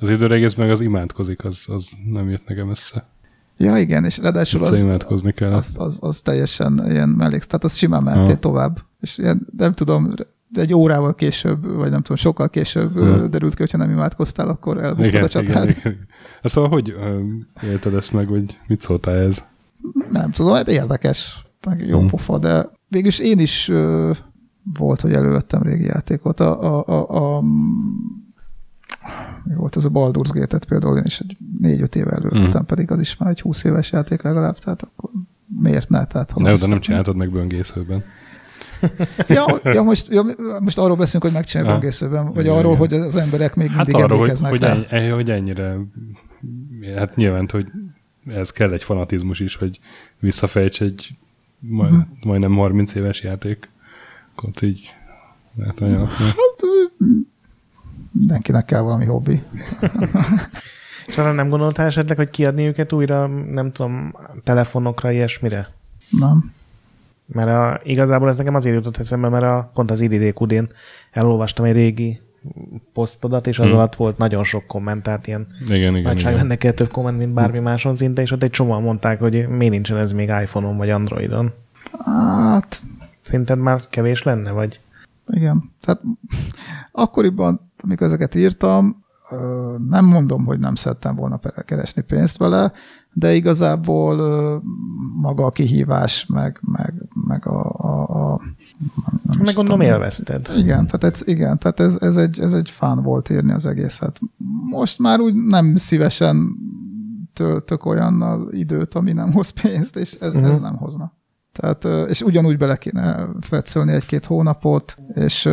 [0.00, 3.08] Az időregész meg az imádkozik, az, az nem jött nekem össze.
[3.56, 5.52] Ja, igen, és ráadásul az, imádkozni kell.
[5.52, 8.78] Az, az, az, teljesen ilyen melléksz, tehát az simán mehettél tovább.
[9.00, 10.14] És ilyen, nem tudom,
[10.54, 13.30] egy órával később, vagy nem tudom, sokkal később hmm.
[13.30, 15.70] derült ki, hogyha nem imádkoztál, akkor elbuktad a csatát.
[15.70, 16.06] Igen, igen.
[16.42, 16.96] Szóval hogy
[17.62, 19.44] élted ezt meg, vagy mit szóltál ez?
[20.12, 22.08] Nem tudom, hát érdekes, meg jó hmm.
[22.08, 23.70] pofa, de végülis én is
[24.78, 26.40] volt, hogy elővettem régi játékot.
[26.40, 27.42] A, a, a, a
[29.44, 32.66] mi volt ez a Baldur's Gate-et például, én is egy négy-öt éve elővettem, mm.
[32.66, 35.10] pedig az is már egy húsz éves játék legalább, tehát akkor
[35.60, 36.04] miért ne?
[36.04, 38.04] Tehát, ne, de nem csináltad meg böngészőben.
[39.28, 40.24] ja, ja, most, ja,
[40.60, 44.16] most arról beszélünk, hogy megcsinálja böngészőben, vagy arról, hogy az emberek még hát mindig arról,
[44.16, 45.76] emlékeznek hogy, hogy, ennyi, hogy ennyire,
[46.96, 47.66] hát nyilván, hogy
[48.26, 49.80] ez kell egy fanatizmus is, hogy
[50.18, 51.10] visszafejts egy
[51.60, 52.06] majd, uh-huh.
[52.22, 53.68] majdnem 30 éves játék.
[54.34, 54.94] Akkor így
[55.56, 56.06] lehet nagyon...
[56.06, 56.36] Hát,
[58.12, 59.42] mindenkinek kell valami hobbi.
[61.06, 65.68] És arra nem gondoltál esetleg, hogy kiadni őket újra, nem tudom, telefonokra, ilyesmire?
[66.10, 66.52] Nem.
[67.32, 70.68] Mert a, igazából ez nekem azért jutott eszembe, mert a, pont az IDD-kudén
[71.10, 72.20] elolvastam egy régi
[72.92, 73.74] posztodat, és az hmm.
[73.74, 76.58] alatt volt nagyon sok komment, tehát ilyen igen, igen, igen.
[76.58, 79.96] kell több komment, mint bármi máson szinte, és ott egy csomóan mondták, hogy miért nincsen
[79.96, 81.52] ez még iPhone-on vagy Androidon.
[82.04, 82.82] Hát...
[83.20, 84.80] Szerinted már kevés lenne, vagy?
[85.26, 85.72] Igen.
[85.80, 86.00] Tehát
[86.92, 89.04] akkoriban, amikor ezeket írtam,
[89.88, 92.72] nem mondom, hogy nem szerettem volna keresni pénzt vele,
[93.12, 94.16] de igazából
[95.20, 96.94] maga a kihívás, meg, meg,
[97.26, 97.70] meg a...
[97.70, 98.40] a, a
[99.22, 100.50] nem meg gondolom élvezted.
[100.56, 104.20] Igen, tehát, ez, igen, tehát ez, ez, egy, ez egy fán volt írni az egészet.
[104.70, 106.56] Most már úgy nem szívesen
[107.34, 110.50] töltök olyan időt, ami nem hoz pénzt, és ez, uh-huh.
[110.50, 110.64] ez mhm.
[110.64, 111.12] nem hozna.
[111.52, 115.48] Tehát, és ugyanúgy bele kéne fetszölni egy-két hónapot, és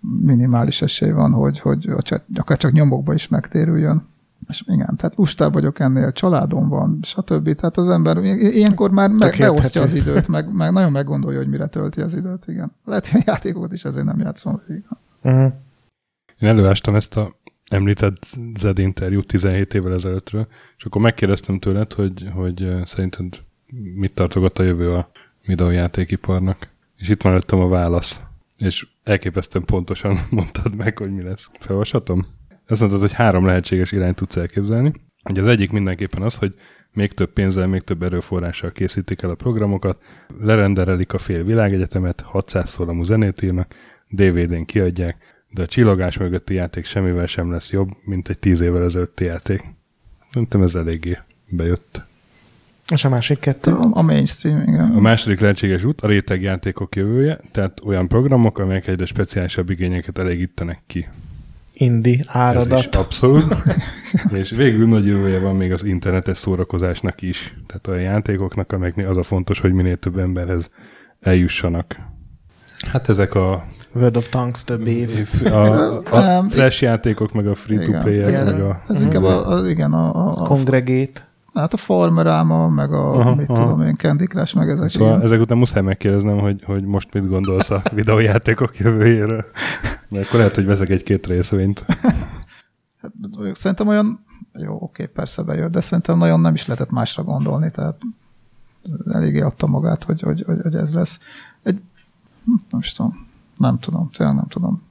[0.00, 1.88] minimális esély van, hogy, hogy
[2.34, 4.06] akár csak nyomokba is megtérüljön.
[4.48, 7.54] És igen, tehát lustább vagyok ennél, családom van, stb.
[7.54, 11.66] Tehát az ember ilyenkor már meg, beosztja az időt, meg, meg nagyon meggondolja, hogy mire
[11.66, 12.72] tölti az időt, igen.
[12.84, 14.84] Lehet, hogy a játékokat is ezért nem játszom végig.
[15.22, 15.52] Uh-huh.
[16.40, 17.34] Én előástam ezt a
[17.68, 20.46] említett Zed interjút 17 évvel ezelőttről,
[20.76, 23.42] és akkor megkérdeztem tőled, hogy, hogy szerinted
[23.94, 25.10] mit tartogat a jövő a
[25.46, 26.68] videójátékiparnak.
[26.96, 28.20] És itt van előttem a válasz.
[28.58, 31.50] És elképesztően pontosan mondtad meg, hogy mi lesz.
[31.60, 32.26] Felolvashatom?
[32.66, 34.92] Azt mondtad, hogy három lehetséges irányt tudsz elképzelni.
[35.30, 36.54] Ugye az egyik mindenképpen az, hogy
[36.92, 40.02] még több pénzzel, még több erőforrással készítik el a programokat,
[40.40, 43.74] lerenderelik a fél világegyetemet, 600 szólamú zenét írnak,
[44.08, 45.16] DVD-n kiadják,
[45.50, 49.64] de a csillogás mögötti játék semmivel sem lesz jobb, mint egy tíz évvel ezelőtti játék.
[50.32, 51.18] Szerintem ez eléggé
[51.48, 52.02] bejött.
[52.92, 53.72] És a másik kettő?
[53.72, 54.92] A, a mainstream, igen.
[54.96, 60.82] A második lehetséges út a rétegjátékok jövője, tehát olyan programok, amelyek egyre speciálisabb igényeket elégítenek
[60.86, 61.08] ki.
[61.74, 62.72] Indi, áradat.
[62.72, 63.56] Ez is abszolút.
[64.40, 67.54] és végül nagy jövője van még az internetes szórakozásnak is.
[67.66, 70.70] Tehát olyan játékoknak, amelyeknél az a fontos, hogy minél több emberhez
[71.20, 71.96] eljussanak.
[72.90, 73.64] Hát ezek a
[73.94, 75.28] World of Tanks több év.
[75.44, 78.82] A, a um, flash játékok, meg a free-to-play-ek, meg a...
[78.88, 81.32] Ez inkább a, a, igen, a, a, Congregate.
[81.54, 83.62] Hát a Farmeráma, meg a, aha, mit aha.
[83.62, 84.88] tudom én, Candy Crush, meg ezek.
[84.88, 89.44] Szóval ezek után muszáj megkérdeznem, hogy, hogy most mit gondolsz a videójátékok jövőjéről.
[90.08, 91.84] Mert akkor lehet, hogy veszek egy-két részvényt.
[93.04, 97.70] Hát, szerintem olyan, jó, oké, persze bejött, de szerintem nagyon nem is lehetett másra gondolni,
[97.70, 97.96] tehát
[99.12, 101.18] eléggé adta magát, hogy, hogy, hogy, hogy ez lesz.
[101.62, 101.80] Egy,
[102.70, 103.26] nem is tudom,
[103.58, 104.82] nem tudom, tényleg nem tudom.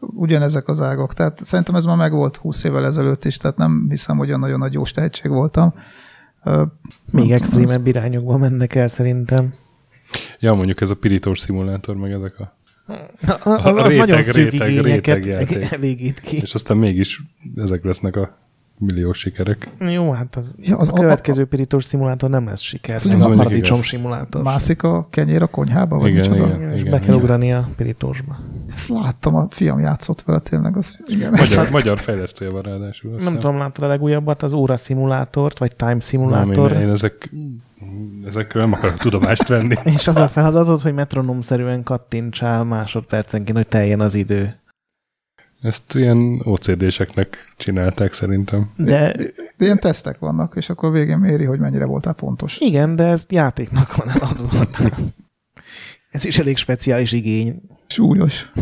[0.00, 4.16] Ugyanezek az ágok, tehát szerintem ez már megvolt 20 évvel ezelőtt is, tehát nem hiszem,
[4.16, 5.72] hogy olyan nagyon nagy jó tehetség voltam.
[7.10, 9.54] Még extrémebb irányokba mennek el szerintem.
[10.38, 12.58] Ja, mondjuk ez a pirítós szimulátor, meg ezek a
[13.26, 16.36] az, az, az réteg, nagyon szűk réteg, igényeket elégít ki.
[16.36, 17.22] És aztán mégis
[17.56, 18.38] ezek lesznek a
[18.78, 19.68] milliós sikerek.
[19.78, 22.94] Jó, hát az, ja, az a következő a, pirítós szimulátor nem lesz siker.
[22.94, 24.42] Az a paradicsom szimulátor.
[24.42, 26.54] Mászik a kenyér a konyhába, vagy igen, micsoda?
[26.54, 27.20] Igen, és igen, be kell igen.
[27.20, 28.38] ugrani a pirítósba.
[28.74, 30.76] Ezt láttam, a fiam játszott vele tényleg.
[30.76, 31.30] Az, igen.
[31.30, 33.10] Magyar, magyar fejlesztője van ráadásul.
[33.18, 36.70] Nem tudom, láttad a legújabbat, az óra szimulátort, vagy time szimulátor.
[36.70, 37.30] Nem, én, én ezek,
[38.26, 39.74] ezekről nem akarok tudomást venni.
[39.96, 44.54] és az a feladatod, hogy metronomszerűen kattintsál másodpercenként, hogy teljen az idő.
[45.60, 48.70] Ezt ilyen OCD-seknek csinálták szerintem.
[48.76, 48.84] De...
[48.84, 49.12] de...
[49.56, 52.58] De ilyen tesztek vannak, és akkor végén méri, hogy mennyire voltál pontos.
[52.58, 54.68] Igen, de ezt játéknak van eladva.
[56.10, 57.62] Ez is elég speciális igény.
[57.90, 58.52] Súlyos.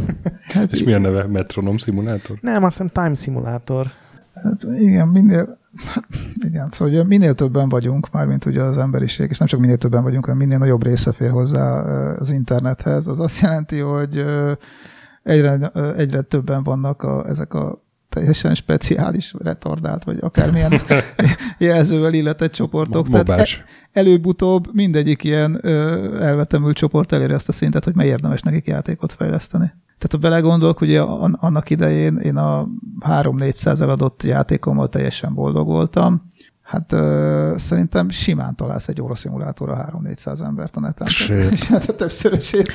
[0.47, 1.27] Hát és mi a neve?
[1.27, 2.39] Metronom szimulátor?
[2.41, 3.87] Nem, azt hiszem Time szimulátor.
[4.35, 5.59] Hát igen, minél,
[5.95, 6.05] hát
[6.41, 10.03] igen, szóval ugye minél többen vagyunk, mármint ugye az emberiség, és nem csak minél többen
[10.03, 11.81] vagyunk, hanem minél nagyobb része fér hozzá
[12.13, 14.25] az internethez, az azt jelenti, hogy
[15.23, 20.81] egyre, egyre többen vannak a, ezek a teljesen speciális, retardált, vagy akármilyen
[21.59, 23.09] jelzővel illetett csoportok.
[23.09, 23.25] Mobás.
[23.27, 28.67] Tehát előbb-utóbb mindegyik ilyen ö, elvetemült csoport eléri azt a szintet, hogy mely érdemes nekik
[28.67, 29.73] játékot fejleszteni.
[29.99, 31.01] Tehát ha belegondolok, ugye
[31.33, 32.69] annak idején én a
[33.01, 36.27] 3-400 eladott játékommal teljesen boldog voltam,
[36.69, 41.07] Hát ö, szerintem simán találsz egy óraszimulátorra 3-400 embert a neten.
[41.07, 41.53] Sőt.
[41.53, 42.73] És hát a többszörösét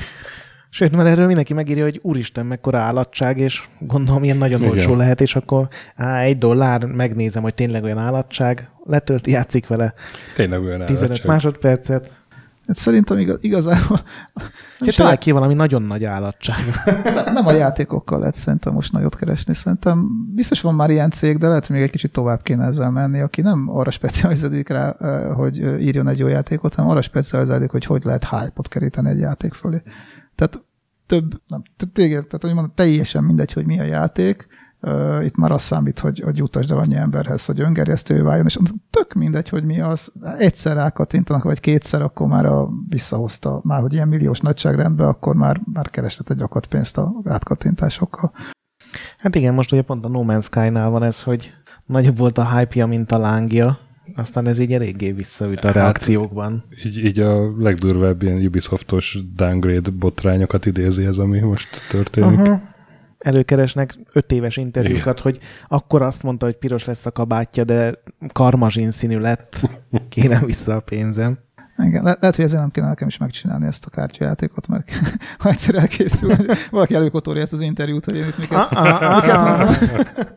[0.76, 4.72] Sőt, mert erről mindenki megírja, hogy úristen, mekkora állatság, és gondolom, ilyen nagyon Igen.
[4.72, 9.94] olcsó lehet, és akkor á, egy dollár, megnézem, hogy tényleg olyan állatság, letölti, játszik vele.
[10.34, 11.26] Tényleg olyan 15 állatság.
[11.26, 12.12] másodpercet.
[12.66, 14.02] Hát szerintem igaz, igazából...
[14.78, 16.82] És talál ki valami nagyon nagy állatság.
[17.04, 19.54] Nem, nem a játékokkal lehet szerintem most nagyot keresni.
[19.54, 22.90] Szerintem biztos van már ilyen cég, de lehet, hogy még egy kicsit tovább kéne ezzel
[22.90, 24.96] menni, aki nem arra specializálódik rá,
[25.34, 29.54] hogy írjon egy jó játékot, hanem arra specializálódik, hogy hogy lehet hype-ot keríteni egy játék
[29.54, 29.82] fölé.
[30.34, 30.64] Tehát
[31.06, 31.62] több, nem,
[31.92, 34.46] téged, tehát hogy mondom, teljesen mindegy, hogy mi a játék,
[35.22, 38.58] itt már az számít, hogy, hogy jutasd el annyi emberhez, hogy öngerjesztő váljon, és
[38.90, 40.12] tök mindegy, hogy mi az.
[40.38, 45.60] Egyszer rákattintanak, vagy kétszer, akkor már a, visszahozta, már hogy ilyen milliós nagyságrendben, akkor már,
[45.72, 48.32] már keresett egy rakat pénzt a átkattintásokkal.
[49.18, 51.52] Hát igen, most ugye pont a No Man's Sky-nál van ez, hogy
[51.86, 53.78] nagyobb volt a hype mint a lángja,
[54.16, 56.64] aztán ez így eléggé visszaüt a hát, reakciókban.
[56.84, 62.38] Így, így a legdurvább ilyen Ubisoftos downgrade botrányokat idézi ez, ami most történik.
[62.38, 62.62] Aha.
[63.18, 65.22] Előkeresnek öt éves interjúkat, Igen.
[65.22, 65.38] hogy
[65.68, 69.68] akkor azt mondta, hogy piros lesz a kabátja, de karmazsin színű lett,
[70.08, 71.38] kérem vissza a pénzem.
[71.78, 74.90] Igen, Le- lehet, hogy ezért nem kéne nekem is megcsinálni ezt a kártyajátékot, mert
[75.38, 76.36] ha egyszer elkészül,
[76.70, 80.34] valaki előkotorja ezt az interjút, hogy én itt miket, ah, ah, ah, miket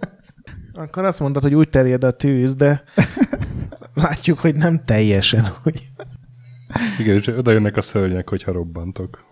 [0.74, 2.84] Akkor azt mondtad, hogy úgy terjed a tűz, de
[3.98, 5.48] látjuk, hogy nem teljesen.
[5.64, 5.82] Hogy...
[7.00, 9.24] Igen, és oda jönnek a szörnyek, hogyha robbantok.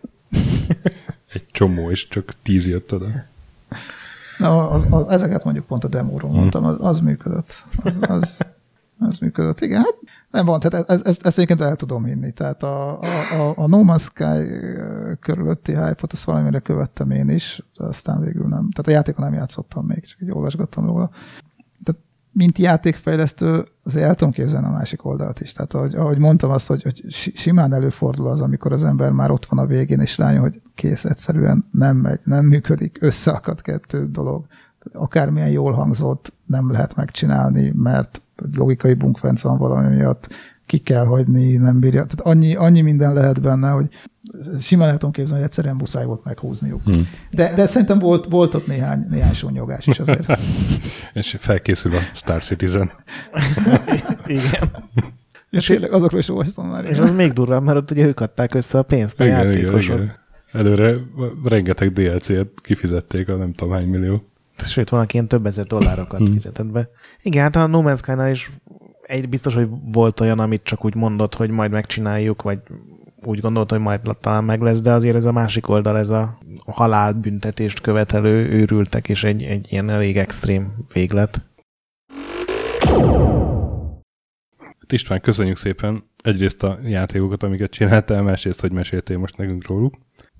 [1.34, 3.08] Egy csomó, és csak tíz jött oda.
[4.38, 6.40] Na, az, az, ezeket mondjuk pont a demóról hmm.
[6.40, 7.64] mondtam, az, az működött.
[7.84, 8.46] Az, az,
[9.00, 9.62] az működött.
[9.62, 9.96] Igen, hát
[10.32, 12.32] nem van, tehát ez, ez, ezt egyébként el tudom hinni.
[12.32, 14.50] Tehát a, a, a No Man's Sky
[15.20, 18.70] körülötti hype-ot, azt valamire követtem én is, de aztán végül nem.
[18.72, 21.10] Tehát a játékon nem játszottam még, csak így olvasgattam róla
[22.36, 25.52] mint játékfejlesztő, azért el tudom képzelni a másik oldalt is.
[25.52, 27.04] Tehát ahogy, ahogy mondtam azt, hogy, hogy
[27.36, 31.06] simán előfordul az, amikor az ember már ott van a végén, és rájön, hogy kész,
[31.06, 34.46] egyszerűen nem megy, nem működik, összeakad kettő dolog.
[34.94, 38.22] Akármilyen jól hangzott, nem lehet megcsinálni, mert
[38.56, 40.28] logikai bunkvenc van valami miatt,
[40.66, 42.06] ki kell hagyni, nem bírja.
[42.06, 43.90] Tehát annyi, annyi minden lehet benne, hogy
[44.60, 46.84] simán el tudom képzelni, hogy egyszerűen muszáj volt meghúzniuk.
[46.84, 47.08] Hmm.
[47.32, 50.40] De, de szerintem volt, volt ott néhány, néhány sónyogás is azért.
[51.14, 52.92] És felkészül a Star Citizen.
[54.26, 54.70] Igen.
[55.50, 56.86] És tényleg azokról is olvastam már.
[56.86, 59.96] És az még durvább, mert ott ugye ők adták össze a pénzt a igen, játékosok.
[59.96, 60.24] Igen, igen.
[60.52, 60.96] Előre
[61.44, 64.24] rengeteg DLC-et kifizették a nem tudom hány millió.
[64.58, 66.34] Sőt, van, aki ilyen több ezer dollárokat hmm.
[66.34, 66.90] fizetett be.
[67.24, 68.52] Igen, hát a No Man's Sky-nál is
[69.02, 72.60] egy biztos, hogy volt olyan, amit csak úgy mondott, hogy majd megcsináljuk, vagy
[73.28, 76.38] úgy gondolt, hogy majd talán meg lesz, de azért ez a másik oldal, ez a
[76.66, 81.42] halálbüntetést követelő őrültek, és egy, egy ilyen elég extrém véglet.
[84.60, 89.96] Hát István, köszönjük szépen egyrészt a játékokat, amiket csináltál, másrészt, hogy meséltél most nekünk róluk.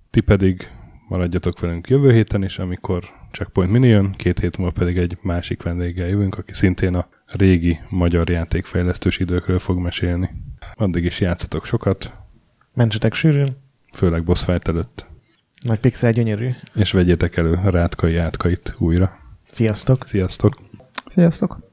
[0.10, 0.70] Ti pedig
[1.08, 5.64] maradjatok velünk jövő héten is, amikor Checkpoint Mini jön, két hét múlva pedig egy másik
[5.64, 10.30] vendéggel jövünk, aki szintén a régi magyar játékfejlesztős időkről fog mesélni.
[10.76, 12.25] Addig is játszatok sokat.
[12.76, 13.48] Mentsetek sűrűn.
[13.94, 15.06] Főleg boss fight előtt.
[15.64, 16.50] Nagy pixel gyönyörű.
[16.74, 19.18] És vegyétek elő a rátkai átkait újra.
[19.52, 20.08] Sziasztok!
[20.08, 20.62] Sziasztok!
[21.08, 21.65] Sziasztok!